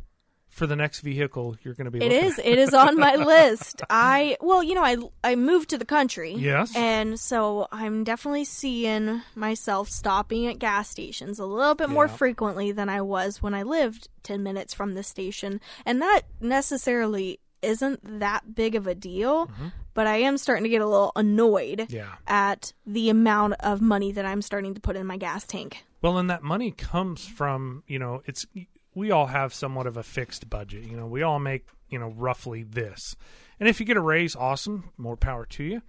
for 0.51 0.67
the 0.67 0.75
next 0.75 0.99
vehicle 0.99 1.55
you're 1.63 1.73
going 1.73 1.85
to 1.85 1.91
be? 1.91 2.03
It 2.05 2.11
is. 2.11 2.37
It 2.37 2.59
is 2.59 2.73
on 2.73 2.97
my 2.97 3.15
list. 3.33 3.81
I 3.89 4.37
well, 4.41 4.61
you 4.61 4.75
know, 4.75 4.83
I 4.83 4.97
I 5.23 5.35
moved 5.35 5.69
to 5.71 5.77
the 5.79 5.85
country. 5.85 6.33
Yes. 6.37 6.75
And 6.75 7.19
so 7.19 7.67
I'm 7.71 8.03
definitely 8.03 8.45
seeing 8.45 9.21
myself 9.33 9.89
stopping 9.89 10.45
at 10.47 10.59
gas 10.59 10.89
stations 10.89 11.39
a 11.39 11.45
little 11.45 11.73
bit 11.75 11.89
more 11.89 12.07
frequently 12.07 12.71
than 12.71 12.89
I 12.89 13.01
was 13.01 13.41
when 13.41 13.53
I 13.55 13.63
lived 13.63 14.09
10 14.23 14.43
minutes 14.43 14.73
from 14.73 14.93
the 14.93 15.01
station. 15.03 15.59
And 15.85 16.01
that 16.01 16.21
necessarily 16.39 17.39
isn't 17.61 18.19
that 18.19 18.55
big 18.55 18.75
of 18.75 18.87
a 18.87 18.95
deal, 18.95 19.49
but 19.93 20.05
I 20.07 20.17
am 20.17 20.37
starting 20.37 20.63
to 20.63 20.69
get 20.69 20.81
a 20.81 20.85
little 20.87 21.11
annoyed 21.15 21.79
Mm-hmm. 21.79 21.95
Yeah. 21.95 22.13
at 22.27 22.73
the 22.85 23.09
amount 23.09 23.53
of 23.61 23.81
money 23.81 24.11
that 24.11 24.25
I'm 24.25 24.41
starting 24.41 24.73
to 24.73 24.81
put 24.81 24.95
in 24.95 25.05
my 25.07 25.17
gas 25.17 25.45
tank. 25.45 25.83
Well, 26.01 26.17
and 26.17 26.29
that 26.29 26.41
money 26.43 26.71
comes 26.71 27.25
from 27.27 27.83
you 27.87 27.99
know 27.99 28.21
it's 28.25 28.45
we 28.93 29.11
all 29.11 29.27
have 29.27 29.53
somewhat 29.53 29.87
of 29.87 29.97
a 29.97 30.03
fixed 30.03 30.49
budget. 30.49 30.85
You 30.85 30.97
know, 30.97 31.07
we 31.07 31.23
all 31.23 31.39
make 31.39 31.65
you 31.89 31.99
know 31.99 32.09
roughly 32.09 32.63
this, 32.63 33.15
and 33.59 33.67
if 33.67 33.79
you 33.79 33.85
get 33.85 33.97
a 33.97 34.01
raise, 34.01 34.35
awesome, 34.35 34.91
more 34.97 35.17
power 35.17 35.45
to 35.47 35.63
you. 35.63 35.81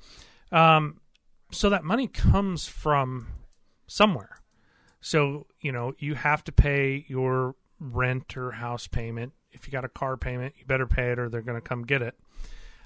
Um, 0.50 1.00
so 1.50 1.70
that 1.70 1.84
money 1.84 2.07
comes 2.07 2.66
from 2.66 3.28
somewhere. 3.86 4.38
So 5.00 5.46
you 5.61 5.72
know 5.72 5.94
you 5.98 6.14
have 6.14 6.44
to 6.44 6.53
pay 6.53 7.05
your 7.09 7.55
rent 7.80 8.36
or 8.36 8.53
house 8.53 8.86
payment. 8.86 9.32
If 9.50 9.66
you 9.66 9.72
got 9.72 9.84
a 9.84 9.88
car 9.88 10.16
payment, 10.16 10.55
you 10.59 10.64
better 10.64 10.86
pay 10.86 11.12
it, 11.12 11.18
or 11.18 11.28
they're 11.28 11.42
going 11.42 11.61
to 11.61 11.68
come 11.68 11.82
get 11.82 12.03
it. 12.03 12.14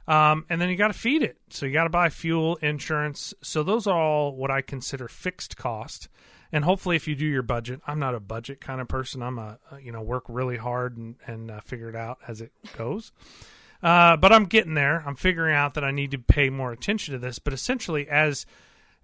Um, 0.08 0.46
and 0.48 0.60
then 0.60 0.68
you 0.68 0.76
got 0.76 0.88
to 0.88 0.94
feed 0.94 1.22
it. 1.22 1.36
So 1.50 1.66
you 1.66 1.72
got 1.72 1.84
to 1.84 1.90
buy 1.90 2.08
fuel, 2.10 2.56
insurance. 2.56 3.34
So 3.42 3.62
those 3.62 3.86
are 3.86 3.98
all 3.98 4.34
what 4.34 4.50
I 4.50 4.62
consider 4.62 5.08
fixed 5.08 5.56
cost. 5.56 6.08
And 6.52 6.64
hopefully, 6.64 6.96
if 6.96 7.08
you 7.08 7.14
do 7.14 7.26
your 7.26 7.42
budget, 7.42 7.80
I'm 7.86 7.98
not 7.98 8.14
a 8.14 8.20
budget 8.20 8.60
kind 8.60 8.80
of 8.80 8.88
person. 8.88 9.22
I'm 9.22 9.38
a 9.38 9.58
you 9.80 9.92
know 9.92 10.02
work 10.02 10.24
really 10.28 10.56
hard 10.56 10.96
and 10.96 11.16
and 11.26 11.50
uh, 11.50 11.60
figure 11.60 11.88
it 11.88 11.96
out 11.96 12.18
as 12.26 12.40
it 12.40 12.52
goes. 12.76 13.12
Uh, 13.82 14.16
but 14.16 14.32
I'm 14.32 14.46
getting 14.46 14.74
there. 14.74 15.02
I'm 15.06 15.16
figuring 15.16 15.54
out 15.54 15.74
that 15.74 15.84
I 15.84 15.90
need 15.90 16.12
to 16.12 16.18
pay 16.18 16.50
more 16.50 16.72
attention 16.72 17.12
to 17.12 17.18
this. 17.18 17.38
But 17.38 17.52
essentially, 17.52 18.08
as 18.08 18.46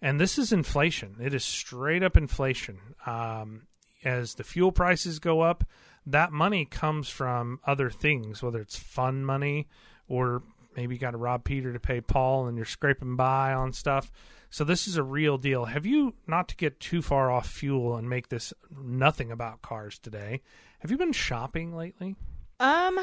and 0.01 0.21
this 0.21 0.37
is 0.37 0.53
inflation. 0.53 1.17
It 1.21 1.33
is 1.33 1.45
straight 1.45 2.03
up 2.03 2.17
inflation. 2.17 2.79
Um, 3.07 3.63
as 4.05 4.35
the 4.35 4.45
fuel 4.45 4.73
prices 4.73 5.21
go 5.21 5.43
up, 5.43 5.65
that 6.07 6.33
money 6.33 6.65
comes 6.65 7.09
from 7.09 7.61
other 7.65 7.89
things, 7.89 8.43
whether 8.43 8.61
it's 8.61 8.77
fun 8.77 9.25
money 9.25 9.69
or 10.09 10.43
maybe 10.77 10.95
you 10.95 11.01
got 11.01 11.13
to 11.13 11.17
rob 11.19 11.45
Peter 11.45 11.73
to 11.73 11.81
pay 11.81 12.01
Paul 12.01 12.47
and 12.47 12.57
you're 12.57 12.67
scraping 12.67 13.17
by 13.17 13.53
on 13.53 13.73
stuff. 13.73 14.11
So 14.51 14.65
this 14.65 14.87
is 14.87 14.97
a 14.97 15.03
real 15.03 15.39
deal. 15.39 15.65
Have 15.67 15.87
you 15.87 16.15
not 16.27 16.49
to 16.49 16.57
get 16.57 16.79
too 16.79 17.01
far 17.01 17.31
off 17.31 17.49
fuel 17.49 17.97
and 17.97 18.09
make 18.09 18.29
this 18.29 18.53
nothing 18.71 19.31
about 19.33 19.63
cars 19.63 19.99
today? 19.99 20.43
Have 20.81 20.91
you 20.91 20.99
been 20.99 21.13
shopping 21.13 21.75
lately? 21.75 22.17
Um, 22.61 22.99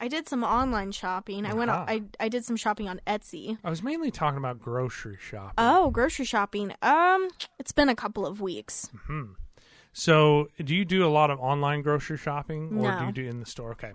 I 0.00 0.08
did 0.08 0.28
some 0.28 0.42
online 0.42 0.92
shopping. 0.92 1.44
I 1.44 1.52
went. 1.52 1.70
Ah. 1.70 1.84
I 1.86 2.04
I 2.18 2.28
did 2.28 2.44
some 2.46 2.56
shopping 2.56 2.88
on 2.88 3.00
Etsy. 3.06 3.58
I 3.62 3.68
was 3.68 3.82
mainly 3.82 4.10
talking 4.10 4.38
about 4.38 4.58
grocery 4.60 5.18
shopping. 5.20 5.52
Oh, 5.58 5.90
grocery 5.90 6.24
shopping. 6.24 6.72
Um, 6.80 7.28
it's 7.58 7.72
been 7.72 7.88
a 7.90 7.94
couple 7.96 8.24
of 8.24 8.40
weeks. 8.40 8.88
Mhm. 9.08 9.34
So, 9.92 10.48
do 10.64 10.74
you 10.74 10.86
do 10.86 11.04
a 11.04 11.10
lot 11.10 11.30
of 11.30 11.38
online 11.40 11.82
grocery 11.82 12.16
shopping, 12.16 12.78
or 12.78 12.98
do 12.98 13.04
you 13.06 13.12
do 13.12 13.28
in 13.28 13.40
the 13.40 13.44
store? 13.46 13.72
Okay. 13.72 13.92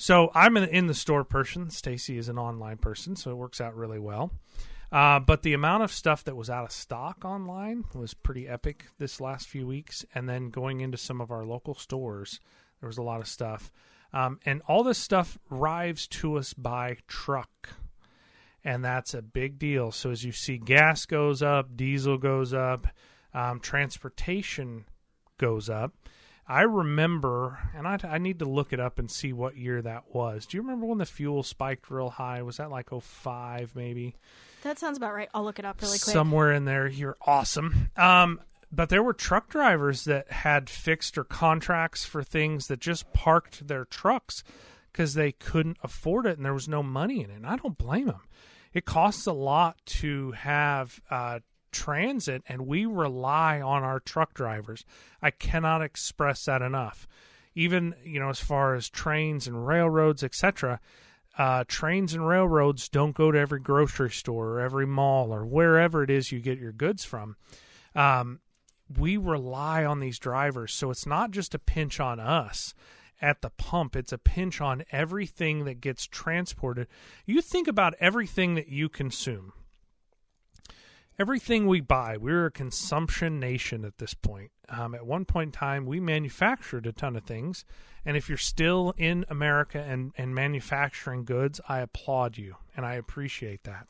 So, 0.00 0.30
I'm 0.34 0.56
an 0.56 0.64
in 0.64 0.86
the 0.86 0.94
store 0.94 1.24
person. 1.24 1.68
Stacy 1.68 2.16
is 2.16 2.30
an 2.30 2.38
online 2.38 2.78
person, 2.78 3.16
so 3.16 3.30
it 3.30 3.36
works 3.36 3.60
out 3.60 3.76
really 3.76 3.98
well. 3.98 4.32
Uh, 4.90 5.20
but 5.20 5.42
the 5.42 5.52
amount 5.52 5.82
of 5.82 5.92
stuff 5.92 6.24
that 6.24 6.34
was 6.34 6.48
out 6.48 6.64
of 6.64 6.72
stock 6.72 7.24
online 7.24 7.84
was 7.94 8.14
pretty 8.14 8.48
epic 8.48 8.86
this 8.98 9.20
last 9.20 9.46
few 9.46 9.66
weeks. 9.66 10.06
And 10.14 10.26
then 10.26 10.48
going 10.48 10.80
into 10.80 10.96
some 10.96 11.20
of 11.20 11.30
our 11.30 11.44
local 11.44 11.74
stores, 11.74 12.40
there 12.80 12.88
was 12.88 12.96
a 12.96 13.02
lot 13.02 13.20
of 13.20 13.28
stuff. 13.28 13.70
Um, 14.14 14.40
and 14.46 14.62
all 14.66 14.82
this 14.82 14.98
stuff 14.98 15.38
arrives 15.52 16.08
to 16.08 16.38
us 16.38 16.54
by 16.54 16.96
truck 17.06 17.68
and 18.64 18.84
that's 18.84 19.14
a 19.14 19.22
big 19.22 19.58
deal. 19.58 19.90
So 19.90 20.10
as 20.10 20.24
you 20.24 20.32
see, 20.32 20.58
gas 20.58 21.06
goes 21.06 21.42
up, 21.42 21.76
diesel 21.76 22.18
goes 22.18 22.52
up, 22.52 22.86
um, 23.32 23.60
transportation 23.60 24.84
goes 25.38 25.70
up. 25.70 25.99
I 26.50 26.62
remember, 26.62 27.60
and 27.76 27.86
I, 27.86 27.96
I 28.02 28.18
need 28.18 28.40
to 28.40 28.44
look 28.44 28.72
it 28.72 28.80
up 28.80 28.98
and 28.98 29.08
see 29.08 29.32
what 29.32 29.56
year 29.56 29.80
that 29.82 30.12
was. 30.12 30.46
Do 30.46 30.56
you 30.56 30.62
remember 30.62 30.84
when 30.84 30.98
the 30.98 31.06
fuel 31.06 31.44
spiked 31.44 31.88
real 31.92 32.10
high? 32.10 32.42
Was 32.42 32.56
that 32.56 32.72
like 32.72 32.88
05 32.90 33.76
maybe? 33.76 34.16
That 34.64 34.76
sounds 34.76 34.96
about 34.96 35.14
right. 35.14 35.28
I'll 35.32 35.44
look 35.44 35.60
it 35.60 35.64
up 35.64 35.80
really 35.80 35.98
quick. 35.98 36.12
Somewhere 36.12 36.50
in 36.50 36.64
there. 36.64 36.88
You're 36.88 37.16
awesome. 37.24 37.90
Um, 37.96 38.40
but 38.72 38.88
there 38.88 39.00
were 39.00 39.12
truck 39.12 39.48
drivers 39.48 40.02
that 40.06 40.32
had 40.32 40.68
fixed 40.68 41.16
or 41.16 41.22
contracts 41.22 42.04
for 42.04 42.24
things 42.24 42.66
that 42.66 42.80
just 42.80 43.12
parked 43.12 43.68
their 43.68 43.84
trucks 43.84 44.42
because 44.92 45.14
they 45.14 45.30
couldn't 45.30 45.78
afford 45.84 46.26
it 46.26 46.36
and 46.36 46.44
there 46.44 46.52
was 46.52 46.68
no 46.68 46.82
money 46.82 47.22
in 47.22 47.30
it. 47.30 47.36
And 47.36 47.46
I 47.46 47.58
don't 47.58 47.78
blame 47.78 48.06
them. 48.06 48.22
It 48.74 48.84
costs 48.84 49.24
a 49.24 49.32
lot 49.32 49.76
to 49.86 50.32
have 50.32 51.00
uh, 51.12 51.38
transit, 51.72 52.42
and 52.48 52.66
we 52.66 52.86
rely 52.86 53.60
on 53.60 53.82
our 53.82 54.00
truck 54.00 54.34
drivers. 54.34 54.84
I 55.22 55.30
cannot 55.30 55.82
express 55.82 56.44
that 56.44 56.62
enough. 56.62 57.06
Even 57.54 57.94
you 58.04 58.20
know, 58.20 58.28
as 58.28 58.40
far 58.40 58.74
as 58.74 58.88
trains 58.88 59.46
and 59.46 59.66
railroads, 59.66 60.22
etc. 60.22 60.80
Uh, 61.38 61.64
trains 61.66 62.12
and 62.12 62.26
railroads 62.26 62.88
don't 62.88 63.14
go 63.14 63.30
to 63.30 63.38
every 63.38 63.60
grocery 63.60 64.10
store 64.10 64.48
or 64.48 64.60
every 64.60 64.86
mall 64.86 65.32
or 65.32 65.46
wherever 65.46 66.02
it 66.02 66.10
is 66.10 66.32
you 66.32 66.40
get 66.40 66.58
your 66.58 66.72
goods 66.72 67.04
from. 67.04 67.36
Um, 67.94 68.40
we 68.98 69.16
rely 69.16 69.84
on 69.84 70.00
these 70.00 70.18
drivers, 70.18 70.72
so 70.72 70.90
it's 70.90 71.06
not 71.06 71.30
just 71.30 71.54
a 71.54 71.58
pinch 71.58 72.00
on 72.00 72.18
us 72.18 72.74
at 73.20 73.42
the 73.42 73.50
pump, 73.50 73.96
it's 73.96 74.12
a 74.12 74.18
pinch 74.18 74.60
on 74.60 74.84
everything 74.90 75.64
that 75.64 75.80
gets 75.80 76.06
transported. 76.06 76.88
You 77.26 77.42
think 77.42 77.68
about 77.68 77.94
everything 78.00 78.54
that 78.54 78.68
you 78.68 78.88
consume. 78.88 79.52
Everything 81.20 81.66
we 81.66 81.82
buy, 81.82 82.16
we're 82.16 82.46
a 82.46 82.50
consumption 82.50 83.38
nation 83.38 83.84
at 83.84 83.98
this 83.98 84.14
point. 84.14 84.52
Um, 84.70 84.94
at 84.94 85.04
one 85.04 85.26
point 85.26 85.48
in 85.48 85.52
time, 85.52 85.84
we 85.84 86.00
manufactured 86.00 86.86
a 86.86 86.92
ton 86.92 87.14
of 87.14 87.24
things, 87.24 87.66
and 88.06 88.16
if 88.16 88.30
you're 88.30 88.38
still 88.38 88.94
in 88.96 89.26
America 89.28 89.84
and, 89.86 90.12
and 90.16 90.34
manufacturing 90.34 91.26
goods, 91.26 91.60
I 91.68 91.80
applaud 91.80 92.38
you 92.38 92.56
and 92.74 92.86
I 92.86 92.94
appreciate 92.94 93.64
that. 93.64 93.86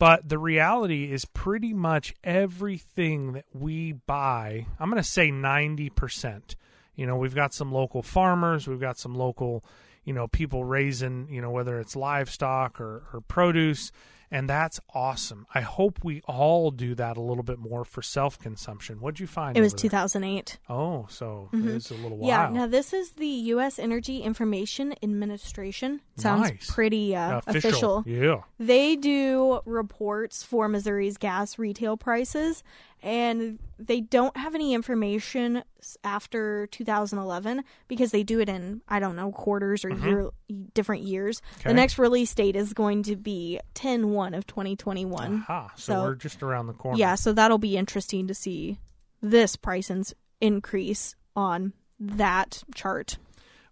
But 0.00 0.28
the 0.28 0.38
reality 0.40 1.12
is 1.12 1.24
pretty 1.26 1.72
much 1.72 2.12
everything 2.24 3.34
that 3.34 3.44
we 3.52 3.92
buy, 3.92 4.66
I'm 4.80 4.90
going 4.90 5.00
to 5.00 5.08
say 5.08 5.30
90%. 5.30 6.56
You 6.96 7.06
know, 7.06 7.14
we've 7.14 7.36
got 7.36 7.54
some 7.54 7.70
local 7.70 8.02
farmers, 8.02 8.66
we've 8.66 8.80
got 8.80 8.98
some 8.98 9.14
local, 9.14 9.64
you 10.04 10.12
know, 10.12 10.26
people 10.26 10.64
raising, 10.64 11.28
you 11.30 11.40
know, 11.40 11.52
whether 11.52 11.78
it's 11.78 11.94
livestock 11.94 12.80
or, 12.80 13.04
or 13.12 13.20
produce, 13.20 13.92
and 14.32 14.48
that's 14.50 14.80
awesome. 14.94 15.46
I 15.54 15.60
hope 15.60 16.02
we 16.02 16.22
all 16.26 16.70
do 16.72 16.94
that 16.96 17.16
a 17.16 17.20
little 17.20 17.44
bit 17.44 17.58
more 17.58 17.84
for 17.84 18.02
self 18.02 18.38
consumption. 18.38 19.00
What'd 19.00 19.20
you 19.20 19.26
find? 19.28 19.56
It 19.56 19.60
was 19.60 19.74
over 19.74 19.82
there? 19.82 19.90
2008. 19.90 20.58
Oh, 20.68 21.06
so 21.08 21.48
it's 21.52 21.90
a 21.90 21.94
little 21.94 22.16
while. 22.16 22.28
Yeah. 22.28 22.48
Now 22.48 22.66
this 22.66 22.92
is 22.92 23.10
the 23.12 23.26
U.S. 23.26 23.78
Energy 23.78 24.22
Information 24.22 24.94
Administration. 25.02 26.00
Sounds 26.16 26.48
Nice. 26.50 26.70
pretty 26.70 27.14
uh, 27.14 27.38
official. 27.46 27.98
official. 27.98 28.04
Yeah. 28.06 28.40
They 28.58 28.96
do 28.96 29.60
reports 29.64 30.42
for 30.42 30.66
Missouri's 30.68 31.16
gas 31.18 31.58
retail 31.58 31.96
prices, 31.96 32.62
and 33.02 33.58
they 33.78 34.00
don't 34.00 34.36
have 34.36 34.54
any 34.54 34.74
information 34.74 35.62
after 36.04 36.66
2011 36.68 37.64
because 37.88 38.12
they 38.12 38.22
do 38.22 38.40
it 38.40 38.48
in 38.48 38.80
I 38.88 39.00
don't 39.00 39.16
know 39.16 39.32
quarters 39.32 39.84
or 39.84 39.90
year 39.90 40.30
different 40.74 41.02
years. 41.02 41.40
Mm-hmm. 41.40 41.60
Okay. 41.60 41.70
The 41.70 41.74
next 41.74 41.98
release 41.98 42.34
date 42.34 42.56
is 42.56 42.72
going 42.72 43.02
to 43.04 43.16
be 43.16 43.58
10-1 43.74 44.36
of 44.36 44.46
2021. 44.46 45.34
Aha. 45.48 45.72
So, 45.76 45.92
So- 45.92 46.02
we're 46.02 46.14
just 46.14 46.42
around 46.42 46.66
the 46.68 46.74
corner. 46.74 46.98
Yeah, 46.98 47.14
so 47.16 47.32
that'll 47.32 47.58
be 47.58 47.76
interesting 47.76 48.26
to 48.28 48.34
see 48.34 48.78
this 49.20 49.56
price 49.56 49.90
ins- 49.90 50.14
increase 50.40 51.14
on 51.34 51.72
that 51.98 52.62
chart. 52.74 53.18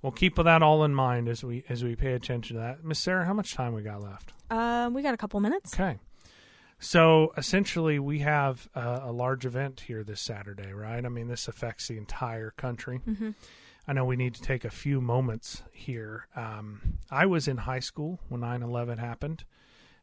We'll 0.02 0.12
keep 0.12 0.36
that 0.36 0.62
all 0.62 0.82
in 0.84 0.94
mind 0.94 1.28
as 1.28 1.44
we 1.44 1.62
as 1.68 1.84
we 1.84 1.94
pay 1.94 2.14
attention 2.14 2.56
to 2.56 2.62
that. 2.62 2.82
Miss 2.84 2.98
Sarah, 2.98 3.26
how 3.26 3.34
much 3.34 3.52
time 3.52 3.74
we 3.74 3.82
got 3.82 4.00
left? 4.02 4.32
Um, 4.50 4.94
we 4.94 5.02
got 5.02 5.12
a 5.12 5.18
couple 5.18 5.38
minutes. 5.40 5.74
Okay. 5.74 5.98
So 6.80 7.32
essentially, 7.36 7.98
we 7.98 8.20
have 8.20 8.66
uh, 8.74 9.00
a 9.02 9.12
large 9.12 9.44
event 9.44 9.80
here 9.80 10.02
this 10.02 10.20
Saturday, 10.20 10.72
right? 10.72 11.04
I 11.04 11.08
mean, 11.10 11.28
this 11.28 11.46
affects 11.46 11.88
the 11.88 11.98
entire 11.98 12.50
country. 12.52 13.00
I 13.86 13.92
know 13.92 14.06
we 14.06 14.16
need 14.16 14.34
to 14.34 14.42
take 14.42 14.64
a 14.64 14.70
few 14.70 15.00
moments 15.00 15.62
here. 15.72 16.26
Um, 16.34 16.98
I 17.10 17.26
was 17.26 17.48
in 17.48 17.58
high 17.58 17.80
school 17.80 18.18
when 18.28 18.40
9 18.40 18.62
11 18.62 18.98
happened. 18.98 19.44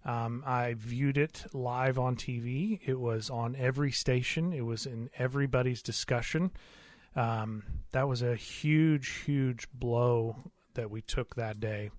Um, 0.05 0.43
I 0.45 0.75
viewed 0.77 1.17
it 1.17 1.45
live 1.51 1.97
on 1.97 2.15
TV. 2.15 2.79
It 2.85 2.99
was 2.99 3.29
on 3.29 3.55
every 3.55 3.91
station, 3.91 4.53
it 4.53 4.65
was 4.65 4.85
in 4.85 5.09
everybody's 5.17 5.81
discussion. 5.81 6.51
Um, 7.15 7.63
that 7.91 8.07
was 8.07 8.21
a 8.21 8.35
huge, 8.35 9.23
huge 9.25 9.67
blow 9.73 10.35
that 10.75 10.91
we 10.91 11.01
took 11.01 11.35
that 11.35 11.59
day. 11.59 11.89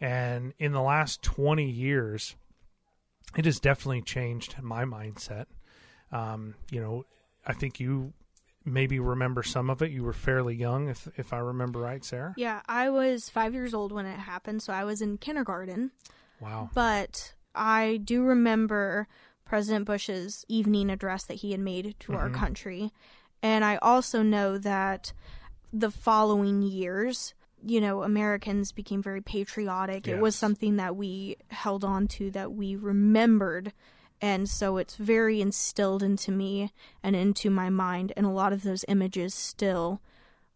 And 0.00 0.52
in 0.58 0.72
the 0.72 0.82
last 0.82 1.22
20 1.22 1.70
years, 1.70 2.34
it 3.36 3.44
has 3.44 3.60
definitely 3.60 4.02
changed 4.02 4.56
my 4.62 4.84
mindset. 4.84 5.46
Um, 6.12 6.54
you 6.70 6.80
know, 6.80 7.04
I 7.46 7.52
think 7.52 7.80
you 7.80 8.12
maybe 8.64 8.98
remember 8.98 9.42
some 9.42 9.70
of 9.70 9.82
it. 9.82 9.90
You 9.90 10.04
were 10.04 10.12
fairly 10.12 10.54
young, 10.54 10.88
if 10.88 11.08
if 11.16 11.32
I 11.32 11.38
remember 11.38 11.80
right, 11.80 12.04
Sarah. 12.04 12.34
Yeah, 12.36 12.62
I 12.68 12.90
was 12.90 13.28
five 13.28 13.54
years 13.54 13.74
old 13.74 13.92
when 13.92 14.06
it 14.06 14.18
happened, 14.18 14.62
so 14.62 14.72
I 14.72 14.84
was 14.84 15.00
in 15.00 15.18
kindergarten. 15.18 15.92
Wow. 16.40 16.70
But 16.74 17.34
I 17.54 18.00
do 18.02 18.22
remember 18.22 19.08
President 19.44 19.86
Bush's 19.86 20.44
evening 20.48 20.90
address 20.90 21.24
that 21.24 21.34
he 21.34 21.52
had 21.52 21.60
made 21.60 21.96
to 22.00 22.14
our 22.14 22.30
country. 22.30 22.92
And 23.42 23.64
I 23.64 23.76
also 23.76 24.22
know 24.22 24.58
that 24.58 25.12
the 25.72 25.90
following 25.90 26.62
years, 26.62 27.34
you 27.64 27.80
know, 27.80 28.02
Americans 28.02 28.72
became 28.72 29.02
very 29.02 29.20
patriotic. 29.20 30.06
It 30.08 30.20
was 30.20 30.36
something 30.36 30.76
that 30.76 30.96
we 30.96 31.36
held 31.48 31.84
on 31.84 32.08
to, 32.08 32.30
that 32.32 32.52
we 32.52 32.76
remembered. 32.76 33.72
And 34.20 34.48
so 34.48 34.76
it's 34.78 34.96
very 34.96 35.40
instilled 35.40 36.02
into 36.02 36.32
me 36.32 36.72
and 37.02 37.14
into 37.14 37.50
my 37.50 37.70
mind. 37.70 38.12
And 38.16 38.26
a 38.26 38.30
lot 38.30 38.52
of 38.52 38.62
those 38.62 38.84
images 38.88 39.34
still 39.34 40.00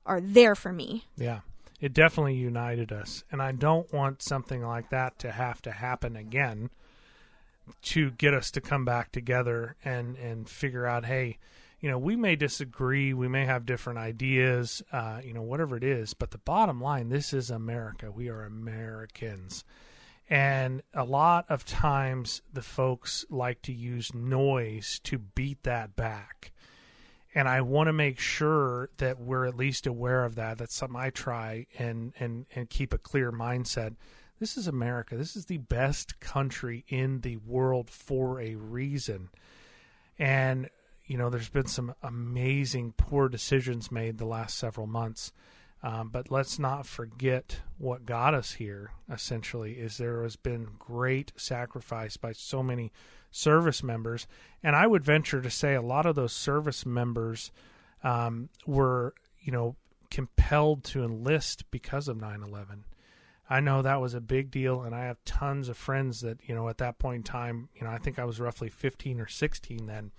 are 0.05 0.21
there 0.21 0.55
for 0.55 0.73
me. 0.73 1.07
Yeah. 1.17 1.41
It 1.81 1.93
definitely 1.93 2.35
united 2.35 2.93
us. 2.93 3.25
And 3.33 3.43
I 3.43 3.53
don't 3.53 3.93
want 3.93 4.23
something 4.23 4.63
like 4.63 4.91
that 4.91 5.19
to 5.21 5.33
have 5.33 5.61
to 5.63 5.73
happen 5.73 6.17
again 6.17 6.71
to 7.83 8.11
get 8.13 8.35
us 8.35 8.51
to 8.53 8.61
come 8.61 8.85
back 8.85 9.13
together 9.13 9.77
and, 9.85 10.17
and 10.17 10.49
figure 10.49 10.87
out, 10.87 11.05
hey, 11.05 11.39
you 11.83 11.91
know, 11.91 11.99
we 11.99 12.15
may 12.15 12.37
disagree, 12.37 13.13
we 13.13 13.27
may 13.27 13.45
have 13.45 13.67
different 13.67 13.99
ideas, 13.99 14.85
uh, 14.93 15.21
you 15.23 15.35
know, 15.35 15.43
whatever 15.43 15.77
it 15.77 15.83
is, 15.83 16.15
but 16.15 16.31
the 16.31 16.39
bottom 16.39 16.81
line, 16.81 17.09
this 17.09 17.33
is 17.33 17.51
America. 17.51 18.11
We 18.11 18.29
are 18.29 18.45
Americans. 18.45 19.65
And 20.31 20.83
a 20.95 21.03
lot 21.03 21.45
of 21.49 21.65
times 21.65 22.41
the 22.53 22.63
folks 22.63 23.27
like 23.29 23.63
to 23.63 23.73
use 23.73 24.15
noise 24.15 25.01
to 25.03 25.19
beat 25.19 25.65
that 25.65 25.97
back. 25.97 26.53
And 27.35 27.49
I 27.49 27.63
want 27.63 27.89
to 27.89 27.93
make 27.93 28.21
sure 28.21 28.91
that 28.99 29.19
we're 29.19 29.47
at 29.47 29.57
least 29.57 29.89
aware 29.89 30.25
of 30.25 30.37
that. 30.37 30.59
That's 30.59 30.77
something 30.77 31.01
I 31.01 31.11
try 31.11 31.67
and, 31.81 32.13
and, 32.21 32.47
and 32.55 32.71
keep 32.71 32.95
a 32.95 32.99
clear 32.99 33.33
mindset. 33.33 33.97
This 34.39 34.57
is 34.57 34.69
America. 34.69 35.17
This 35.17 35.35
is 35.35 35.47
the 35.47 35.59
best 35.59 36.21
country 36.21 36.85
in 36.87 37.23
the 37.23 37.39
world 37.39 37.91
for 37.91 38.41
a 38.41 38.55
reason. 38.55 39.31
And, 40.17 40.71
you 41.07 41.17
know, 41.17 41.31
there's 41.31 41.49
been 41.49 41.67
some 41.67 41.95
amazing 42.03 42.95
poor 42.97 43.29
decisions 43.29 43.91
made 43.91 44.19
the 44.19 44.27
last 44.27 44.57
several 44.57 44.87
months. 44.87 45.33
Um, 45.83 46.11
but 46.11 46.31
let's 46.31 46.61
not 46.61 46.87
forget 46.87 47.61
what 47.77 48.07
got 48.07 48.35
us 48.35 48.53
here. 48.53 48.93
Essentially, 49.11 49.73
is 49.73 49.99
there 49.99 50.23
has 50.23 50.37
been 50.37 50.69
great 50.79 51.33
sacrifice 51.37 52.17
by 52.17 52.33
so 52.33 52.63
many 52.63 52.93
service 53.33 53.83
members, 53.83 54.29
and 54.63 54.77
I 54.77 54.87
would 54.87 55.05
venture 55.05 55.43
to 55.43 55.51
say 55.51 55.75
a 55.75 55.83
lot 55.83 56.07
of 56.07 56.15
those 56.15 56.33
service 56.33 56.87
members 56.87 57.51
um, 58.05 58.49
were, 58.65 59.15
you 59.41 59.51
know, 59.51 59.75
compelled 60.09 60.85
to 60.85 61.03
enlist 61.03 61.69
because 61.73 62.07
of 62.07 62.17
9/11. 62.17 62.85
I 63.51 63.59
know 63.59 63.83
that 63.83 64.01
was 64.01 64.15
a 64.15 64.21
big 64.21 64.53
deal, 64.53 64.83
and 64.83 64.95
I 64.95 65.07
have 65.07 65.25
tons 65.25 65.69
of 65.69 65.77
friends 65.77 66.21
that 66.21 66.39
you 66.49 66.55
know 66.55 66.69
at 66.69 66.79
that 66.79 67.01
point 67.01 67.17
in 67.17 67.23
time. 67.25 67.69
You 67.75 67.85
know, 67.85 67.91
I 67.91 67.99
think 67.99 68.21
I 68.21 68.25
was 68.25 68.39
roughly 68.39 68.69
15 68.69 69.19
or 69.19 69.27
16 69.27 69.87
then 69.87 70.13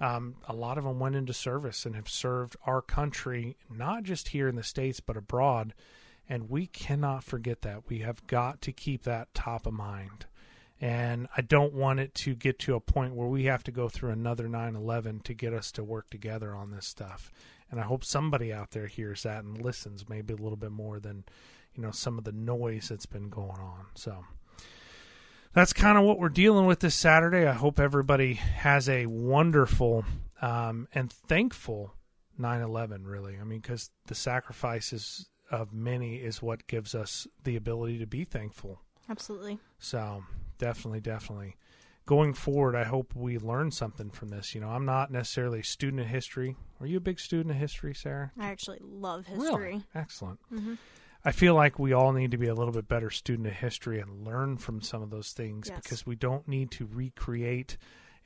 um, 0.00 0.36
a 0.48 0.54
lot 0.54 0.78
of 0.78 0.84
them 0.84 0.98
went 0.98 1.14
into 1.14 1.32
service 1.32 1.86
and 1.86 1.94
have 1.94 2.08
served 2.08 2.56
our 2.66 2.82
country, 2.82 3.56
not 3.70 4.02
just 4.02 4.28
here 4.28 4.48
in 4.48 4.56
the 4.56 4.62
States, 4.62 5.00
but 5.00 5.16
abroad. 5.16 5.74
And 6.28 6.50
we 6.50 6.66
cannot 6.66 7.22
forget 7.22 7.62
that. 7.62 7.88
We 7.88 7.98
have 8.00 8.26
got 8.26 8.60
to 8.62 8.72
keep 8.72 9.02
that 9.02 9.32
top 9.34 9.66
of 9.66 9.74
mind. 9.74 10.26
And 10.80 11.28
I 11.36 11.42
don't 11.42 11.72
want 11.72 12.00
it 12.00 12.14
to 12.16 12.34
get 12.34 12.58
to 12.60 12.74
a 12.74 12.80
point 12.80 13.14
where 13.14 13.28
we 13.28 13.44
have 13.44 13.62
to 13.64 13.70
go 13.70 13.88
through 13.88 14.10
another 14.10 14.48
9 14.48 14.74
11 14.74 15.20
to 15.20 15.34
get 15.34 15.54
us 15.54 15.70
to 15.72 15.84
work 15.84 16.10
together 16.10 16.54
on 16.54 16.70
this 16.70 16.86
stuff. 16.86 17.30
And 17.70 17.80
I 17.80 17.84
hope 17.84 18.04
somebody 18.04 18.52
out 18.52 18.72
there 18.72 18.86
hears 18.86 19.22
that 19.22 19.44
and 19.44 19.60
listens 19.60 20.08
maybe 20.08 20.34
a 20.34 20.36
little 20.36 20.56
bit 20.56 20.72
more 20.72 20.98
than, 20.98 21.24
you 21.74 21.82
know, 21.82 21.90
some 21.90 22.18
of 22.18 22.24
the 22.24 22.32
noise 22.32 22.88
that's 22.88 23.06
been 23.06 23.28
going 23.28 23.60
on. 23.60 23.86
So 23.94 24.24
that's 25.54 25.72
kind 25.72 25.96
of 25.96 26.04
what 26.04 26.18
we're 26.18 26.28
dealing 26.28 26.66
with 26.66 26.80
this 26.80 26.94
Saturday. 26.94 27.46
I 27.46 27.52
hope 27.52 27.78
everybody 27.78 28.34
has 28.34 28.88
a 28.88 29.06
wonderful 29.06 30.04
um, 30.42 30.88
and 30.94 31.10
thankful 31.10 31.94
9 32.36 32.60
11, 32.60 33.06
really. 33.06 33.38
I 33.40 33.44
mean, 33.44 33.60
because 33.60 33.90
the 34.06 34.14
sacrifices 34.14 35.28
of 35.50 35.72
many 35.72 36.16
is 36.16 36.42
what 36.42 36.66
gives 36.66 36.94
us 36.94 37.26
the 37.44 37.56
ability 37.56 37.98
to 37.98 38.06
be 38.06 38.24
thankful. 38.24 38.80
Absolutely. 39.08 39.58
So, 39.78 40.24
definitely, 40.58 41.00
definitely. 41.00 41.56
Going 42.06 42.34
forward, 42.34 42.74
I 42.74 42.84
hope 42.84 43.14
we 43.14 43.38
learn 43.38 43.70
something 43.70 44.10
from 44.10 44.28
this. 44.28 44.54
You 44.54 44.60
know, 44.60 44.68
I'm 44.68 44.84
not 44.84 45.10
necessarily 45.10 45.60
a 45.60 45.64
student 45.64 46.02
of 46.02 46.08
history. 46.08 46.56
Are 46.80 46.86
you 46.86 46.98
a 46.98 47.00
big 47.00 47.20
student 47.20 47.52
of 47.52 47.56
history, 47.56 47.94
Sarah? 47.94 48.32
I 48.38 48.46
actually 48.46 48.80
love 48.82 49.26
history. 49.26 49.46
Really? 49.46 49.84
Excellent. 49.94 50.40
Mm-hmm. 50.52 50.74
I 51.24 51.32
feel 51.32 51.54
like 51.54 51.78
we 51.78 51.92
all 51.92 52.12
need 52.12 52.32
to 52.32 52.36
be 52.38 52.48
a 52.48 52.54
little 52.54 52.72
bit 52.72 52.86
better 52.88 53.10
student 53.10 53.46
of 53.48 53.54
history 53.54 53.98
and 54.00 54.26
learn 54.26 54.58
from 54.58 54.82
some 54.82 55.02
of 55.02 55.10
those 55.10 55.32
things 55.32 55.68
Yes. 55.70 55.80
because 55.82 56.04
we 56.06 56.16
don't 56.16 56.46
need 56.46 56.70
to 56.72 56.86
recreate 56.92 57.76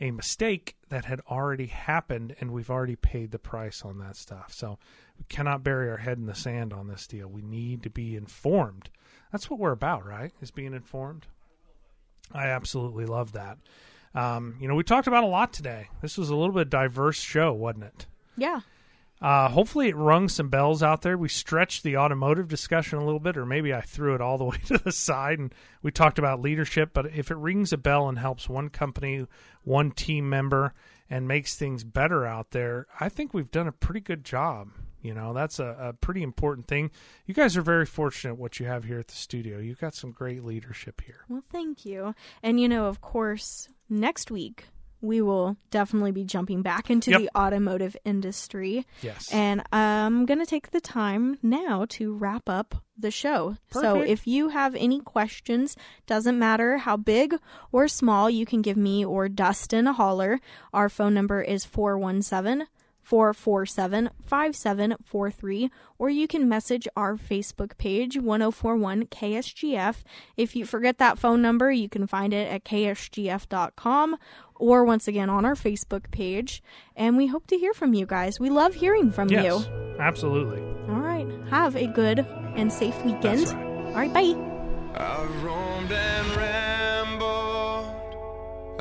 a 0.00 0.10
mistake 0.10 0.76
that 0.88 1.04
had 1.04 1.20
already 1.30 1.66
happened 1.66 2.34
and 2.40 2.50
we've 2.50 2.70
already 2.70 2.96
paid 2.96 3.30
the 3.30 3.38
price 3.38 3.82
on 3.84 3.98
that 3.98 4.16
stuff. 4.16 4.52
So 4.52 4.78
we 5.18 5.24
cannot 5.28 5.62
bury 5.64 5.90
our 5.90 5.96
head 5.96 6.18
in 6.18 6.26
the 6.26 6.34
sand 6.34 6.72
on 6.72 6.88
this 6.88 7.06
deal. 7.06 7.28
We 7.28 7.42
need 7.42 7.82
to 7.84 7.90
be 7.90 8.16
informed. 8.16 8.90
That's 9.32 9.48
what 9.50 9.58
we're 9.60 9.72
about, 9.72 10.04
right? 10.06 10.32
Is 10.40 10.50
being 10.50 10.74
informed. 10.74 11.26
I 12.32 12.46
absolutely 12.48 13.06
love 13.06 13.32
that. 13.32 13.58
Um, 14.14 14.56
you 14.60 14.66
know, 14.68 14.74
we 14.74 14.82
talked 14.84 15.06
about 15.06 15.24
a 15.24 15.28
lot 15.28 15.52
today. 15.52 15.88
This 16.00 16.16
was 16.18 16.30
a 16.30 16.36
little 16.36 16.54
bit 16.54 16.70
diverse 16.70 17.18
show, 17.20 17.52
wasn't 17.52 17.84
it? 17.84 18.06
Yeah. 18.36 18.60
Uh, 19.20 19.48
hopefully, 19.48 19.88
it 19.88 19.96
rung 19.96 20.28
some 20.28 20.48
bells 20.48 20.82
out 20.82 21.02
there. 21.02 21.18
We 21.18 21.28
stretched 21.28 21.82
the 21.82 21.96
automotive 21.96 22.48
discussion 22.48 22.98
a 22.98 23.04
little 23.04 23.20
bit, 23.20 23.36
or 23.36 23.44
maybe 23.44 23.74
I 23.74 23.80
threw 23.80 24.14
it 24.14 24.20
all 24.20 24.38
the 24.38 24.44
way 24.46 24.58
to 24.66 24.78
the 24.78 24.92
side 24.92 25.38
and 25.38 25.54
we 25.82 25.90
talked 25.90 26.18
about 26.18 26.40
leadership. 26.40 26.90
But 26.92 27.06
if 27.06 27.30
it 27.30 27.36
rings 27.36 27.72
a 27.72 27.78
bell 27.78 28.08
and 28.08 28.18
helps 28.18 28.48
one 28.48 28.68
company, 28.68 29.26
one 29.64 29.90
team 29.90 30.28
member, 30.28 30.74
and 31.10 31.26
makes 31.26 31.56
things 31.56 31.84
better 31.84 32.26
out 32.26 32.50
there, 32.50 32.86
I 33.00 33.08
think 33.08 33.34
we've 33.34 33.50
done 33.50 33.66
a 33.66 33.72
pretty 33.72 34.00
good 34.00 34.24
job. 34.24 34.70
You 35.00 35.14
know, 35.14 35.32
that's 35.32 35.58
a, 35.60 35.76
a 35.80 35.92
pretty 35.92 36.22
important 36.22 36.66
thing. 36.66 36.90
You 37.24 37.32
guys 37.32 37.56
are 37.56 37.62
very 37.62 37.86
fortunate 37.86 38.34
what 38.34 38.58
you 38.58 38.66
have 38.66 38.84
here 38.84 38.98
at 38.98 39.08
the 39.08 39.14
studio. 39.14 39.58
You've 39.58 39.80
got 39.80 39.94
some 39.94 40.10
great 40.10 40.44
leadership 40.44 41.00
here. 41.04 41.24
Well, 41.28 41.42
thank 41.52 41.84
you. 41.84 42.14
And 42.42 42.60
you 42.60 42.68
know, 42.68 42.86
of 42.86 43.00
course, 43.00 43.68
next 43.88 44.30
week 44.30 44.66
we 45.00 45.20
will 45.22 45.56
definitely 45.70 46.12
be 46.12 46.24
jumping 46.24 46.62
back 46.62 46.90
into 46.90 47.10
Yep. 47.10 47.20
the 47.20 47.30
automotive 47.36 47.96
industry. 48.04 48.86
Yes. 49.02 49.32
And 49.32 49.62
I'm 49.72 50.26
going 50.26 50.40
to 50.40 50.46
take 50.46 50.70
the 50.70 50.80
time 50.80 51.38
now 51.42 51.86
to 51.90 52.14
wrap 52.14 52.48
up 52.48 52.74
the 52.98 53.10
show. 53.10 53.56
Perfect. 53.70 53.92
So 53.94 54.00
if 54.00 54.26
you 54.26 54.48
have 54.48 54.74
any 54.74 55.00
questions, 55.00 55.76
doesn't 56.06 56.38
matter 56.38 56.78
how 56.78 56.96
big 56.96 57.36
or 57.70 57.86
small, 57.86 58.28
you 58.28 58.44
can 58.44 58.60
give 58.60 58.76
me 58.76 59.04
or 59.04 59.28
Dustin 59.28 59.86
a 59.86 59.92
holler. 59.92 60.40
Our 60.72 60.88
phone 60.88 61.14
number 61.14 61.40
is 61.40 61.64
417 61.64 62.66
447 63.08 64.10
5743, 64.22 65.70
or 65.98 66.10
you 66.10 66.28
can 66.28 66.46
message 66.46 66.86
our 66.94 67.16
Facebook 67.16 67.78
page, 67.78 68.18
1041 68.18 69.06
KSGF. 69.06 70.02
If 70.36 70.54
you 70.54 70.66
forget 70.66 70.98
that 70.98 71.18
phone 71.18 71.40
number, 71.40 71.72
you 71.72 71.88
can 71.88 72.06
find 72.06 72.34
it 72.34 72.52
at 72.52 72.64
ksgf.com 72.64 74.18
or 74.56 74.84
once 74.84 75.08
again 75.08 75.30
on 75.30 75.46
our 75.46 75.54
Facebook 75.54 76.10
page. 76.10 76.62
And 76.94 77.16
we 77.16 77.28
hope 77.28 77.46
to 77.46 77.56
hear 77.56 77.72
from 77.72 77.94
you 77.94 78.04
guys. 78.04 78.38
We 78.38 78.50
love 78.50 78.74
hearing 78.74 79.10
from 79.10 79.30
yes, 79.30 79.42
you. 79.42 79.96
absolutely. 79.98 80.60
All 80.92 81.00
right. 81.00 81.26
Have 81.48 81.76
a 81.76 81.86
good 81.86 82.18
and 82.56 82.70
safe 82.70 83.02
weekend. 83.06 83.46
That's 83.46 83.54
right. 83.54 83.86
All 83.86 83.94
right. 83.94 84.12
Bye. 84.12 84.34
I've 85.02 85.42
roamed 85.42 85.92
and 85.92 86.36
rambled. 86.36 87.86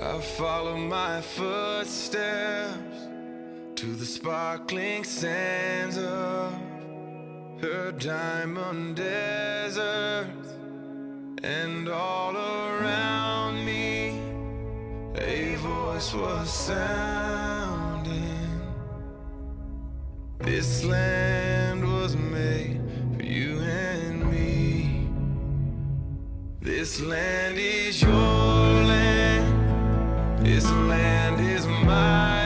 I 0.01 0.19
follow 0.19 0.75
my 0.75 1.21
footsteps 1.21 2.96
to 3.77 3.93
the 3.93 4.05
sparkling 4.07 5.03
sands 5.03 5.99
of 5.99 6.51
her 7.61 7.91
diamond 7.91 8.95
desert. 8.95 10.25
And 11.43 11.87
all 11.87 12.35
around 12.35 13.63
me, 13.63 14.19
a 15.15 15.53
voice 15.57 16.11
was 16.11 16.51
sounding. 16.51 18.61
This 20.39 20.83
land 20.83 21.87
was 21.87 22.15
made 22.15 22.81
for 23.15 23.21
you 23.21 23.59
and 23.59 24.31
me. 24.31 25.07
This 26.61 26.99
land 26.99 27.59
is 27.59 28.01
your 28.01 28.11
land. 28.11 29.45
This 30.43 30.67
land 30.71 31.39
is 31.39 31.67
my 31.67 32.36